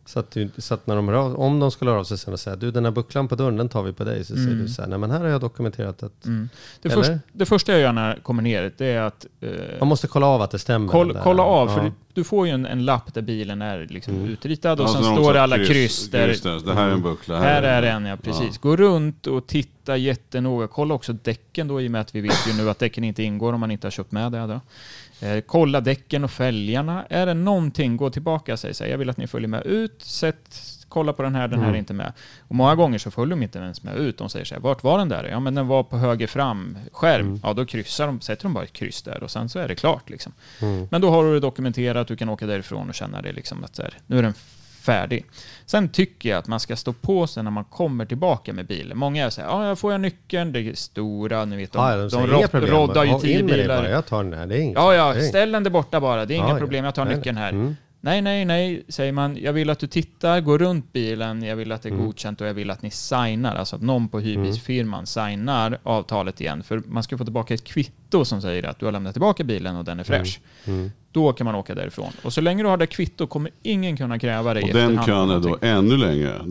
Så 0.08 0.20
att, 0.20 0.32
du, 0.32 0.50
så 0.58 0.74
att 0.74 0.88
när 0.88 0.96
de 0.96 1.08
hör 1.08 1.15
av, 1.15 1.39
om 1.39 1.60
de 1.60 1.72
skulle 1.72 1.91
höra 1.91 2.00
av 2.00 2.04
sig 2.04 2.18
sen 2.18 2.34
och 2.34 2.39
säga 2.39 2.56
du 2.56 2.72
den 2.72 2.86
här 2.86 2.91
bucklan 2.91 3.28
på 3.28 3.36
dörren 3.36 3.58
den 3.58 3.70
tar 3.70 3.84
vi 3.84 3.94
på 3.94 4.04
dig. 4.04 4.24
Så 4.26 4.34
säger 4.36 4.48
Mm. 4.48 4.60
du 4.62 4.68
så 4.68 4.82
här, 4.82 4.89
nej 4.89 5.00
men 5.00 5.12
här 5.12 5.20
har 5.20 5.28
jag 5.28 5.41
dokumenterat 5.41 6.04
att 6.04 6.26
Mm. 6.26 6.50
Det, 6.82 6.89
först, 6.89 7.12
det 7.34 7.46
första 7.46 7.72
jag 7.72 7.82
gör 7.82 7.91
när 7.91 8.10
jag 8.13 8.24
kommer 8.24 8.44
ner, 8.44 8.72
det 8.78 8.86
är 8.86 9.02
att 9.02 9.26
eh, 9.41 9.50
man 9.80 9.88
måste 9.88 10.08
kolla 10.08 10.26
av 10.26 10.41
att 10.41 10.52
det 10.52 10.60
stämmer. 10.60 10.88
koll, 10.91 11.18
kolla 11.24 11.44
av. 11.44 11.68
Ja. 11.70 11.76
För 11.76 11.91
du 12.13 12.24
får 12.24 12.48
ju 12.48 12.54
en, 12.54 12.65
en 12.65 12.86
lapp 12.86 13.13
där 13.13 13.22
bilen 13.22 13.62
är 13.62 13.88
liksom 13.89 14.15
Mm. 14.15 14.28
utritad 14.30 14.80
och 14.80 14.88
Ja, 14.89 14.94
sen 14.94 15.04
står 15.04 15.34
det 15.34 15.41
alla 15.41 15.58
kryss- 15.58 15.68
kryss. 15.68 16.10
där. 16.10 16.62
Det 16.65 16.74
här 16.74 16.88
är 16.88 16.91
en 16.91 17.02
buckla. 17.02 17.39
Här 17.39 17.63
är 17.63 17.84
en, 17.84 18.06
ja 18.06 18.18
precis. 18.18 18.58
Gå 18.58 18.76
runt 18.76 19.28
och 19.28 19.48
titta 19.48 19.70
jättenoga. 19.93 20.67
Kolla 20.67 20.93
också 20.93 21.13
däcken 21.13 21.67
då 21.67 21.82
i 21.82 21.88
och 21.88 21.91
med 21.91 22.02
att 22.02 22.15
vi 22.15 22.21
vet 22.21 22.48
ju 22.48 22.54
nu 22.54 22.69
att 22.69 22.80
däcken 22.80 23.04
inte 23.04 23.24
ingår 23.24 23.54
om 23.54 23.60
man 23.60 23.71
inte 23.71 23.88
har 23.88 23.91
köpt 23.91 24.12
med 24.12 24.32
det. 24.32 24.48
Då. 24.48 24.62
Eh, 25.28 25.41
kolla 25.41 25.82
däcken 25.82 26.24
och 26.24 26.32
fälgarna. 26.32 27.06
Är 27.10 27.26
det 27.26 27.34
någonting, 27.34 27.98
gå 27.98 28.10
tillbaka 28.10 28.54
och 28.54 28.60
säg 28.60 28.74
så 28.74 28.84
här, 28.84 28.91
jag 28.91 28.98
vill 28.98 29.10
att 29.10 29.17
ni 29.17 29.28
följer 29.28 29.48
med 29.48 29.65
ut, 29.65 30.02
sätt, 30.02 30.62
kolla 30.89 31.13
på 31.13 31.24
den 31.24 31.36
här, 31.36 31.48
den 31.48 31.60
här 31.60 31.71
är 31.74 31.76
inte 31.76 31.93
med. 31.93 32.13
Och 32.39 32.56
många 32.56 32.76
gånger 32.76 32.98
så 32.98 33.12
följer 33.12 33.36
de 33.36 33.43
inte 33.43 33.60
ens 33.60 33.84
med 33.84 33.98
ut. 33.98 34.17
De 34.17 34.30
säger 34.30 34.45
så 34.45 34.56
här, 34.56 34.62
vart 34.62 34.84
var 34.84 34.98
den 34.98 35.10
där? 35.10 35.24
Ja, 35.24 35.39
men 35.39 35.56
den 35.56 35.67
var 35.67 35.84
på 35.84 35.98
höger 35.98 36.28
fram 36.28 36.78
skärm. 36.91 37.39
Ja, 37.43 37.54
då 37.54 37.65
kryssar 37.65 38.08
de, 38.08 38.21
sätter 38.21 38.43
de 38.43 38.54
bara 38.54 38.63
ett 38.63 38.74
kryss 38.74 39.02
där 39.02 39.24
och 39.24 39.32
sen 39.32 39.50
så 39.50 39.60
är 39.60 39.67
det 39.67 39.76
klart. 39.76 40.10
Liksom. 40.10 40.34
Men 40.89 41.02
då 41.02 41.10
har 41.10 41.24
du 41.24 41.34
det 41.34 41.39
dokumenterat, 41.39 42.08
du 42.08 42.15
kan 42.15 42.30
åka 42.30 42.45
därifrån 42.45 42.89
och 42.89 42.95
känna 42.95 43.21
det 43.21 43.34
liksom 43.34 43.63
att 43.63 43.76
så 43.76 43.82
här, 43.82 43.98
nu 44.08 44.17
är 44.17 44.24
den 44.24 44.34
färdig. 44.86 45.26
Sen 45.65 45.89
tycker 45.89 46.30
jag 46.30 46.38
att 46.39 46.48
man 46.48 46.60
ska 46.60 46.76
stå 46.76 46.93
på 46.93 47.28
sig 47.28 47.43
när 47.43 47.52
man 47.52 47.63
kommer 47.63 48.06
tillbaka 48.06 48.54
med 48.54 48.65
bilen. 48.65 48.98
Många 48.98 49.26
är 49.26 49.30
så 49.30 49.41
här, 49.41 49.48
ja, 49.48 49.67
jag 49.67 49.80
får 49.80 49.91
jag 49.91 50.02
nyckeln, 50.02 50.52
det 50.52 50.60
är 50.60 50.74
stora, 50.74 51.45
ni 51.45 51.58
vet, 51.58 51.71
de, 51.71 51.78
Ja, 51.89 51.95
de, 51.98 52.10
säger, 52.10 52.28
rod, 52.28 52.38
inga 52.39 52.48
problem. 52.48 52.74
roddar 52.76 53.04
ju 53.04 53.19
tio 53.19 53.43
med 53.43 53.60
det 53.60 53.67
bara, 53.67 53.82
bilar. 53.82 53.89
Jag 53.95 54.06
tar 54.06 54.24
den 54.24 54.34
här, 54.34 54.45
det 54.45 54.58
är 54.58 54.60
inget. 54.62 54.76
Ja, 54.78 54.93
ja, 55.15 55.21
ställ 55.21 55.52
den 55.52 55.63
där 55.63 55.71
borta 55.71 56.00
bara, 56.00 56.26
det 56.26 56.34
är 56.34 56.36
inga 56.36 56.50
Ja, 56.50 56.58
problem, 56.58 56.86
jag 56.86 56.95
tar 56.95 57.06
nyckeln 57.06 57.38
här. 57.38 57.50
Mm. 57.50 57.76
Nej, 58.06 58.22
nej, 58.22 58.46
nej, 58.46 58.84
säger 58.88 59.12
man. 59.12 59.38
Jag 59.41 59.54
vill 59.54 59.70
att 59.70 59.80
du 59.80 59.88
tittar, 59.88 60.41
går 60.41 60.58
runt 60.58 60.94
bilen, 60.94 61.44
jag 61.44 61.56
vill 61.56 61.72
att 61.72 61.82
det 61.82 61.89
är 61.89 61.94
Mm. 61.94 62.06
godkänt 62.06 62.41
och 62.41 62.48
jag 62.48 62.54
vill 62.54 62.72
att 62.72 62.82
ni 62.82 62.91
signar, 62.91 63.56
alltså 63.56 63.76
att 63.76 63.82
någon 63.82 64.08
på 64.08 64.20
hyrbilsfirman 64.20 65.06
signar 65.06 65.78
avtalet 65.84 66.41
igen. 66.41 66.63
För 66.63 66.84
man 66.88 67.04
ska 67.04 67.18
få 67.18 67.24
tillbaka 67.24 67.54
ett 67.54 67.63
kvitto 67.63 68.26
som 68.26 68.41
säger 68.41 68.63
att 68.63 68.80
du 68.80 68.86
har 68.86 68.91
lämnat 68.91 69.13
tillbaka 69.13 69.44
bilen 69.44 69.76
och 69.76 69.86
den 69.86 70.00
är 70.00 70.04
fräsch. 70.04 70.39
Mm. 70.65 70.91
Då 71.12 71.34
kan 71.34 71.46
man 71.46 71.56
åka 71.56 71.76
därifrån. 71.76 72.12
Och 72.24 72.34
så 72.34 72.41
länge 72.41 72.63
du 72.63 72.70
har 72.70 72.78
det 72.78 72.88
kvitto 72.88 73.28
kommer 73.28 73.52
ingen 73.63 73.98
kunna 73.98 74.20
kräva 74.20 74.54
dig 74.54 74.63
Och 74.63 74.70
den 74.70 75.04
kön 75.04 75.30
är 75.30 75.39
då 75.39 75.58
ännu 75.62 75.98
längre 75.98 76.41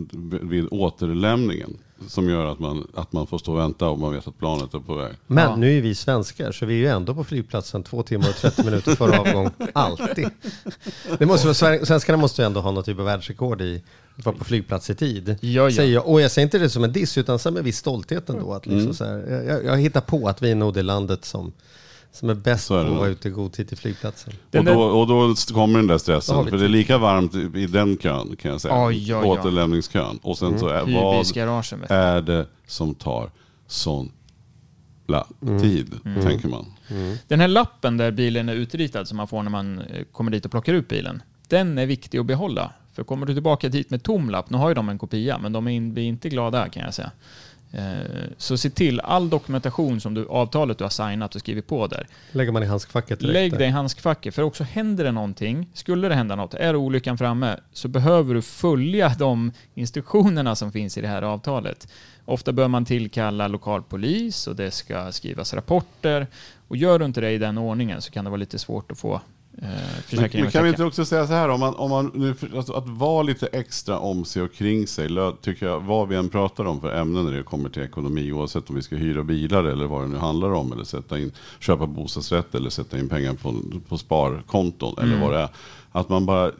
vid 0.41 0.67
återlämningen. 0.71 1.77
Som 2.07 2.29
gör 2.29 2.45
att 2.45 2.59
man, 2.59 2.87
att 2.93 3.13
man 3.13 3.27
får 3.27 3.37
stå 3.37 3.51
och 3.53 3.59
vänta 3.59 3.87
och 3.87 3.99
man 3.99 4.13
vet 4.13 4.27
att 4.27 4.37
planet 4.39 4.73
är 4.73 4.79
på 4.79 4.95
väg. 4.95 5.13
Men 5.27 5.43
Ja. 5.49 5.55
nu 5.55 5.77
är 5.77 5.81
vi 5.81 5.95
svenskar, 5.95 6.51
så 6.51 6.65
vi 6.65 6.73
är 6.73 6.77
ju 6.77 6.87
ändå 6.87 7.13
på 7.15 7.23
flygplatsen 7.23 7.83
två 7.83 8.03
timmar 8.03 8.29
och 8.29 8.35
30 8.35 8.63
minuter 8.63 8.95
före 8.95 9.19
avgång. 9.19 9.49
Alltid. 9.73 10.29
Det 11.19 11.25
måste 11.25 11.47
vara, 11.47 11.85
svenskarna 11.85 12.17
måste 12.17 12.41
ju 12.41 12.45
ändå 12.45 12.59
ha 12.61 12.71
något 12.71 12.85
typ 12.85 12.99
av 12.99 13.05
världsrekord 13.05 13.61
i 13.61 13.83
att 14.17 14.25
vara 14.25 14.35
på 14.35 14.43
flygplats 14.43 14.89
i 14.89 14.95
tid. 14.95 15.29
Ja, 15.41 15.63
ja. 15.63 15.71
Säger 15.71 15.93
jag. 15.93 16.07
Och 16.07 16.21
jag 16.21 16.31
säger 16.31 16.43
inte 16.45 16.57
det 16.59 16.69
som 16.69 16.83
en 16.83 16.91
diss, 16.91 17.17
utan 17.17 17.39
som 17.39 17.57
en 17.57 17.63
viss 17.63 17.77
stolthet 17.77 18.29
ändå. 18.29 18.53
Att 18.53 18.65
liksom 18.65 18.81
Mm. 18.81 18.93
så 18.93 19.05
här, 19.05 19.43
jag, 19.47 19.65
jag 19.65 19.77
hittar 19.77 20.01
på 20.01 20.27
att 20.27 20.41
vi 20.41 20.51
är 20.51 20.55
nog 20.55 20.73
det 20.73 20.83
landet 20.83 21.25
som, 21.25 21.51
som 22.15 22.29
är 22.29 22.33
bäst 22.33 22.67
på 22.67 22.75
är 22.75 22.85
att 22.85 22.91
vara 22.97 23.07
ute 23.07 23.27
i 23.27 23.31
god 23.31 23.53
tid 23.53 23.67
till 23.67 23.77
flygplatsen. 23.77 24.33
Och, 24.57 24.65
då, 24.65 24.81
och 24.81 25.07
då 25.07 25.35
kommer 25.53 25.79
den 25.79 25.87
där 25.87 25.97
stressen. 25.97 26.47
För 26.47 26.57
det 26.57 26.65
är 26.65 26.69
lika 26.69 26.97
varmt 26.97 27.35
i 27.35 27.67
den 27.67 27.97
kön 27.97 28.35
kan 28.35 28.51
jag 28.51 28.61
säga. 28.61 28.85
Oj, 28.85 29.15
oj, 29.15 29.21
oj. 29.23 29.27
Återlämningskön. 29.27 30.19
Och 30.21 30.37
sen 30.37 30.59
så 30.59 30.67
är, 30.67 30.81
vad 30.81 31.91
är 31.91 32.21
det 32.21 32.47
som 32.67 32.95
tar 32.95 33.31
sån 33.67 34.11
la, 35.07 35.27
Mm. 35.41 35.61
tid, 35.61 35.99
tänker 36.21 36.47
man. 36.47 36.65
Den 37.27 37.39
här 37.39 37.47
lappen 37.47 37.97
där 37.97 38.11
bilen 38.11 38.49
är 38.49 38.53
utritad 38.53 39.07
som 39.07 39.17
man 39.17 39.27
får 39.27 39.43
när 39.43 39.51
man 39.51 39.79
eh, 39.81 40.03
kommer 40.11 40.31
dit 40.31 40.45
och 40.45 40.51
plockar 40.51 40.73
ut 40.73 40.87
bilen. 40.87 41.21
Den 41.47 41.77
är 41.77 41.85
viktig 41.85 42.17
att 42.17 42.25
behålla. 42.25 42.71
För 42.93 43.03
kommer 43.03 43.25
du 43.25 43.33
tillbaka 43.33 43.69
dit 43.69 43.89
med 43.89 44.03
tom 44.03 44.29
lapp, 44.29 44.49
nu 44.49 44.57
har 44.57 44.69
ju 44.69 44.75
de 44.75 44.89
en 44.89 44.97
kopia, 44.97 45.37
men 45.37 45.53
de 45.53 45.67
är 45.67 45.97
inte 45.99 46.29
glada 46.29 46.69
kan 46.69 46.83
jag 46.83 46.93
säga. 46.93 47.11
Eh, 47.71 47.83
Så 48.37 48.57
se 48.57 48.69
till, 48.69 48.99
all 48.99 49.29
dokumentation 49.29 50.01
som 50.01 50.13
du, 50.13 50.27
avtalet 50.27 50.77
du 50.77 50.83
har 50.83 50.89
signat 50.89 51.35
och 51.35 51.41
skrivit 51.41 51.67
på 51.67 51.87
där, 51.87 52.07
lägger 52.31 52.51
man 52.51 52.63
i 52.63 52.65
handskfacket 52.65 53.19
direkt. 53.19 53.33
lägg 53.33 53.57
det 53.57 53.65
i 53.65 53.69
handskfacket. 53.69 54.35
För 54.35 54.41
också 54.41 54.63
händer 54.63 55.03
det 55.03 55.11
någonting, 55.11 55.69
skulle 55.73 56.09
det 56.09 56.15
hända 56.15 56.35
något, 56.35 56.53
är 56.53 56.75
olyckan 56.75 57.17
framme, 57.17 57.59
så 57.73 57.87
behöver 57.87 58.33
du 58.33 58.41
följa 58.41 59.09
de 59.19 59.51
instruktionerna 59.73 60.55
som 60.55 60.71
finns 60.71 60.97
i 60.97 61.01
det 61.01 61.07
här 61.07 61.21
avtalet. 61.21 61.87
Ofta 62.25 62.51
bör 62.53 62.67
man 62.67 62.85
tillkalla 62.85 63.47
lokal 63.47 63.83
polis 63.83 64.47
och 64.47 64.55
det 64.55 64.71
ska 64.71 65.11
skrivas 65.11 65.53
rapporter. 65.53 66.27
Och 66.67 66.77
gör 66.77 66.99
du 66.99 67.05
inte 67.05 67.21
det 67.21 67.31
i 67.31 67.37
den 67.37 67.57
ordningen 67.57 68.01
så 68.01 68.11
kan 68.11 68.23
det 68.25 68.29
vara 68.31 68.39
lite 68.39 68.59
svårt 68.59 68.91
att 68.91 68.99
få 68.99 69.21
eh, 69.61 69.67
Men, 70.11 70.29
men 70.33 70.51
kan 70.51 70.63
vi 70.63 70.69
inte 70.69 70.83
också 70.83 71.05
säga 71.05 71.27
så 71.27 71.33
här, 71.33 71.49
om 71.49 71.59
man, 71.59 71.75
om 71.75 71.89
man 71.89 72.11
nu, 72.13 72.35
alltså, 72.55 72.73
att 72.73 72.87
vara 72.87 73.23
lite 73.23 73.47
extra 73.47 73.99
om 73.99 74.25
sig 74.25 74.41
och 74.41 74.53
kring 74.53 74.87
sig, 74.87 75.09
tycker 75.41 75.65
jag, 75.65 75.79
vad 75.79 76.07
vi 76.07 76.15
än 76.15 76.29
pratar 76.29 76.65
om 76.65 76.81
för 76.81 76.95
ämnen 76.95 77.25
när 77.25 77.31
det 77.31 77.43
kommer 77.43 77.69
till 77.69 77.83
ekonomi, 77.83 78.31
oavsett 78.31 78.69
om 78.69 78.75
vi 78.75 78.81
ska 78.81 78.95
hyra 78.95 79.23
bilar 79.23 79.63
eller 79.63 79.85
vad 79.85 80.01
det 80.01 80.07
nu 80.07 80.17
handlar 80.17 80.51
om, 80.51 80.71
eller 80.71 80.83
sätta 80.83 81.19
in, 81.19 81.31
köpa 81.59 81.87
bostadsrätt 81.87 82.55
eller 82.55 82.69
sätta 82.69 82.99
in 82.99 83.09
pengar 83.09 83.33
på, 83.33 83.53
på 83.89 83.97
sparkonton 83.97 84.95
eller 84.97 85.21
vad 85.21 85.31
det 85.31 85.39
är. 85.39 85.49
Att 85.95 86.09
man 86.09 86.25
bara 86.25 86.51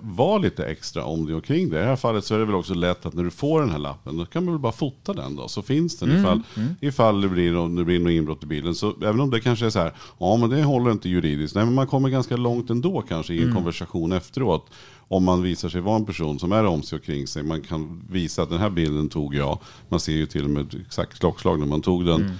var 0.00 0.38
lite 0.38 0.64
extra 0.64 1.04
om 1.04 1.26
det 1.26 1.34
och 1.34 1.44
kring 1.44 1.70
det. 1.70 1.76
I 1.76 1.80
det 1.80 1.86
här 1.86 1.96
fallet 1.96 2.24
så 2.24 2.34
är 2.34 2.38
det 2.38 2.44
väl 2.44 2.54
också 2.54 2.74
lätt 2.74 3.06
att 3.06 3.14
när 3.14 3.24
du 3.24 3.30
får 3.30 3.60
den 3.60 3.70
här 3.70 3.78
lappen, 3.78 4.16
då 4.16 4.26
kan 4.26 4.44
man 4.44 4.54
väl 4.54 4.60
bara 4.60 4.72
fota 4.72 5.12
den 5.12 5.36
då. 5.36 5.48
Så 5.48 5.62
finns 5.62 5.98
den 5.98 6.18
ifall, 6.18 6.42
ifall 6.80 7.20
det 7.20 7.28
blir, 7.28 7.76
det 7.76 7.84
blir 7.84 7.98
något 7.98 8.10
inbrott 8.10 8.42
i 8.42 8.46
bilen. 8.46 8.74
Så 8.74 8.94
även 9.02 9.20
om 9.20 9.30
det 9.30 9.40
kanske 9.40 9.66
är 9.66 9.70
så 9.70 9.78
här, 9.78 9.92
ja 10.18 10.36
men 10.36 10.50
det 10.50 10.62
håller 10.62 10.90
inte 10.90 11.08
juridiskt. 11.08 11.54
Nej 11.54 11.64
men 11.64 11.74
man 11.74 11.86
kommer 11.86 12.08
ganska 12.08 12.36
långt 12.36 12.70
ändå 12.70 13.02
kanske 13.08 13.34
i 13.34 13.42
en 13.42 13.54
konversation 13.54 14.12
efteråt. 14.12 14.70
Om 15.08 15.24
man 15.24 15.42
visar 15.42 15.68
sig 15.68 15.80
vara 15.80 15.96
en 15.96 16.04
person 16.04 16.38
som 16.38 16.52
är 16.52 16.64
om 16.64 16.82
sig 16.82 16.98
och 16.98 17.04
kring 17.04 17.26
sig. 17.26 17.42
Man 17.42 17.60
kan 17.62 18.02
visa 18.10 18.42
att 18.42 18.50
den 18.50 18.58
här 18.58 18.70
bilden 18.70 19.08
tog 19.08 19.34
jag. 19.34 19.58
Man 19.88 20.00
ser 20.00 20.12
ju 20.12 20.26
till 20.26 20.44
och 20.44 20.50
med 20.50 20.74
exakt 20.86 21.18
klockslag 21.18 21.58
när 21.58 21.66
man 21.66 21.82
tog 21.82 22.06
den. 22.06 22.24
Eh, 22.24 22.30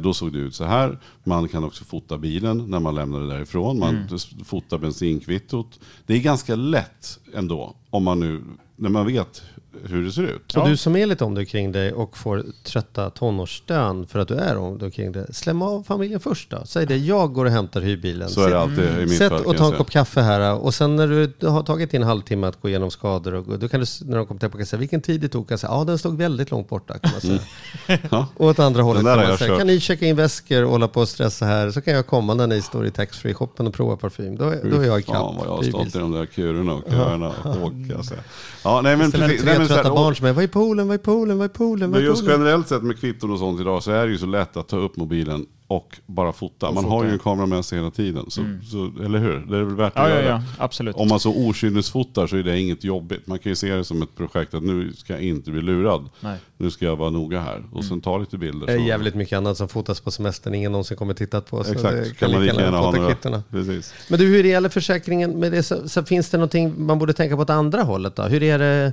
Då 0.00 0.14
såg 0.14 0.32
det 0.32 0.38
ut 0.38 0.54
så 0.54 0.64
här. 0.64 0.98
Man 1.24 1.48
kan 1.48 1.64
också 1.64 1.84
fota 1.84 2.18
bilen 2.18 2.70
när 2.70 2.80
man 2.80 2.94
lämnar 2.94 3.20
det 3.20 3.26
därifrån. 3.28 3.78
Man 3.78 3.96
Mm. 3.96 4.18
fotar 4.44 4.78
bensinkvittot. 4.78 5.80
Det 6.06 6.14
är 6.14 6.18
ganska 6.20 6.56
lätt 6.56 7.18
ändå. 7.34 7.74
Om 7.90 8.04
man 8.04 8.20
nu, 8.20 8.42
när 8.80 8.90
man 8.90 9.06
vet 9.06 9.42
hur 9.84 10.04
det 10.04 10.12
ser 10.12 10.22
ut. 10.22 10.42
Så 10.52 10.66
du 10.66 10.76
som 10.76 10.96
är 10.96 11.06
lite 11.06 11.24
om 11.24 11.34
dig 11.34 11.46
kring 11.46 11.72
dig 11.72 11.92
och 11.92 12.16
får 12.16 12.44
trötta 12.64 13.10
tonårsstön 13.10 14.06
för 14.06 14.18
att 14.18 14.28
du 14.28 14.34
är 14.34 14.56
om 14.56 14.78
dig 14.78 14.90
kring 14.90 15.12
dig. 15.12 15.26
Slämm 15.32 15.62
av 15.62 15.82
familjen 15.82 16.20
först 16.20 16.50
då. 16.50 16.62
Säg 16.64 16.86
det, 16.86 16.96
jag 16.96 17.32
går 17.32 17.44
och 17.44 17.50
hämtar 17.50 17.80
hyrbilen. 17.80 18.28
Så 18.28 18.40
är 18.44 18.50
det 18.50 18.60
alltid 18.60 18.84
i 18.98 19.06
mitt 19.06 19.18
Sätt 19.18 19.28
fall. 19.32 19.44
och 19.44 19.56
ta 19.56 19.66
en 19.66 19.72
kopp 19.76 19.90
kaffe 19.90 20.20
här 20.20 20.54
och 20.54 20.74
sen 20.74 20.96
när 20.96 21.06
du 21.38 21.46
har 21.48 21.62
tagit 21.62 21.90
din 21.90 22.02
halvtimme 22.02 22.46
att 22.46 22.60
gå 22.62 22.68
igenom 22.68 22.90
skador 22.90 23.34
och 23.34 23.58
då 23.58 23.68
kan 23.68 23.80
du 23.80 23.86
när 24.04 24.16
de 24.16 24.26
kommer 24.26 24.38
tillbaka 24.40 24.66
säga 24.66 24.80
vilken 24.80 25.00
tid 25.02 25.20
det 25.20 25.28
tog. 25.28 25.48
Kan 25.48 25.52
jag 25.52 25.60
säga, 25.60 25.72
ja 25.72 25.84
den 25.84 25.98
stod 25.98 26.16
väldigt 26.18 26.50
långt 26.50 26.68
borta 26.68 26.98
kan 26.98 27.10
man 27.12 27.20
säga. 27.20 27.40
Ja. 28.10 28.26
Och 28.36 28.46
åt 28.46 28.58
andra 28.58 28.82
hållet 28.82 29.04
kan 29.04 29.16
man 29.16 29.38
säga, 29.38 29.48
kört. 29.48 29.58
kan 29.58 29.66
ni 29.66 29.80
checka 29.80 30.06
in 30.06 30.16
väskor 30.16 30.64
och 30.64 30.70
hålla 30.70 30.88
på 30.88 31.00
och 31.00 31.08
stressa 31.08 31.44
här 31.46 31.70
så 31.70 31.80
kan 31.80 31.94
jag 31.94 32.06
komma 32.06 32.34
när 32.34 32.46
ni 32.46 32.62
står 32.62 32.86
i 32.86 32.90
taxfree-shoppen 32.90 33.66
och 33.66 33.74
prova 33.74 33.96
parfym. 33.96 34.36
Då, 34.36 34.44
är- 34.44 34.70
då 34.70 34.76
är 34.80 34.86
jag 34.86 35.00
i 35.00 35.02
Fan 35.02 35.36
vad 35.36 35.46
jag 35.46 35.56
har 35.56 35.62
stått 35.62 35.94
i 35.94 35.98
de 35.98 36.12
där 36.12 36.26
kurerna 36.26 36.72
och 36.74 36.82
köerna 36.90 37.28
och 37.28 37.62
åka. 37.62 37.96
Alltså. 37.96 38.14
Ja, 38.70 38.80
nej 38.80 38.96
men 38.96 39.10
precis. 39.10 39.44
Nej, 39.44 39.58
men 39.58 39.68
så 39.68 39.74
här, 39.74 39.84
barn 39.84 40.16
som 40.16 40.26
är, 40.26 40.32
vad 40.32 40.44
är 40.44 40.48
poolen, 40.48 40.88
vad 40.88 40.94
är 40.94 40.98
poolen, 40.98 41.38
vad 41.38 41.44
är 41.44 41.48
poolen, 41.48 41.90
vad 41.90 42.00
Men 42.00 42.06
är 42.06 42.10
just 42.10 42.22
poolen? 42.22 42.40
generellt 42.40 42.68
sett 42.68 42.82
med 42.82 43.00
kvitton 43.00 43.30
och 43.30 43.38
sånt 43.38 43.60
idag 43.60 43.82
så 43.82 43.90
är 43.90 44.06
det 44.06 44.12
ju 44.12 44.18
så 44.18 44.26
lätt 44.26 44.56
att 44.56 44.68
ta 44.68 44.76
upp 44.76 44.96
mobilen 44.96 45.46
och 45.70 45.98
bara 46.06 46.32
fota. 46.32 46.70
Man 46.72 46.84
har 46.84 47.04
ju 47.04 47.10
en 47.10 47.18
kamera 47.18 47.46
med 47.46 47.64
sig 47.64 47.78
hela 47.78 47.90
tiden. 47.90 48.24
Så, 48.30 48.42
så, 48.70 48.92
eller 49.04 49.18
hur? 49.18 49.38
Det 49.50 49.56
är 49.56 49.62
väl 49.62 49.74
värt 49.74 49.92
att 49.96 49.98
Mm. 49.98 50.10
Ja, 50.10 50.16
ja, 50.18 50.22
göra. 50.24 50.42
ja, 50.58 50.64
absolut. 50.64 50.96
Om 50.96 51.08
man 51.08 51.20
så 51.20 51.30
okynnesfotar 51.48 52.26
så 52.26 52.36
är 52.36 52.42
det 52.42 52.60
inget 52.60 52.84
jobbigt. 52.84 53.26
Man 53.26 53.38
kan 53.38 53.50
ju 53.52 53.56
se 53.56 53.74
det 53.74 53.84
som 53.84 54.02
ett 54.02 54.16
projekt 54.16 54.54
att 54.54 54.62
nu 54.62 54.92
ska 54.92 55.12
jag 55.12 55.22
inte 55.22 55.50
bli 55.50 55.62
lurad. 55.62 56.08
Nej. 56.20 56.36
Nu 56.58 56.70
ska 56.70 56.84
jag 56.84 56.96
vara 56.96 57.10
noga 57.10 57.40
här. 57.40 57.62
Och 57.72 57.84
sen 57.84 58.00
ta 58.00 58.18
lite 58.18 58.38
bilder. 58.38 58.66
Det 58.66 58.72
är 58.72 58.76
jävligt 58.78 59.14
mycket 59.14 59.36
annat 59.36 59.56
som 59.56 59.68
fotas 59.68 60.00
på 60.00 60.10
semestern 60.10 60.54
ingen 60.54 60.72
någonsin 60.72 60.96
kommer 60.96 61.14
tittat 61.14 61.50
på. 61.50 61.64
Så 61.64 61.72
Exakt, 61.72 61.94
det 61.96 62.04
så 62.04 62.14
kan 62.14 62.30
man 62.32 62.42
lika 62.46 62.60
gärna 62.62 62.78
ha 62.78 62.92
fota 62.92 63.28
några. 63.30 63.42
Precis. 63.50 63.94
Men 64.08 64.18
du, 64.18 64.26
hur 64.26 64.42
det 64.42 64.48
gäller 64.48 64.68
försäkringen, 64.68 65.30
med 65.30 65.52
det, 65.52 65.62
så, 65.62 65.88
så 65.88 66.04
finns 66.04 66.30
det 66.30 66.36
någonting 66.38 66.74
man 66.86 66.98
borde 66.98 67.12
tänka 67.12 67.36
på 67.36 67.42
åt 67.42 67.50
andra 67.50 67.82
hållet 67.82 68.16
då? 68.16 68.22
Hur 68.22 68.42
är 68.42 68.58
det 68.58 68.92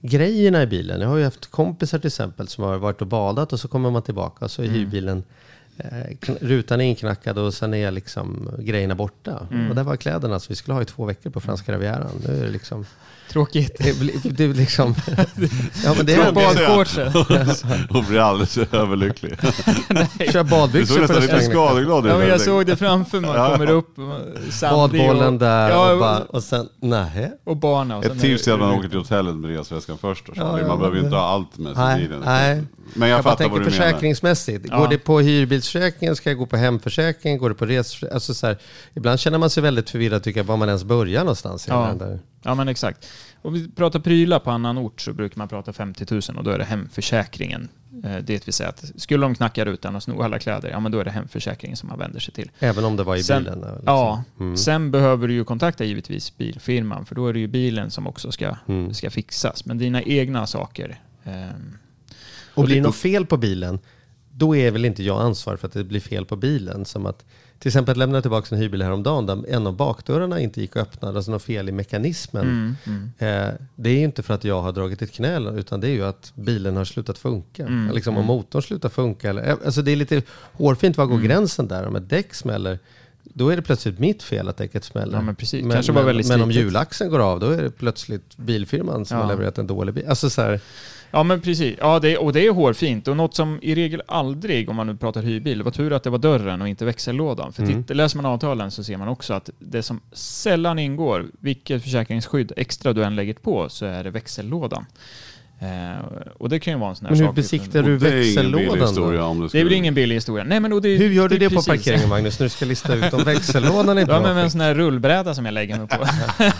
grejerna 0.00 0.62
i 0.62 0.66
bilen? 0.66 1.00
Jag 1.00 1.08
har 1.08 1.16
ju 1.16 1.24
haft 1.24 1.46
kompisar 1.50 1.98
till 1.98 2.06
exempel 2.06 2.48
som 2.48 2.64
har 2.64 2.76
varit 2.78 3.00
och 3.00 3.06
badat 3.06 3.52
och 3.52 3.60
så 3.60 3.68
kommer 3.68 3.90
man 3.90 4.02
tillbaka 4.02 4.44
och 4.44 4.50
så 4.50 4.62
är 4.62 4.66
Mm. 4.66 4.78
hyrbilen 4.78 5.22
rutan 6.40 6.80
är 6.80 6.84
inknackad 6.84 7.38
och 7.38 7.54
sen 7.54 7.74
är 7.74 7.90
liksom 7.90 8.50
grejerna 8.58 8.94
borta. 8.94 9.46
Mm. 9.50 9.70
Och 9.70 9.76
där 9.76 9.82
var 9.82 9.96
kläderna 9.96 10.40
som 10.40 10.52
vi 10.52 10.56
skulle 10.56 10.74
ha 10.74 10.82
i 10.82 10.84
två 10.84 11.04
veckor 11.04 11.30
på 11.30 11.40
franska 11.40 11.72
rivieran. 11.72 12.22
Nu 12.26 12.38
är 12.38 12.44
det 12.44 12.50
liksom... 12.50 12.86
Tråkigt. 13.32 13.76
Det, 13.78 13.98
blir- 14.00 14.14
det 14.24 14.44
är 14.44 14.48
liksom 14.48 14.94
ja, 15.84 15.94
men 15.96 16.06
det 16.06 16.14
är 16.14 16.32
Tråkigt. 16.32 16.96
bad, 16.96 17.86
och 17.96 18.04
blir 18.04 18.20
alldeles 18.20 18.58
överlycklig. 18.58 19.36
kör 19.40 20.06
Du 20.18 20.32
såg 20.32 20.46
badbyxor 20.46 20.94
på 20.94 21.00
nästan 21.00 21.20
lite 21.20 21.36
restaurangen. 21.36 21.50
skadeglad 21.50 22.06
ut. 22.06 22.12
Ja, 22.12 22.18
men 22.18 22.28
jag 22.28 22.40
såg 22.40 22.66
det 22.66 22.76
framför 22.76 23.20
mig. 23.20 23.30
Man 23.30 23.50
kommer 23.52 23.70
upp 23.70 23.96
Badbollen 24.60 25.34
och, 25.34 25.40
där 25.40 25.70
ja, 25.70 25.92
och, 25.92 25.98
bara, 25.98 26.18
och 26.18 26.42
sen, 26.42 26.68
nej. 26.80 27.32
och 27.44 27.56
barna. 27.56 27.96
Och 27.96 28.04
Ett 28.04 28.20
tips 28.20 28.48
är 28.48 28.52
att 28.52 28.58
man 28.60 28.70
åker 28.74 28.88
till 28.88 28.98
hotellet 28.98 29.34
med 29.36 29.50
resväskan 29.56 29.98
först. 29.98 30.26
då, 30.26 30.32
Ja, 30.36 30.42
Charlie. 30.42 30.62
ja, 30.62 30.68
man 30.68 30.78
behöver 30.78 30.96
ju 30.98 31.04
inte 31.04 31.16
ha 31.16 31.24
allt 31.24 31.58
med 31.58 31.74
sig 31.76 31.84
i 31.84 31.86
Nej, 31.86 32.00
bilen. 32.02 32.22
nej. 32.24 32.62
Men 32.94 33.08
jag, 33.08 33.18
Jag 33.18 33.24
fattar 33.24 33.44
vad 33.44 33.52
tänker 33.52 33.70
du 33.70 33.76
menar. 33.78 33.90
försäkringsmässigt. 33.90 34.66
Ja. 34.70 34.78
Går 34.78 34.88
det 34.88 34.98
på 34.98 35.20
hyrbilsförsäkringen? 35.20 36.16
Ska 36.16 36.30
jag 36.30 36.38
gå 36.38 36.46
på 36.46 36.56
hemförsäkringen? 36.56 37.38
Går 37.38 37.48
det 37.48 37.54
på 37.54 37.66
resförsäkringen? 37.66 38.14
Alltså 38.14 38.34
så 38.34 38.46
här, 38.46 38.58
ibland 38.94 39.20
känner 39.20 39.38
man 39.38 39.50
sig 39.50 39.62
väldigt 39.62 39.90
förvirrad 39.90 40.22
tycker 40.22 40.40
jag, 40.40 40.44
var 40.44 40.56
man 40.56 40.68
ens 40.68 40.84
börjar 40.84 41.20
någonstans. 41.20 41.68
i 41.68 41.70
Ja. 41.70 41.86
den 41.86 41.98
där. 41.98 42.18
Ja 42.42 42.54
men 42.54 42.68
exakt. 42.68 43.06
Om 43.42 43.52
vi 43.52 43.68
pratar 43.68 44.00
prylar 44.00 44.38
på 44.38 44.50
annan 44.50 44.78
ort 44.78 45.00
så 45.00 45.12
brukar 45.12 45.38
man 45.38 45.48
prata 45.48 45.72
50 45.72 46.06
000 46.10 46.20
och 46.38 46.44
då 46.44 46.50
är 46.50 46.58
det 46.58 46.64
hemförsäkringen. 46.64 47.68
Eh, 48.04 48.16
Det 48.16 48.46
vill 48.46 48.54
säga 48.54 48.68
att 48.68 48.92
skulle 48.96 49.26
de 49.26 49.34
knacka 49.34 49.64
rutan 49.64 49.96
och 49.96 50.02
sno 50.02 50.22
alla 50.22 50.38
kläder, 50.38 50.70
ja 50.70 50.80
men 50.80 50.92
då 50.92 50.98
är 51.00 51.04
det 51.04 51.10
hemförsäkringen 51.10 51.76
som 51.76 51.88
man 51.88 51.98
vänder 51.98 52.20
sig 52.20 52.34
till. 52.34 52.50
Även 52.58 52.84
om 52.84 52.96
det 52.96 53.02
var 53.04 53.16
i 53.16 53.22
Sen- 53.22 53.42
bilen. 53.44 53.58
Liksom. 53.58 53.82
Ja, 53.86 54.22
Mm. 54.40 54.56
sen 54.56 54.90
behöver 54.90 55.28
du 55.28 55.34
ju 55.34 55.44
kontakta 55.44 55.84
givetvis 55.84 56.36
bilfirman 56.36 57.06
för 57.06 57.14
då 57.14 57.26
är 57.26 57.32
det 57.32 57.38
ju 57.40 57.46
bilen 57.46 57.90
som 57.90 58.06
också 58.06 58.32
ska, 58.32 58.56
Mm. 58.68 58.94
ska 58.94 59.10
fixas. 59.10 59.64
Men 59.64 59.78
dina 59.78 60.02
egna 60.02 60.46
saker. 60.46 61.00
ehm, 61.24 61.78
Och 62.54 62.64
blir 62.64 62.74
det- 62.76 62.82
något 62.82 62.96
fel 62.96 63.26
på 63.26 63.36
bilen, 63.36 63.78
då 64.32 64.56
är 64.56 64.70
väl 64.70 64.84
inte 64.84 65.02
jag 65.02 65.20
ansvarig 65.20 65.60
för 65.60 65.66
att 65.66 65.72
det 65.74 65.84
blir 65.84 66.00
fel 66.00 66.24
på 66.24 66.36
bilen. 66.36 66.84
Som 66.84 67.06
att 67.06 67.24
till 67.58 67.68
exempel 67.68 67.98
lämnade 67.98 68.16
jag 68.16 68.24
tillbaka 68.24 68.54
en 68.54 68.60
hyrbil 68.60 68.82
häromdagen 68.82 69.26
där 69.26 69.44
en 69.48 69.66
av 69.66 69.76
bakdörrarna 69.76 70.40
inte 70.40 70.60
gick 70.60 70.76
att 70.76 70.82
öppna, 70.82 71.08
alltså 71.08 71.30
något 71.30 71.42
fel 71.42 71.68
i 71.68 71.72
mekanismen. 71.72 72.44
Mm, 72.44 72.76
mm. 73.18 73.48
Eh, 73.48 73.54
det 73.76 73.90
är 73.90 73.94
ju 73.94 74.04
inte 74.04 74.22
för 74.22 74.34
att 74.34 74.44
jag 74.44 74.62
har 74.62 74.72
dragit 74.72 75.02
ett 75.02 75.12
knä, 75.12 75.50
utan 75.56 75.80
det 75.80 75.88
är 75.88 75.92
ju 75.92 76.04
att 76.04 76.32
bilen 76.34 76.76
har 76.76 76.84
slutat 76.84 77.18
funka. 77.18 77.62
Mm, 77.66 77.94
liksom 77.94 78.16
om 78.16 78.24
motorn 78.26 78.62
slutar 78.62 78.88
funka. 78.88 79.30
Eller, 79.30 79.56
alltså 79.64 79.82
det 79.82 79.90
är 79.92 79.96
lite 79.96 80.22
hårfint, 80.52 80.96
var 80.96 81.06
går 81.06 81.14
Mm. 81.14 81.26
gränsen 81.28 81.68
där? 81.68 81.86
Om 81.86 81.96
ett 81.96 82.08
däck 82.08 82.34
smäller, 82.34 82.78
då 83.24 83.48
är 83.48 83.56
det 83.56 83.62
plötsligt 83.62 83.98
mitt 83.98 84.22
fel 84.22 84.48
att 84.48 84.56
däcket 84.56 84.84
smäller. 84.84 85.14
Ja, 85.18 85.22
men 85.22 85.34
precis. 85.36 85.64
Men, 85.64 85.82
men, 85.94 86.22
men 86.28 86.42
om 86.42 86.50
hjulaxeln 86.50 87.10
går 87.10 87.18
av, 87.18 87.40
då 87.40 87.46
är 87.50 87.62
det 87.62 87.70
plötsligt 87.70 88.36
bilfirman 88.36 89.04
som 89.04 89.16
Ja. 89.16 89.22
har 89.22 89.30
levererat 89.30 89.58
en 89.58 89.66
dålig 89.66 89.94
bil. 89.94 90.04
Alltså 90.08 90.30
så 90.30 90.42
här, 90.42 90.60
Ja 91.10 91.22
men 91.22 91.40
precis. 91.40 91.76
Ja, 91.80 91.98
det, 91.98 92.18
och 92.18 92.32
det 92.32 92.46
är 92.46 92.50
hårfint. 92.50 93.08
Och 93.08 93.16
något 93.16 93.34
som 93.34 93.58
i 93.62 93.74
regel 93.74 94.02
aldrig, 94.08 94.68
om 94.70 94.76
man 94.76 94.86
nu 94.86 94.96
pratar 94.96 95.22
hyrbil, 95.22 95.62
var 95.62 95.70
tur 95.70 95.92
att 95.92 96.02
det 96.02 96.10
var 96.10 96.18
dörren 96.18 96.62
och 96.62 96.68
inte 96.68 96.84
växellådan. 96.84 97.52
För 97.52 97.62
Mm. 97.62 97.82
titta, 97.82 97.94
läser 97.94 98.16
man 98.16 98.26
avtalen 98.26 98.70
så 98.70 98.84
ser 98.84 98.96
man 98.96 99.08
också 99.08 99.34
att 99.34 99.50
det 99.58 99.82
som 99.82 100.00
sällan 100.12 100.78
ingår, 100.78 101.26
vilket 101.40 101.82
försäkringsskydd 101.82 102.52
extra 102.56 102.92
du 102.92 103.04
än 103.04 103.16
lägger 103.16 103.34
på, 103.34 103.68
så 103.68 103.86
är 103.86 104.04
det 104.04 104.10
växellådan. 104.10 104.86
Eh, 105.60 105.68
och 106.38 106.48
det 106.48 106.58
kan 106.60 106.72
ju 106.72 106.78
vara 106.78 106.90
en 106.90 106.96
sån 106.96 107.06
här 107.06 107.10
men 107.12 107.20
hur 107.20 107.26
sak. 107.26 107.34
besiktar 107.34 107.82
du 107.82 107.98
det 107.98 108.08
är 108.08 108.12
ingen 108.12 108.52
billig 108.52 108.68
växellådan 108.68 108.88
historia 108.88 109.20
då? 109.20 109.26
om 109.26 109.40
det 109.40 109.48
Det 109.52 109.60
är 109.60 109.64
väl 109.64 109.72
ingen 109.72 109.94
billig 109.94 110.14
historia? 110.14 110.44
Nej 110.44 110.60
men 110.60 110.72
och 110.72 110.82
det, 110.82 110.96
Hur 110.96 111.10
gör 111.10 111.28
du 111.28 111.38
det, 111.38 111.44
är 111.44 111.48
på 111.48 111.54
precis- 111.54 111.66
parkeringen 111.68 112.08
Magnus, 112.14 112.38
när 112.38 112.44
du 112.46 112.50
ska 112.50 112.64
lista 112.64 112.94
ut 112.94 113.12
om 113.12 113.24
växellådan 113.24 113.98
är 113.98 114.06
bra? 114.06 114.14
Ja 114.14 114.20
men 114.22 114.34
med 114.34 114.44
en 114.44 114.50
sån 114.50 114.60
här 114.60 114.74
rullbräda 114.74 115.34
som 115.34 115.44
jag 115.44 115.52
lägger 115.54 115.78
mig 115.78 115.86
på. 115.88 115.96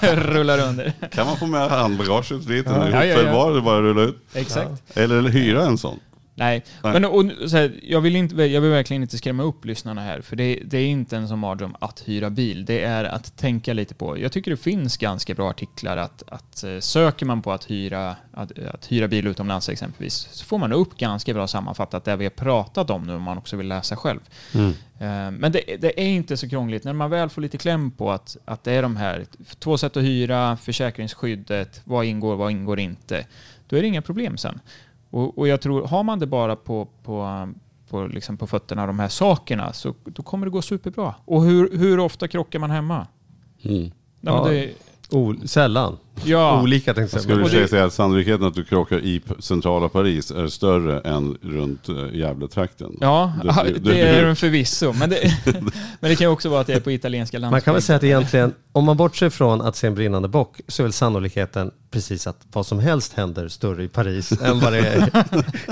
Rullar 0.33 0.69
under. 0.69 0.93
Kan 1.11 1.27
man 1.27 1.37
få 1.37 1.47
med 1.47 1.69
handbagaget 1.69 2.49
dit? 2.49 2.67
Ja. 2.69 2.89
Ja. 2.91 3.05
Ja, 3.05 3.23
ja, 3.55 3.61
bara 3.61 3.81
rulla 3.81 4.03
ut? 4.03 4.17
Exakt. 4.35 4.71
Eller 4.95 5.23
hyra 5.23 5.63
en 5.63 5.79
sån? 5.79 5.99
Nej, 6.39 6.65
Nej. 6.83 6.93
men 6.93 7.05
och, 7.05 7.51
så 7.51 7.57
här, 7.57 7.81
jag, 7.83 8.01
vill 8.01 8.17
inte, 8.17 8.35
jag 8.35 8.61
vill 8.61 8.71
verkligen 8.71 9.03
inte 9.03 9.19
skrämma 9.19 9.43
upp 9.43 9.65
lyssnarna 9.65 10.01
här, 10.01 10.21
för 10.21 10.37
det, 10.37 10.63
det 10.65 10.79
är 10.79 10.87
inte 10.87 11.17
en 11.17 11.29
som 11.29 11.39
mardröm 11.39 11.77
att 11.81 12.03
hyra 12.07 12.31
bil. 12.31 12.65
Det 12.65 12.85
är 12.85 13.05
att 13.05 13.37
tänka 13.37 13.73
lite 13.73 13.95
på. 13.95 14.19
Jag 14.19 14.33
tycker 14.33 14.51
det 14.51 14.57
finns 14.57 14.97
ganska 14.97 15.35
bra 15.35 15.51
artiklar 15.51 15.97
att, 15.97 16.23
att 16.27 16.65
eh, 16.65 16.79
söker 16.79 17.27
man 17.27 17.43
på 17.43 17.53
att 17.53 17.71
hyra, 17.71 18.17
att, 18.33 18.59
att 18.59 18.93
hyra 18.93 19.09
bil 19.09 19.27
utomlands 19.27 19.69
exempelvis, 19.69 20.29
så 20.33 20.45
får 20.45 20.59
man 20.59 20.73
upp 20.73 20.97
ganska 20.97 21.35
bra 21.35 21.47
sammanfattat 21.47 22.05
det 22.05 22.17
vi 22.17 22.25
har 22.25 22.31
pratat 22.31 22.91
om 22.91 23.03
nu, 23.03 23.15
om 23.15 23.23
man 23.23 23.39
också 23.39 23.57
vill 23.57 23.69
läsa 23.69 23.97
själv. 23.97 24.21
Mm. 24.55 24.71
Eh, 24.99 25.39
Men 25.41 25.53
det, 25.53 25.77
det 25.81 26.01
är 26.01 26.09
inte 26.09 26.37
så 26.37 26.49
krångligt. 26.49 26.85
När 26.85 26.93
man 26.93 27.11
väl 27.11 27.29
får 27.29 27.43
lite 27.43 27.59
kläm 27.59 27.91
på 27.91 28.11
att, 28.13 28.37
att 28.45 28.65
det 28.65 28.73
är 28.73 28.83
de 28.83 28.97
här 28.97 29.27
två 29.59 29.79
sätt 29.79 29.97
att 29.97 30.03
hyra, 30.03 30.57
försäkringsskyddet, 30.57 31.81
vad 31.85 32.05
ingår, 32.05 32.37
vad 32.37 32.51
ingår 32.51 32.81
inte, 32.81 33.27
då 33.69 33.77
är 33.77 33.83
det 33.83 33.89
inga 33.89 34.03
problem 34.03 34.37
sen. 34.37 34.61
Och, 35.11 35.39
och 35.39 35.49
jag 35.49 35.61
tror, 35.61 35.87
har 35.87 36.03
man 36.03 36.19
det 36.19 36.27
bara 36.27 36.57
på, 36.57 36.89
på, 37.03 37.49
på, 37.91 38.07
liksom 38.07 38.37
på 38.37 38.47
fötterna, 38.47 38.87
de 38.87 38.99
här 38.99 39.09
sakerna, 39.09 39.73
så 39.73 39.95
då 40.05 40.23
kommer 40.23 40.47
det 40.47 40.51
gå 40.51 40.63
superbra. 40.63 41.15
Och 41.25 41.43
hur, 41.45 41.79
hur 41.79 41.99
ofta 42.01 42.29
krockar 42.29 42.59
man 42.59 42.71
hemma? 42.71 43.07
Mm. 43.63 43.83
Ja, 43.85 43.91
Ja. 44.21 44.45
men 44.45 44.53
det, 44.53 44.73
O- 45.11 45.35
sällan. 45.47 45.97
Ja. 46.25 46.63
Olika 46.63 46.95
tänkte 46.95 47.17
Jag 47.17 47.23
skulle 47.23 47.35
säga. 47.37 47.45
Och 47.45 47.51
säga 47.51 47.63
det- 47.63 47.69
säga 47.69 47.85
att 47.85 47.93
sannolikheten 47.93 48.47
att 48.47 48.55
du 48.55 48.65
krockar 48.65 48.99
i 48.99 49.23
centrala 49.39 49.89
Paris 49.89 50.31
är 50.31 50.49
större 50.49 51.01
än 51.01 51.39
runt 51.43 51.89
äh, 51.89 51.95
Gävletrakten. 52.19 52.97
Ja, 53.01 53.33
Du- 53.43 53.73
du- 53.73 53.79
det 53.79 53.91
du- 53.91 53.99
är 54.01 54.25
den 54.27 54.37
förvisso. 54.37 54.93
Men 54.93 55.11
det, 55.11 55.33
men 56.01 56.11
det 56.11 56.17
kan 56.17 56.25
ju 56.27 56.33
också 56.33 56.49
vara 56.49 56.61
att 56.61 56.67
det 56.67 56.75
är 56.75 56.81
på 56.81 56.91
italienska 56.93 57.39
landsbygden. 57.39 57.51
Man 57.51 57.61
kan 57.61 57.75
väl 57.75 57.83
säga 57.83 57.97
att 57.97 58.05
egentligen, 58.05 58.55
om 58.73 58.85
man 58.85 58.97
bortser 58.97 59.31
från 59.31 59.61
att 59.61 59.77
se 59.77 59.87
en 59.87 59.95
brinnande 59.95 60.29
bock, 60.29 60.61
så 60.69 60.83
är 60.83 60.85
väl 60.85 60.93
sannolikheten 60.93 61.71
precis 61.91 62.27
att 62.27 62.37
vad 62.53 62.67
som 62.67 62.79
helst 62.79 63.13
händer 63.13 63.49
större 63.49 63.85
i 63.85 63.89
Paris 63.89 64.33
än 64.43 64.61
vad 64.61 64.73
det 64.73 64.79
är 64.79 65.25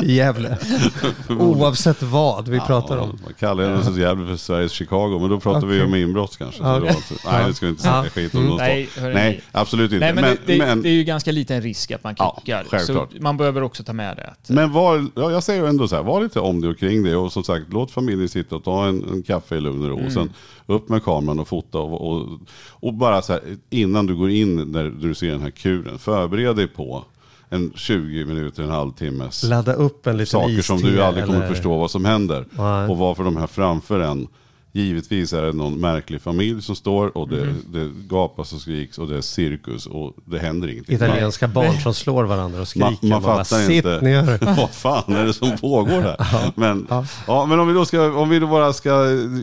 i 0.02 0.14
Gävle. 0.14 0.58
Oavsett 1.28 2.02
vad 2.02 2.48
vi 2.48 2.60
pratar 2.60 2.96
om. 2.96 3.18
Man 3.24 3.32
kallar 3.38 3.70
det 3.70 3.84
så 3.84 4.00
jävligt 4.00 4.28
för 4.28 4.36
Sveriges 4.36 4.72
Chicago, 4.72 5.18
men 5.20 5.30
då 5.30 5.40
pratar 5.40 5.66
vi 5.66 5.76
Okej. 5.76 5.86
om 5.86 5.94
inbrott 5.94 6.36
kanske. 6.38 6.58
Så 6.58 6.64
Ja, 6.64 6.68
det 6.72 6.76
okej. 6.76 6.88
var 6.88 6.96
inte, 6.96 7.14
nej, 7.38 7.48
det 7.48 7.54
ska 7.54 7.66
vi 7.66 7.70
inte 7.70 7.82
snacka 7.82 8.04
Ja. 8.04 8.10
skit 8.10 8.34
om. 8.34 8.44
Mm. 8.44 8.56
Nej, 8.56 8.88
nej, 9.02 9.40
absolut 9.52 9.92
inte. 9.92 10.04
Nej, 10.04 10.14
men, 10.14 10.24
men, 10.24 10.35
det, 10.46 10.58
men, 10.58 10.82
det 10.82 10.88
är 10.88 10.92
ju 10.92 11.04
ganska 11.04 11.32
liten 11.32 11.62
risk 11.62 11.90
att 11.90 12.04
man 12.04 12.14
Ja, 12.18 12.32
krockar. 12.34 12.64
självklart. 12.70 13.12
så 13.12 13.22
man 13.22 13.36
behöver 13.36 13.62
också 13.62 13.84
ta 13.84 13.92
med 13.92 14.16
det. 14.16 14.26
Att, 14.26 14.48
Men 14.50 14.72
var, 14.72 15.06
ja, 15.14 15.30
jag 15.30 15.42
säger 15.42 15.64
ändå 15.66 15.88
så 15.88 15.96
här, 15.96 16.02
var 16.02 16.22
lite 16.22 16.40
om 16.40 16.60
det 16.60 16.68
och 16.68 16.78
kring 16.78 17.02
det 17.02 17.16
och 17.16 17.32
som 17.32 17.44
sagt 17.44 17.66
låt 17.72 17.90
familjen 17.90 18.28
sitta 18.28 18.56
och 18.56 18.64
ta 18.64 18.86
en, 18.86 19.04
en 19.12 19.22
kaffe 19.22 19.56
i 19.56 19.60
lugn 19.60 19.82
och 19.82 19.88
ro. 19.88 19.94
Mm. 19.96 20.06
Och 20.06 20.12
sen 20.12 20.32
upp 20.66 20.88
med 20.88 21.04
kameran 21.04 21.40
och 21.40 21.48
fota 21.48 21.78
och, 21.78 22.10
och, 22.12 22.28
och 22.70 22.94
bara 22.94 23.22
så 23.22 23.32
här 23.32 23.42
innan 23.70 24.06
du 24.06 24.16
går 24.16 24.30
in 24.30 24.56
när 24.72 24.84
du 24.84 25.14
ser 25.14 25.30
den 25.30 25.40
här 25.42 25.50
kuren, 25.50 25.98
förbered 25.98 26.56
dig 26.56 26.66
på 26.68 27.04
en 27.48 27.72
20 27.74 28.24
minuter, 28.24 28.62
en 28.62 28.70
halvtimmes 28.70 29.42
Ladda 29.42 29.72
upp 29.72 30.06
en 30.06 30.16
liten 30.16 30.26
saker 30.40 30.62
som 30.62 30.80
du 30.80 31.02
aldrig 31.02 31.26
kommer 31.26 31.38
eller- 31.38 31.48
förstå 31.54 31.76
vad 31.78 31.90
som 31.90 32.04
händer. 32.04 32.44
Nej. 32.50 32.88
Och 32.88 32.96
varför 32.98 33.24
de 33.24 33.36
här 33.36 33.46
framför 33.46 34.00
en. 34.00 34.28
Givetvis 34.76 35.32
är 35.32 35.42
det 35.42 35.52
någon 35.52 35.80
märklig 35.80 36.20
familj 36.22 36.62
som 36.62 36.76
står 36.76 37.16
och 37.18 37.28
det, 37.28 37.44
Mhm. 37.44 37.54
det 37.72 37.90
gapas 38.08 38.52
och 38.52 38.60
skriks 38.60 38.98
och 38.98 39.08
det 39.08 39.16
är 39.16 39.20
cirkus 39.20 39.86
och 39.86 40.16
det 40.24 40.38
händer 40.38 40.68
ingenting. 40.68 40.94
Italienska 40.96 41.48
barn 41.48 41.80
som 41.80 41.94
slår 41.94 42.24
varandra 42.24 42.60
och 42.60 42.68
skriker. 42.68 42.84
Man, 42.86 42.96
man 43.02 43.22
bara, 43.22 43.44
fattar 43.44 43.62
Sitt 43.66 43.76
inte. 43.76 44.00
ner. 44.00 44.38
Vad 44.56 44.70
fan 44.70 45.12
är 45.16 45.26
det 45.26 45.32
som 45.32 45.56
pågår 45.58 46.00
här? 46.00 46.52
Men, 46.54 46.86
Ja. 46.90 47.06
ja. 47.26 47.46
men 47.46 47.60
om 47.60 47.68
vi 47.68 47.74
då 47.74 47.84
ska, 47.84 48.12
om 48.12 48.28
vi 48.28 48.38
då 48.38 48.46
bara 48.46 48.72
ska, 48.72 48.90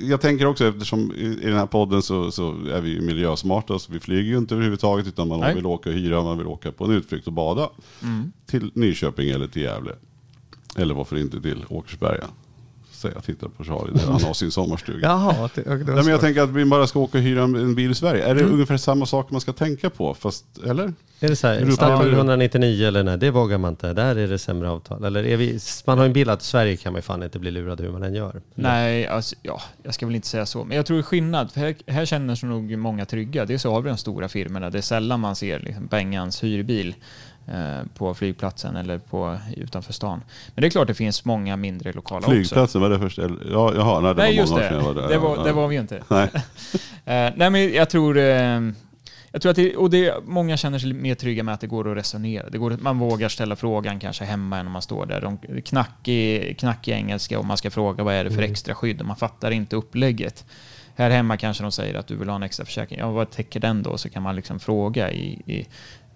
jag 0.04 0.22
tänker 0.22 0.46
också 0.46 0.66
eftersom 0.68 1.12
i, 1.16 1.26
i 1.26 1.46
den 1.48 1.58
här 1.58 1.66
podden 1.66 2.02
så, 2.02 2.32
så 2.32 2.50
är 2.74 2.82
vi 2.82 2.90
ju 2.90 3.02
miljösmarta 3.02 3.80
så 3.80 3.92
vi 3.92 4.00
flyger 4.00 4.32
ju 4.32 4.38
inte 4.38 4.54
överhuvudtaget 4.56 5.08
utan 5.08 5.28
man 5.28 5.40
Nej. 5.40 5.56
vill 5.56 5.66
åka 5.66 5.90
och 5.90 5.96
hyra, 5.96 6.24
man 6.24 6.38
vill 6.38 6.48
åka 6.48 6.72
på 6.72 6.86
en 6.86 6.92
utflykt 6.92 7.28
och 7.28 7.34
bada. 7.34 7.70
Till 8.46 8.72
Nyköping 8.74 9.30
eller 9.30 9.48
till 9.48 9.62
Gävle. 9.62 9.92
Eller 10.76 10.94
varför 10.94 11.18
inte 11.18 11.42
till 11.42 11.66
Åkersberga. 11.70 12.24
Jag 13.16 13.24
tittar 13.24 13.48
på 13.48 13.64
Charlie 13.64 13.92
där 13.94 14.12
han 14.12 14.22
har 14.24 14.34
sin 14.34 14.52
sommarstuga. 14.52 15.08
Jaha, 15.08 15.50
det, 15.56 15.64
Nej, 15.66 15.78
men 15.86 16.08
jag 16.08 16.22
tänker 16.22 16.42
att 16.42 16.50
vi 16.50 16.66
bara 16.66 16.88
ska 16.88 17.00
åka 17.00 17.18
och 17.18 17.24
hyra 17.24 17.44
en, 17.44 17.76
bil 17.76 17.92
i 17.92 17.96
Sverige. 17.96 18.24
Är 18.26 18.36
det 18.36 18.42
Mm. 18.42 18.54
ungefär 18.54 18.78
samma 18.78 19.06
sak 19.06 19.32
man 19.32 19.42
ska 19.42 19.54
tänka 19.54 19.90
på? 19.90 20.14
Fast, 20.14 20.46
eller? 20.66 20.94
Är 21.20 21.30
det 21.30 21.36
så 21.36 21.48
här, 21.48 21.56
Europa- 21.56 21.72
Statoil 21.76 22.14
199 22.14 22.88
eller 22.88 23.04
nej, 23.04 23.18
det 23.18 23.32
vågar 23.32 23.58
man 23.58 23.70
inte. 23.74 23.94
Där 23.94 24.16
är 24.16 24.28
det 24.28 24.38
sämre 24.40 24.70
avtal. 24.70 25.04
Eller 25.04 25.24
är 25.26 25.38
vi, 25.38 25.60
man 25.86 25.98
har 25.98 26.06
en 26.06 26.14
bild 26.14 26.30
att 26.30 26.42
Sverige 26.42 26.76
kan 26.78 26.94
man 26.94 26.98
ju 26.98 27.02
fan 27.02 27.24
inte 27.24 27.40
bli 27.40 27.52
lurad 27.52 27.82
hur 27.82 27.92
man 27.92 28.04
än 28.04 28.14
gör. 28.14 28.42
Nej, 28.56 29.08
alltså, 29.08 29.36
ja, 29.42 29.62
jag 29.84 29.94
ska 29.94 30.06
väl 30.06 30.16
inte 30.16 30.28
säga 30.28 30.46
så. 30.46 30.64
Men 30.64 30.78
jag 30.78 30.86
tror 30.86 30.98
det 30.98 31.02
är 31.02 31.04
skillnad. 31.04 31.52
För 31.52 31.60
här, 31.60 31.76
här 31.88 32.06
känner 32.06 32.36
sig 32.36 32.50
nog 32.50 32.78
många 32.78 33.06
trygga. 33.06 33.46
Det 33.46 33.54
är 33.54 33.58
så 33.58 33.72
har 33.74 33.82
vi 33.82 33.90
de 33.90 33.98
stora 33.98 34.30
firmorna. 34.30 34.70
Det 34.70 34.78
är 34.78 34.82
sällan 34.82 35.20
man 35.20 35.36
ser 35.36 35.60
liksom, 35.60 35.86
Bengans 35.88 36.44
hyrbil 36.44 36.96
på 37.96 38.14
flygplatsen 38.14 38.76
eller 38.76 38.98
på, 38.98 39.38
utanför 39.58 39.94
stan. 39.94 40.22
Men 40.56 40.62
det 40.62 40.68
är 40.68 40.70
klart 40.70 40.88
det 40.88 40.94
finns 40.94 41.26
många 41.26 41.56
mindre 41.56 41.92
lokala 41.94 42.18
också. 42.20 42.32
Flygplatsen, 42.32 42.82
var 42.82 42.90
det 42.90 43.00
först? 43.00 43.20
eller- 43.20 43.52
Ja, 43.52 43.74
jaha, 43.76 44.00
nej, 44.00 44.16
det 44.16 44.22
Nej, 44.22 44.32
var 44.36 44.42
just 44.42 44.52
många 44.52 44.70
det. 44.70 44.78
år 44.78 44.82
var 44.82 44.94
där. 44.94 45.08
Det 45.10 45.18
var, 45.18 45.38
Ja, 45.38 45.44
det 45.44 45.52
var 45.52 45.68
vi 45.68 45.76
inte. 45.76 46.04
Nej. 46.08 46.30
Eh, 47.06 47.32
nej, 47.36 47.50
men 47.50 47.74
jag 47.74 47.90
tror... 47.90 48.18
Eh, 48.18 48.62
jag 49.32 49.42
tror 49.42 49.50
att 49.50 49.56
det, 49.56 49.76
och 49.76 49.90
det, 49.90 50.14
många 50.26 50.58
känner 50.58 50.80
sig 50.80 50.94
mer 50.94 51.16
trygga 51.16 51.44
med 51.44 51.54
att 51.54 51.62
det 51.62 51.68
går 51.68 51.92
att 51.92 51.98
resonera. 51.98 52.50
Det 52.50 52.58
går, 52.58 52.78
man 52.82 53.00
vågar 53.00 53.30
ställa 53.30 53.56
frågan 53.56 54.00
kanske 54.00 54.26
hemma 54.26 54.58
än 54.58 54.66
om 54.68 54.74
man 54.74 54.82
står 54.82 55.06
där. 55.06 55.22
De, 55.22 55.38
knackig, 55.62 56.58
knackig 56.60 56.92
engelska 56.92 57.40
och 57.40 57.46
man 57.46 57.58
ska 57.58 57.72
fråga 57.72 58.04
vad 58.04 58.14
är 58.14 58.24
det 58.24 58.32
för 58.32 58.42
extra 58.42 58.76
skydd 58.76 59.00
och 59.02 59.08
man 59.08 59.16
fattar 59.16 59.52
inte 59.52 59.76
upplägget. 59.76 60.46
Här 60.96 61.10
hemma 61.10 61.38
kanske 61.38 61.64
de 61.64 61.72
säger 61.72 61.96
att 61.96 62.08
du 62.08 62.16
vill 62.16 62.30
ha 62.30 62.36
en 62.36 62.44
extra 62.44 62.66
försäkring. 62.66 63.00
Ja, 63.00 63.12
vad 63.12 63.32
täcker 63.32 63.60
den 63.60 63.84
då? 63.84 63.98
Så 63.98 64.10
kan 64.10 64.24
man 64.24 64.36
liksom 64.36 64.60
fråga 64.60 65.12
i, 65.12 65.42
i, 65.46 65.68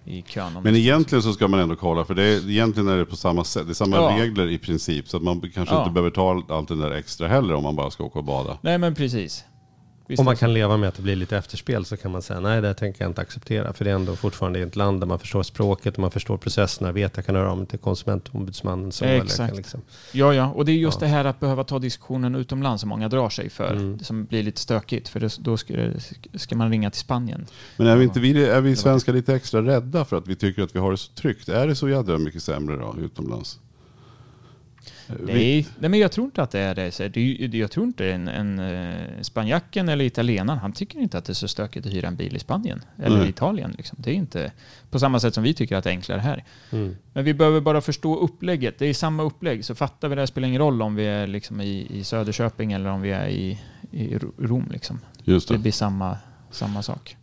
i 0.07 0.21
kön. 0.21 0.51
Men 0.63 0.75
egentligen 0.75 1.21
så 1.21 1.33
ska 1.33 1.47
man 1.47 1.59
ändå 1.59 1.75
kolla, 1.75 2.05
för 2.05 2.15
det 2.15 2.23
är, 2.23 2.49
egentligen 2.49 2.89
är 2.89 2.97
det 2.97 3.05
på 3.05 3.15
samma 3.15 3.43
sätt. 3.43 3.65
Det 3.65 3.71
är 3.71 3.73
samma 3.73 3.95
Ja. 3.95 4.17
regler 4.19 4.49
i 4.49 4.57
princip. 4.57 5.07
Så 5.09 5.17
att 5.17 5.23
man 5.23 5.41
kanske 5.53 5.75
Ja. 5.75 5.79
inte 5.81 5.91
behöver 5.93 6.09
ta 6.11 6.43
allt 6.49 6.67
det 6.67 6.75
där 6.75 6.91
extra 6.91 7.27
heller 7.27 7.53
om 7.53 7.63
man 7.63 7.75
bara 7.75 7.91
ska 7.91 8.03
åka 8.03 8.19
och 8.19 8.25
bada. 8.25 8.57
Nej, 8.61 8.77
men 8.77 8.95
precis. 8.95 9.43
Visst 10.07 10.19
Om 10.19 10.25
man 10.25 10.35
kan 10.35 10.53
leva 10.53 10.77
med 10.77 10.89
att 10.89 10.95
det 10.95 11.01
blir 11.01 11.15
lite 11.15 11.37
efterspel 11.37 11.85
så 11.85 11.97
kan 11.97 12.11
man 12.11 12.21
säga 12.21 12.39
nej 12.39 12.61
det 12.61 12.73
tänker 12.73 13.03
jag 13.03 13.09
inte 13.09 13.21
acceptera. 13.21 13.73
För 13.73 13.85
det 13.85 13.91
är 13.91 13.95
ändå 13.95 14.15
fortfarande 14.15 14.59
i 14.59 14.61
ett 14.61 14.75
land 14.75 15.01
där 15.01 15.07
man 15.07 15.19
förstår 15.19 15.43
språket 15.43 15.93
och 15.93 15.99
man 15.99 16.11
förstår 16.11 16.37
processerna. 16.37 16.91
Vet 16.91 17.15
jag 17.15 17.25
kan 17.25 17.35
höra 17.35 17.51
om 17.51 17.65
till 17.65 17.79
konsumentombudsmannen. 17.79 18.91
Så, 18.91 19.05
Exakt. 19.05 19.57
Liksom. 19.57 19.81
Ja, 20.11 20.33
ja, 20.33 20.51
och 20.51 20.65
det 20.65 20.71
är 20.71 20.75
just 20.75 21.01
Ja. 21.01 21.07
det 21.07 21.13
här 21.13 21.25
att 21.25 21.39
behöva 21.39 21.63
ta 21.63 21.79
diskussionen 21.79 22.35
utomlands 22.35 22.81
som 22.81 22.89
många 22.89 23.09
drar 23.09 23.29
sig 23.29 23.49
för. 23.49 23.71
Mm. 23.71 23.99
Som 23.99 24.25
blir 24.25 24.43
lite 24.43 24.61
stökigt, 24.61 25.09
för 25.09 25.19
det, 25.19 25.37
då 25.39 25.57
ska, 25.57 25.73
ska 26.33 26.55
man 26.55 26.69
ringa 26.69 26.91
till 26.91 27.01
Spanien. 27.01 27.45
Men 27.77 27.87
är 27.87 27.95
vi, 27.95 28.03
inte 28.03 28.19
vi, 28.19 28.45
är 28.45 28.61
vi 28.61 28.75
svenskar 28.75 29.13
lite 29.13 29.35
extra 29.35 29.61
rädda 29.61 30.05
för 30.05 30.17
att 30.17 30.27
vi 30.27 30.35
tycker 30.35 30.63
att 30.63 30.75
vi 30.75 30.79
har 30.79 30.91
det 30.91 30.97
så 30.97 31.11
tryggt? 31.11 31.49
Är 31.49 31.67
det 31.67 31.75
så 31.75 31.89
jädra 31.89 32.17
mycket 32.17 32.43
sämre 32.43 32.77
då 32.77 32.95
utomlands? 33.01 33.59
Nej, 35.23 35.67
nej, 35.79 35.89
men 35.89 35.99
jag 35.99 36.11
tror 36.11 36.25
inte 36.25 36.43
att 36.43 36.51
det 36.51 36.59
är 36.59 36.75
det. 36.75 36.91
Så 36.91 37.03
det 37.07 37.17
är 37.19 37.23
ju- 37.23 37.59
jag 37.59 37.71
tror 37.71 37.85
inte 37.85 38.11
en, 38.11 38.27
en 38.27 38.59
eh, 38.59 39.21
spanjacken 39.21 39.89
eller 39.89 40.05
italienaren, 40.05 40.59
han 40.59 40.73
tycker 40.73 40.99
inte 40.99 41.17
att 41.17 41.25
det 41.25 41.31
är 41.31 41.35
så 41.35 41.47
stökigt 41.47 41.85
att 41.85 41.93
hyra 41.93 42.07
en 42.07 42.15
bil 42.15 42.35
i 42.35 42.39
Spanien 42.39 42.81
eller 43.03 43.17
Nej. 43.17 43.29
Italien. 43.29 43.73
Liksom. 43.77 43.97
Det 44.01 44.09
är 44.11 44.13
inte 44.15 44.51
på 44.91 44.99
samma 44.99 45.19
sätt 45.19 45.33
som 45.33 45.43
vi 45.43 45.53
tycker 45.53 45.75
att 45.75 45.83
det 45.83 45.89
är 45.89 45.91
enklare 45.91 46.19
här. 46.19 46.43
Mm. 46.71 46.95
Men 47.13 47.23
vi 47.25 47.33
behöver 47.33 47.61
bara 47.61 47.81
förstå 47.81 48.15
upplägget. 48.19 48.79
Det 48.79 48.85
är 48.85 48.93
samma 48.93 49.23
upplägg, 49.23 49.65
så 49.65 49.75
fattar 49.75 50.07
vi 50.09 50.15
det. 50.15 50.21
Det 50.21 50.27
spelar 50.27 50.47
ingen 50.47 50.61
roll 50.61 50.81
om 50.81 50.95
vi 50.95 51.05
är 51.05 51.27
liksom 51.27 51.61
i, 51.61 51.87
i 51.89 52.03
Söderköping 52.03 52.71
eller 52.73 52.89
om 52.89 53.01
vi 53.01 53.11
är 53.11 53.27
i, 53.27 53.59
i 53.91 54.17
Rom. 54.39 54.67
Liksom. 54.71 54.99
just 55.23 55.47
Det 55.47 55.53
det. 55.53 55.57
blir 55.59 55.71
samma, 55.71 56.17
samma 56.51 56.83
sak. 56.83 57.17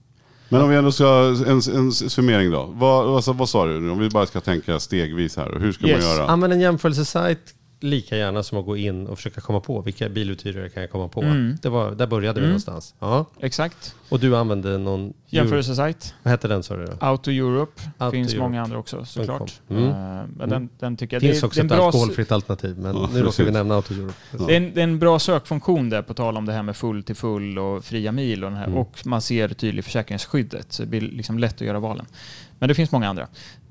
Men 0.48 0.62
om 0.62 0.70
vi 0.70 0.76
ändå 0.76 0.92
ska, 0.92 1.36
en, 1.46 1.76
en 1.76 1.92
summering 1.92 2.50
då. 2.50 2.64
Vad, 2.74 3.16
alltså, 3.16 3.32
vad 3.32 3.48
sa 3.48 3.66
du? 3.66 3.90
Om 3.90 3.98
vi 3.98 4.08
bara 4.10 4.26
ska 4.26 4.40
tänka 4.40 4.80
stegvis 4.80 5.36
här. 5.36 5.56
Hur 5.60 5.72
ska 5.72 5.86
Yes. 5.86 6.04
man 6.04 6.14
göra? 6.16 6.26
Använd 6.28 6.52
en 6.52 6.60
jämförelsesajt. 6.60 7.54
Lika 7.84 8.16
gärna 8.16 8.42
som 8.42 8.58
att 8.58 8.64
gå 8.66 8.76
in 8.76 9.06
och 9.06 9.16
försöka 9.18 9.40
komma 9.40 9.60
på 9.60 9.80
vilka 9.80 10.08
biluthyrare 10.08 10.68
kan 10.68 10.80
jag 10.82 10.90
komma 10.90 11.08
på. 11.08 11.22
Mm. 11.22 11.56
Det 11.62 11.68
var, 11.68 11.90
där 11.90 12.06
började 12.06 12.34
vi 12.40 12.44
Mm. 12.44 12.50
någonstans. 12.50 12.94
Ja. 12.98 13.26
Exakt. 13.40 13.94
Och 14.08 14.20
du 14.20 14.36
använde 14.36 14.78
någon... 14.78 15.12
Jämförelsesajt. 15.26 16.14
Vad 16.22 16.30
hette 16.30 16.48
den 16.48 16.62
sa 16.62 16.76
du? 16.76 16.86
Auto 17.00 17.30
Europe. 17.30 17.82
Auto 17.98 18.12
finns 18.12 18.32
Europe. 18.32 18.42
många 18.48 18.62
andra 18.62 18.78
också 18.78 19.04
såklart. 19.04 19.60
Mm. 19.70 19.84
Eh, 19.84 19.92
Men 20.36 20.48
den, 20.48 20.68
den 20.78 20.96
tycker 20.96 21.16
jag... 21.16 21.22
Det 21.22 21.26
finns 21.28 21.40
det, 21.40 21.46
också 21.46 21.60
det 21.60 21.62
är 21.62 21.64
ett 21.64 21.76
bra, 21.78 21.86
alkoholfritt 21.86 22.32
alternativ, 22.32 22.78
men 22.78 22.96
Ja, 22.96 23.08
nu 23.12 23.22
råkar 23.22 23.44
vi 23.44 23.50
nämna 23.50 23.74
Auto 23.74 23.94
Europe. 23.94 24.14
det, 24.46 24.52
är 24.52 24.56
en, 24.56 24.74
det 24.74 24.80
är 24.80 24.84
en 24.84 24.98
bra 24.98 25.18
sökfunktion 25.18 25.90
där 25.90 26.02
på 26.02 26.14
tal 26.14 26.36
om 26.36 26.46
det 26.46 26.52
här 26.52 26.62
med 26.62 26.76
full 26.76 27.02
till 27.02 27.16
full 27.16 27.58
och 27.58 27.84
fria 27.84 28.12
mil 28.12 28.44
och, 28.44 28.50
den 28.50 28.58
här, 28.58 28.66
Mm. 28.66 28.78
och 28.78 29.06
man 29.06 29.20
ser 29.20 29.48
tydligt 29.48 29.84
försäkringsskyddet. 29.84 30.72
Så 30.72 30.82
det 30.82 30.88
blir 30.88 31.00
liksom 31.00 31.38
lätt 31.38 31.54
att 31.54 31.60
göra 31.60 31.78
valen. 31.80 32.06
Men 32.58 32.68
det 32.68 32.74
finns 32.74 32.92
många 32.92 33.08
andra. 33.08 33.26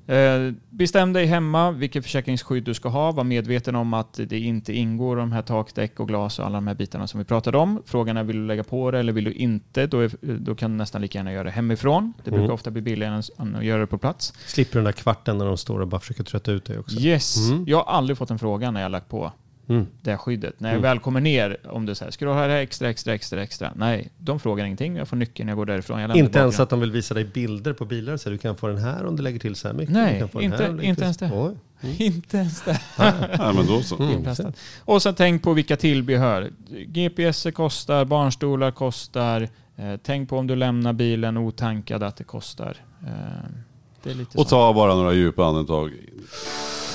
Eh, 0.07 0.51
bestäm 0.69 1.13
dig 1.13 1.25
hemma 1.25 1.71
vilket 1.71 2.03
försäkringsskydd 2.03 2.63
du 2.63 2.73
ska 2.73 2.89
ha. 2.89 3.11
Var 3.11 3.23
medveten 3.23 3.75
om 3.75 3.93
att 3.93 4.19
det 4.27 4.39
inte 4.39 4.73
ingår 4.73 5.15
de 5.15 5.31
här 5.31 5.41
takdäck 5.41 5.99
och 5.99 6.07
glas 6.07 6.39
och 6.39 6.45
alla 6.45 6.55
de 6.57 6.67
här 6.67 6.75
bitarna 6.75 7.07
som 7.07 7.17
vi 7.17 7.23
pratade 7.25 7.57
om. 7.57 7.81
Frågan 7.85 8.17
är 8.17 8.23
vill 8.23 8.35
du 8.35 8.45
lägga 8.47 8.63
på 8.63 8.91
det 8.91 8.99
eller 8.99 9.13
vill 9.13 9.23
du 9.23 9.31
inte? 9.33 9.87
Då, 9.87 9.99
är, 9.99 10.11
då 10.21 10.55
kan 10.55 10.71
du 10.71 10.77
nästan 10.77 11.01
lika 11.01 11.19
gärna 11.19 11.33
göra 11.33 11.43
det 11.43 11.51
hemifrån. 11.51 12.13
Det 12.23 12.31
brukar 12.31 12.43
Mm. 12.43 12.53
ofta 12.53 12.71
bli 12.71 12.81
billigare 12.81 13.21
än 13.39 13.55
att 13.55 13.65
göra 13.65 13.79
det 13.81 13.87
på 13.87 13.97
plats. 13.97 14.33
Slipper 14.45 14.75
den 14.75 14.83
där 14.85 14.91
kvarten 14.91 15.37
när 15.37 15.45
de 15.45 15.57
står 15.57 15.79
och 15.79 15.87
bara 15.87 16.01
försöker 16.01 16.23
trötta 16.23 16.51
ut 16.51 16.65
dig 16.65 16.79
också. 16.79 16.99
Yes. 16.99 17.49
Mm. 17.49 17.63
Jag 17.67 17.77
har 17.77 17.93
aldrig 17.93 18.17
fått 18.17 18.31
en 18.31 18.39
fråga 18.39 18.71
när 18.71 18.79
jag 18.79 18.85
har 18.85 18.89
lagt 18.89 19.09
på 19.09 19.31
Mm. 19.70 19.88
det 20.01 20.18
skyddet. 20.18 20.59
När 20.59 20.70
jag 20.70 20.74
Mm. 20.78 20.82
väl 20.89 20.99
kommer 20.99 21.22
ner, 21.22 21.57
om 21.68 21.86
du 21.86 21.95
säger 21.95 22.11
ska 22.11 22.26
du 22.26 22.32
ha 22.32 22.41
det 22.47 22.51
här 22.53 22.59
extra, 22.61 22.89
extra, 22.89 23.14
extra, 23.14 23.43
extra? 23.43 23.72
Nej, 23.76 24.09
de 24.18 24.39
frågar 24.39 24.66
ingenting. 24.66 24.95
Jag 24.95 25.07
får 25.07 25.18
nyckeln 25.18 25.45
när 25.45 25.51
jag 25.51 25.57
går 25.57 25.66
därifrån. 25.66 26.01
Jag 26.01 26.16
Inte 26.18 26.39
ens 26.39 26.59
att 26.59 26.70
de 26.70 26.80
vill 26.80 26.91
visa 26.91 27.14
dig 27.14 27.24
bilder 27.26 27.74
på 27.74 27.86
bilar. 27.86 28.18
Så 28.18 28.30
du 28.30 28.38
kan 28.38 28.55
få 28.57 28.68
den 28.68 28.78
här 28.78 29.05
om 29.05 29.16
du 29.16 29.24
lägger 29.24 29.39
till 29.39 29.55
så 29.55 29.68
här 29.68 29.76
mycket. 29.76 29.93
Nej, 29.93 30.14
du 30.14 30.20
kan 30.20 30.30
få 30.30 30.39
den 30.39 30.45
inte- 30.53 30.64
här 30.64 30.82
inte 30.84 31.03
ens. 31.03 31.22
Oj. 31.22 31.55
Inte 31.97 32.38
ens 32.38 32.61
det. 32.61 32.80
Nej, 32.97 33.53
men 33.53 33.66
då 33.68 33.82
så. 33.82 34.03
Mm. 34.03 34.26
Och 34.86 35.01
sen 35.01 35.16
tänk 35.16 35.43
på 35.43 35.53
vilka 35.53 35.78
tillbehör. 35.78 36.49
GPS 36.88 37.47
kostar, 37.53 38.05
barnstolar 38.05 38.72
kostar. 38.72 39.49
Eh, 39.76 39.93
tänk 40.03 40.30
på 40.30 40.38
om 40.38 40.47
du 40.47 40.55
lämnar 40.55 40.93
bilen 40.93 41.38
otankad 41.38 42.03
att 42.03 42.16
det 42.18 42.24
kostar. 42.24 42.78
Eh, 43.01 43.09
det 44.03 44.09
är 44.11 44.16
lite 44.16 44.38
Och 44.38 44.47
ta 44.47 44.74
bara 44.74 44.95
några 44.95 45.14
djupa 45.14 45.45
andetag 45.45 45.91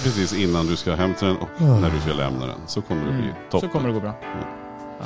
precis 0.02 0.32
innan 0.32 0.66
du 0.66 0.76
ska 0.76 0.94
hämta 0.94 1.26
den 1.26 1.36
och 1.36 1.48
när 1.60 1.90
du 1.90 2.00
ska 2.00 2.12
lämna 2.12 2.46
den. 2.46 2.58
Så 2.66 2.82
kommer 2.82 3.04
det 3.06 3.12
bli 3.12 3.22
Mm. 3.22 3.34
toppen. 3.50 3.68
Så 3.70 3.72
kommer 3.72 3.88
det 3.88 3.94
gå 3.94 4.00
bra. 4.00 4.14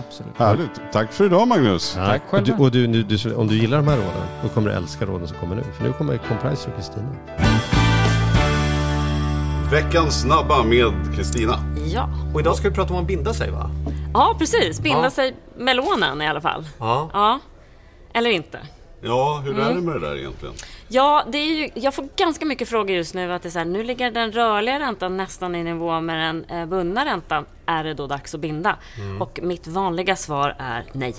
Absolut. 0.09 0.33
Härligt. 0.39 0.71
Tack 0.93 1.13
för 1.13 1.25
idag 1.25 1.49
Magnus. 1.49 1.95
Ja. 1.99 2.07
Tack 2.07 2.23
och 2.25 2.31
själva. 2.31 2.57
du, 2.57 2.63
och 2.65 2.71
du, 2.71 2.87
nu, 2.87 3.03
du, 3.03 3.35
om 3.35 3.49
du 3.49 3.57
gillar 3.59 3.77
de 3.77 3.89
här 3.89 3.97
råden, 3.97 4.23
då 4.43 4.49
kommer 4.49 4.69
du 4.71 4.77
älska 4.77 5.05
råden 5.07 5.29
som 5.29 5.37
kommer 5.37 5.57
nu. 5.57 5.63
För 5.77 5.85
nu 5.85 5.93
kommer 5.93 6.17
Compriser 6.19 6.71
och 6.71 6.77
Kristina. 6.77 7.09
Veckans 9.71 10.21
snabba 10.21 10.63
med 10.63 10.93
Kristina. 11.17 11.59
Ja. 11.87 12.09
Och 12.35 12.41
idag 12.41 12.57
ska 12.57 12.69
vi 12.69 12.75
prata 12.75 12.95
om 12.95 13.01
att 13.01 13.07
binda 13.07 13.35
sig 13.35 13.51
va? 13.51 13.71
ja, 14.15 14.37
precis. 14.39 14.81
Binda 14.81 15.03
Ja. 15.03 15.11
sig 15.11 15.35
med 15.59 15.77
lånen 15.77 16.23
i 16.23 16.29
alla 16.29 16.41
fall. 16.41 16.65
Ja. 16.79 17.11
Ja. 17.13 17.39
Eller 18.15 18.31
inte. 18.31 18.59
Ja, 19.05 19.43
hur 19.45 19.59
är 19.59 19.75
det 19.75 19.81
med 19.81 19.95
det 19.95 20.09
där 20.09 20.17
egentligen? 20.17 20.55
Ja, 20.89 21.25
det 21.33 21.39
är 21.39 21.47
ju, 21.47 21.71
jag 21.75 21.95
får 21.95 22.09
ganska 22.17 22.47
mycket 22.47 22.69
frågor 22.69 22.97
just 22.97 23.15
nu. 23.15 23.33
Att 23.33 23.43
det 23.43 23.49
är 23.49 23.51
så 23.51 23.59
här, 23.59 23.67
nu 23.67 23.83
ligger 23.83 24.11
den 24.11 24.33
rörliga 24.33 24.81
räntan 24.81 25.17
nästan 25.17 25.55
i 25.55 25.65
nivå 25.65 26.01
med 26.01 26.19
den 26.19 26.61
eh, 26.61 26.67
bundna 26.67 27.05
räntan. 27.05 27.45
Är 27.67 27.85
det 27.85 27.95
då 27.95 28.07
dags 28.07 28.35
att 28.35 28.41
binda? 28.41 28.77
Och 29.21 29.41
mitt 29.43 29.67
vanliga 29.67 30.17
svar 30.17 30.57
är 30.59 30.85
nej. 30.93 31.15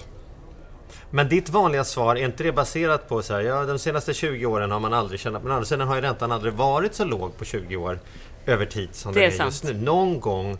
Men 1.10 1.30
ditt 1.30 1.50
vanliga 1.50 1.84
svar, 1.84 2.16
är 2.16 2.26
inte 2.26 2.44
det 2.44 2.52
baserat 2.52 3.10
på 3.10 3.22
så 3.22 3.34
här, 3.34 3.42
ja 3.42 3.66
de 3.66 3.80
senaste 3.80 4.14
20 4.14 4.46
åren 4.46 4.72
har 4.72 4.80
man 4.80 4.94
aldrig 4.94 5.20
tjänat, 5.20 5.44
men 5.44 5.52
å 5.52 5.56
andra 5.56 5.66
sidan 5.66 5.88
har 5.88 5.96
ju 5.96 6.02
räntan 6.02 6.32
aldrig 6.32 6.54
varit 6.54 6.96
så 6.96 7.06
låg 7.06 7.38
på 7.38 7.46
20 7.46 7.76
år 7.76 8.00
över 8.46 8.66
tid 8.66 8.90
som 8.92 9.14
Det 9.14 9.20
den 9.20 9.32
är 9.32 9.42
är 9.42 9.46
just 9.46 9.64
nu. 9.64 9.74
Någon 9.74 10.20
gång 10.20 10.58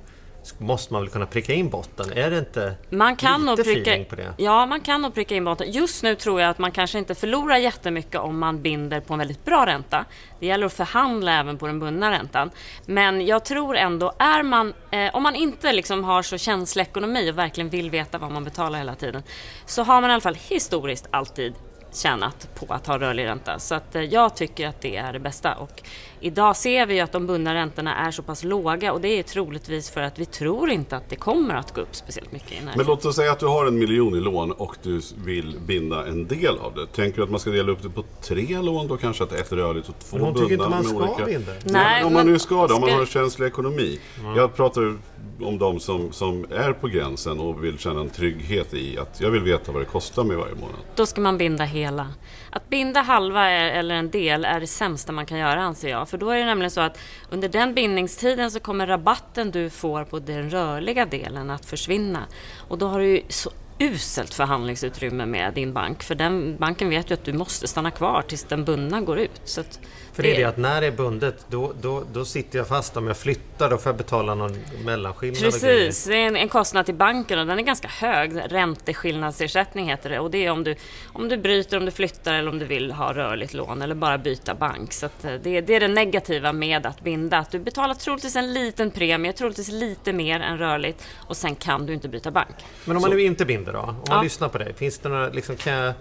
måste 0.58 0.94
man 0.94 1.02
väl 1.02 1.12
kunna 1.12 1.26
pricka 1.26 1.54
in 1.54 1.70
botten? 1.70 2.12
Är 2.16 2.30
det 2.30 2.40
inte 2.40 2.76
Man 2.90 3.16
kan 3.16 3.46
lite 3.46 3.64
pricka, 3.64 4.04
på 4.10 4.16
det? 4.16 4.34
Ja, 4.38 4.66
man 4.66 4.82
kan 4.82 5.02
nog 5.02 5.14
pricka 5.14 5.36
in 5.36 5.46
botten. 5.46 5.72
Just 5.72 6.04
nu 6.04 6.16
tror 6.16 6.42
jag 6.42 6.50
att 6.50 6.58
man 6.58 6.72
kanske 6.72 7.00
inte 7.00 7.16
förlorar 7.16 7.58
jättemycket 7.58 8.22
om 8.22 8.40
man 8.40 8.62
binder 8.62 9.00
på 9.00 9.14
en 9.14 9.20
väldigt 9.20 9.46
bra 9.46 9.66
ränta. 9.66 10.06
Det 10.40 10.46
gäller 10.46 10.66
att 10.66 10.74
förhandla 10.74 11.40
även 11.40 11.58
på 11.58 11.68
den 11.68 11.80
bundna 11.80 12.12
räntan. 12.12 12.52
Men 12.86 13.26
jag 13.26 13.46
tror 13.46 13.76
ändå, 13.76 14.14
är 14.20 14.44
man, 14.44 14.74
eh, 14.92 15.16
om 15.16 15.24
man 15.24 15.36
inte 15.36 15.74
liksom 15.74 16.04
har 16.04 16.22
så 16.22 16.38
känslig 16.38 16.84
ekonomi 16.84 17.32
och 17.32 17.38
verkligen 17.38 17.70
vill 17.70 17.90
veta 17.90 18.18
vad 18.18 18.32
man 18.32 18.44
betalar 18.44 18.80
hela 18.80 18.96
tiden, 18.96 19.24
så 19.66 19.84
har 19.84 20.02
man 20.02 20.10
i 20.10 20.14
alla 20.14 20.22
fall 20.22 20.38
historiskt 20.50 21.08
alltid 21.12 21.54
tjänat 21.96 22.50
på 22.56 22.74
att 22.74 22.88
ha 22.88 23.00
rörlig 23.00 23.26
ränta. 23.26 23.60
Så 23.60 23.76
att, 23.76 23.96
eh, 23.96 24.02
jag 24.02 24.36
tycker 24.36 24.68
att 24.68 24.82
det 24.82 24.96
är 24.96 25.14
det 25.14 25.20
bästa. 25.20 25.54
Och 25.56 25.82
idag 26.20 26.56
ser 26.56 26.86
vi 26.86 26.94
ju 26.94 27.00
att 27.00 27.12
de 27.12 27.28
bundna 27.28 27.54
räntorna 27.54 27.96
är 27.96 28.12
så 28.12 28.24
pass 28.24 28.44
låga 28.44 28.94
och 28.94 29.02
det 29.02 29.08
är 29.08 29.24
troligtvis 29.24 29.90
för 29.92 30.02
att 30.02 30.20
vi 30.20 30.26
tror 30.26 30.70
inte 30.70 30.98
att 30.98 31.10
det 31.10 31.16
kommer 31.16 31.56
att 31.56 31.74
gå 31.74 31.82
upp 31.82 31.96
speciellt 31.96 32.32
mycket. 32.32 32.64
Men 32.76 32.86
låt 32.86 33.06
oss 33.06 33.16
säga 33.16 33.32
att 33.32 33.40
du 33.40 33.46
har 33.46 33.66
en 33.66 33.80
miljon 33.80 34.16
i 34.16 34.20
lån 34.20 34.52
och 34.52 34.76
du 34.84 35.02
vill 35.26 35.56
binda 35.68 36.08
en 36.08 36.28
del 36.28 36.58
av 36.58 36.74
det. 36.76 36.88
Tänker 36.88 37.18
du 37.18 37.24
att 37.24 37.30
man 37.30 37.40
ska 37.40 37.50
dela 37.50 37.72
upp 37.72 37.82
det 37.82 37.90
på 37.90 38.04
tre 38.22 38.62
lån 38.62 38.88
då 38.88 38.98
kanske? 38.98 39.24
Att 39.24 39.32
ett 39.32 39.52
rörligt 39.52 39.90
och 39.90 39.96
två 40.00 40.18
Men 40.18 40.26
hon 40.26 40.34
tycker 40.34 40.52
inte 40.52 40.58
bundna 40.58 40.76
man 40.76 40.86
med 40.86 40.96
ska 40.96 41.14
olika... 41.14 41.26
binda. 41.26 41.52
Nej, 41.52 41.74
Nej, 41.74 41.98
men 41.98 42.08
om 42.08 42.14
man 42.14 42.26
nu 42.26 42.40
ska 42.40 42.68
det, 42.68 42.74
om 42.74 42.82
man 42.82 42.90
har 42.90 43.00
en 43.00 43.06
känslig 43.06 43.48
ekonomi. 43.48 44.00
Jag 44.36 44.56
pratar 44.56 44.98
om 45.46 45.58
de 45.58 45.80
som, 45.80 46.12
som 46.12 46.46
är 46.52 46.74
på 46.74 46.88
gränsen 46.88 47.40
och 47.40 47.64
vill 47.64 47.78
känna 47.80 48.02
en 48.02 48.10
trygghet 48.10 48.74
i 48.74 48.98
att 48.98 49.22
jag 49.22 49.32
vill 49.32 49.42
veta 49.44 49.72
vad 49.72 49.82
det 49.82 49.86
kostar 49.86 50.24
mig 50.24 50.38
varje 50.38 50.56
månad. 50.56 50.76
Då 50.96 51.06
ska 51.06 51.22
man 51.22 51.38
binda 51.38 51.64
hela. 51.64 52.08
Att 52.50 52.70
binda 52.70 53.02
halva 53.02 53.50
är- 53.50 53.80
eller 53.80 53.96
en 53.96 54.10
del 54.12 54.46
är 54.46 54.60
det 54.60 54.68
sämsta 54.68 55.12
man 55.12 55.26
kan 55.26 55.38
göra 55.38 55.62
anser 55.62 55.90
jag. 55.90 56.10
För 56.10 56.18
då 56.18 56.30
är 56.30 56.38
det 56.38 56.46
nämligen 56.46 56.72
så 56.72 56.82
att 56.82 56.98
under 57.30 57.50
den 57.50 57.74
bindningstiden 57.74 58.52
så 58.52 58.60
kommer 58.60 58.88
rabatten 58.88 59.52
du 59.52 59.70
får 59.70 60.04
på 60.04 60.20
den 60.20 60.50
rörliga 60.50 61.06
delen 61.06 61.50
att 61.50 61.66
försvinna. 61.66 62.20
Och 62.68 62.78
då 62.78 62.88
har 62.88 63.00
du 63.00 63.06
ju 63.06 63.22
så 63.30 63.50
uselt 63.80 64.34
förhandlingsutrymme 64.34 65.26
med 65.26 65.54
din 65.54 65.74
bank. 65.74 66.04
För 66.04 66.16
den 66.16 66.58
banken 66.58 66.90
vet 66.90 67.10
ju 67.10 67.14
att 67.14 67.26
du 67.26 67.34
måste 67.34 67.68
stanna 67.68 67.92
kvar 67.92 68.22
tills 68.28 68.44
den 68.44 68.66
bundna 68.66 69.02
går 69.02 69.20
ut. 69.20 69.42
Så 69.44 69.62
att 69.62 69.80
för 70.14 70.24
det 70.24 70.36
är 70.36 70.38
det 70.38 70.44
att 70.44 70.58
när 70.58 70.82
det 70.82 70.88
är 70.88 70.92
bundet, 70.92 71.46
då, 71.50 71.74
då, 71.82 72.04
då 72.14 72.26
sitter 72.26 72.58
jag 72.58 72.68
fast. 72.68 72.98
Om 72.98 73.08
jag 73.08 73.18
flyttar, 73.18 73.70
då 73.70 73.78
får 73.78 73.90
jag 73.90 73.98
betala 73.98 74.36
någon 74.36 74.58
mellanskillnad. 74.86 75.42
Precis, 75.42 76.06
det 76.06 76.16
är 76.16 76.28
en, 76.28 76.36
en 76.36 76.50
kostnad 76.50 76.86
till 76.86 76.96
banken 76.96 77.40
och 77.40 77.46
den 77.48 77.60
är 77.60 77.64
ganska 77.64 77.88
hög. 77.88 78.32
Ränteskillnadsersättning 78.46 79.90
heter 79.90 80.10
det. 80.10 80.20
Och 80.20 80.32
det 80.32 80.46
är 80.46 80.52
om 80.52 80.64
du, 80.64 80.76
om 81.14 81.30
du 81.30 81.38
bryter, 81.38 81.78
om 81.78 81.86
du 81.86 81.92
flyttar 81.92 82.34
eller 82.34 82.50
om 82.52 82.60
du 82.60 82.66
vill 82.66 82.92
ha 82.92 83.14
rörligt 83.14 83.54
lån 83.54 83.82
eller 83.82 83.96
bara 83.96 84.18
byta 84.18 84.56
bank. 84.56 84.94
Så 84.94 85.06
eh, 85.06 85.12
det, 85.22 85.62
det 85.62 85.76
är 85.76 85.80
det 85.80 85.88
negativa 85.88 86.54
med 86.54 86.86
att 86.86 87.02
binda. 87.02 87.38
Att 87.38 87.52
du 87.52 87.60
betalar 87.60 87.94
troligtvis 87.96 88.36
en 88.36 88.54
liten 88.54 88.92
premie, 88.92 89.34
troligtvis 89.34 89.72
lite 89.72 90.14
mer 90.14 90.40
än 90.40 90.58
rörligt 90.58 91.04
och 91.16 91.38
sen 91.38 91.56
kan 91.56 91.86
du 91.86 91.94
inte 91.94 92.08
byta 92.10 92.32
bank. 92.32 92.56
Men 92.86 92.96
om 92.96 93.02
man 93.02 93.12
nu 93.12 93.22
inte 93.22 93.46
binder 93.46 93.74
då? 93.74 93.80
Om 93.80 93.86
man 93.86 93.98
Ja. 94.10 94.22
lyssnar 94.22 94.50
på 94.50 94.58
dig, 94.58 94.74
finns 94.74 95.00
det 95.00 95.10
några, 95.10 95.30
liksom, 95.30 95.56
kan, 95.56 95.74
jag, 95.74 95.94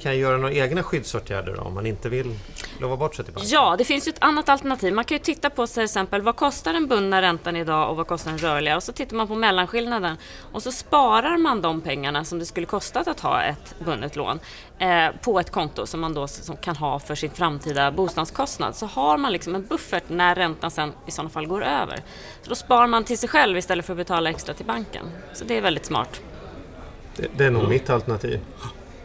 kan 0.00 0.12
jag 0.12 0.20
göra 0.20 0.36
några 0.36 0.54
egna 0.54 0.82
skyddsåtgärder 0.82 1.54
då, 1.56 1.62
om 1.62 1.74
man 1.74 1.86
inte 1.86 2.08
vill 2.08 2.38
lova 2.80 2.96
bort 2.96 3.14
sig 3.14 3.24
till 3.24 3.34
banken? 3.34 3.50
Ja, 3.52 3.74
det 3.78 3.84
finns 3.84 4.08
ju 4.08 4.10
ett 4.10 4.22
annat 4.22 4.48
alternativ. 4.48 4.94
Man 4.94 5.04
kan 5.04 5.14
ju 5.14 5.24
titta 5.24 5.50
på 5.50 5.66
till 5.66 5.82
exempel 5.82 6.22
vad 6.22 6.36
kostar 6.36 6.72
den 6.72 6.86
bundna 6.86 7.22
räntan 7.22 7.56
idag 7.56 7.90
och 7.90 7.96
vad 7.96 8.06
kostar 8.06 8.30
den 8.30 8.38
rörliga 8.38 8.76
och 8.76 8.82
så 8.82 8.92
tittar 8.92 9.16
man 9.16 9.28
på 9.28 9.34
mellanskillnaden 9.34 10.16
och 10.52 10.62
så 10.62 10.72
sparar 10.72 11.38
man 11.38 11.62
de 11.62 11.80
pengarna 11.80 12.24
som 12.24 12.38
det 12.38 12.46
skulle 12.46 12.66
kosta 12.66 13.00
att 13.00 13.20
ha 13.20 13.42
ett 13.42 13.74
bundet 13.84 14.16
lån 14.16 14.40
eh, 14.78 15.08
på 15.22 15.40
ett 15.40 15.50
konto 15.50 15.86
som 15.86 16.00
man 16.00 16.14
då 16.14 16.28
som 16.28 16.56
kan 16.56 16.76
ha 16.76 16.98
för 16.98 17.14
sin 17.14 17.30
framtida 17.30 17.92
bostadskostnad. 17.92 18.76
Så 18.76 18.86
har 18.86 19.18
man 19.18 19.32
liksom 19.32 19.54
en 19.54 19.66
buffert 19.66 20.04
när 20.08 20.34
räntan 20.34 20.70
sen 20.70 20.92
i 21.06 21.10
sådana 21.10 21.30
fall 21.30 21.46
går 21.46 21.64
över. 21.64 22.02
Så 22.42 22.48
då 22.48 22.54
sparar 22.54 22.86
man 22.86 23.04
till 23.04 23.18
sig 23.18 23.28
själv 23.28 23.58
istället 23.58 23.86
för 23.86 23.92
att 23.92 23.96
betala 23.96 24.30
extra 24.30 24.54
till 24.54 24.66
banken. 24.66 25.06
Så 25.32 25.44
det 25.44 25.56
är 25.56 25.62
väldigt 25.62 25.86
smart. 25.86 26.20
Det, 27.16 27.28
det 27.36 27.44
är 27.44 27.50
nog 27.50 27.68
mitt 27.68 27.90
alternativ. 27.90 28.40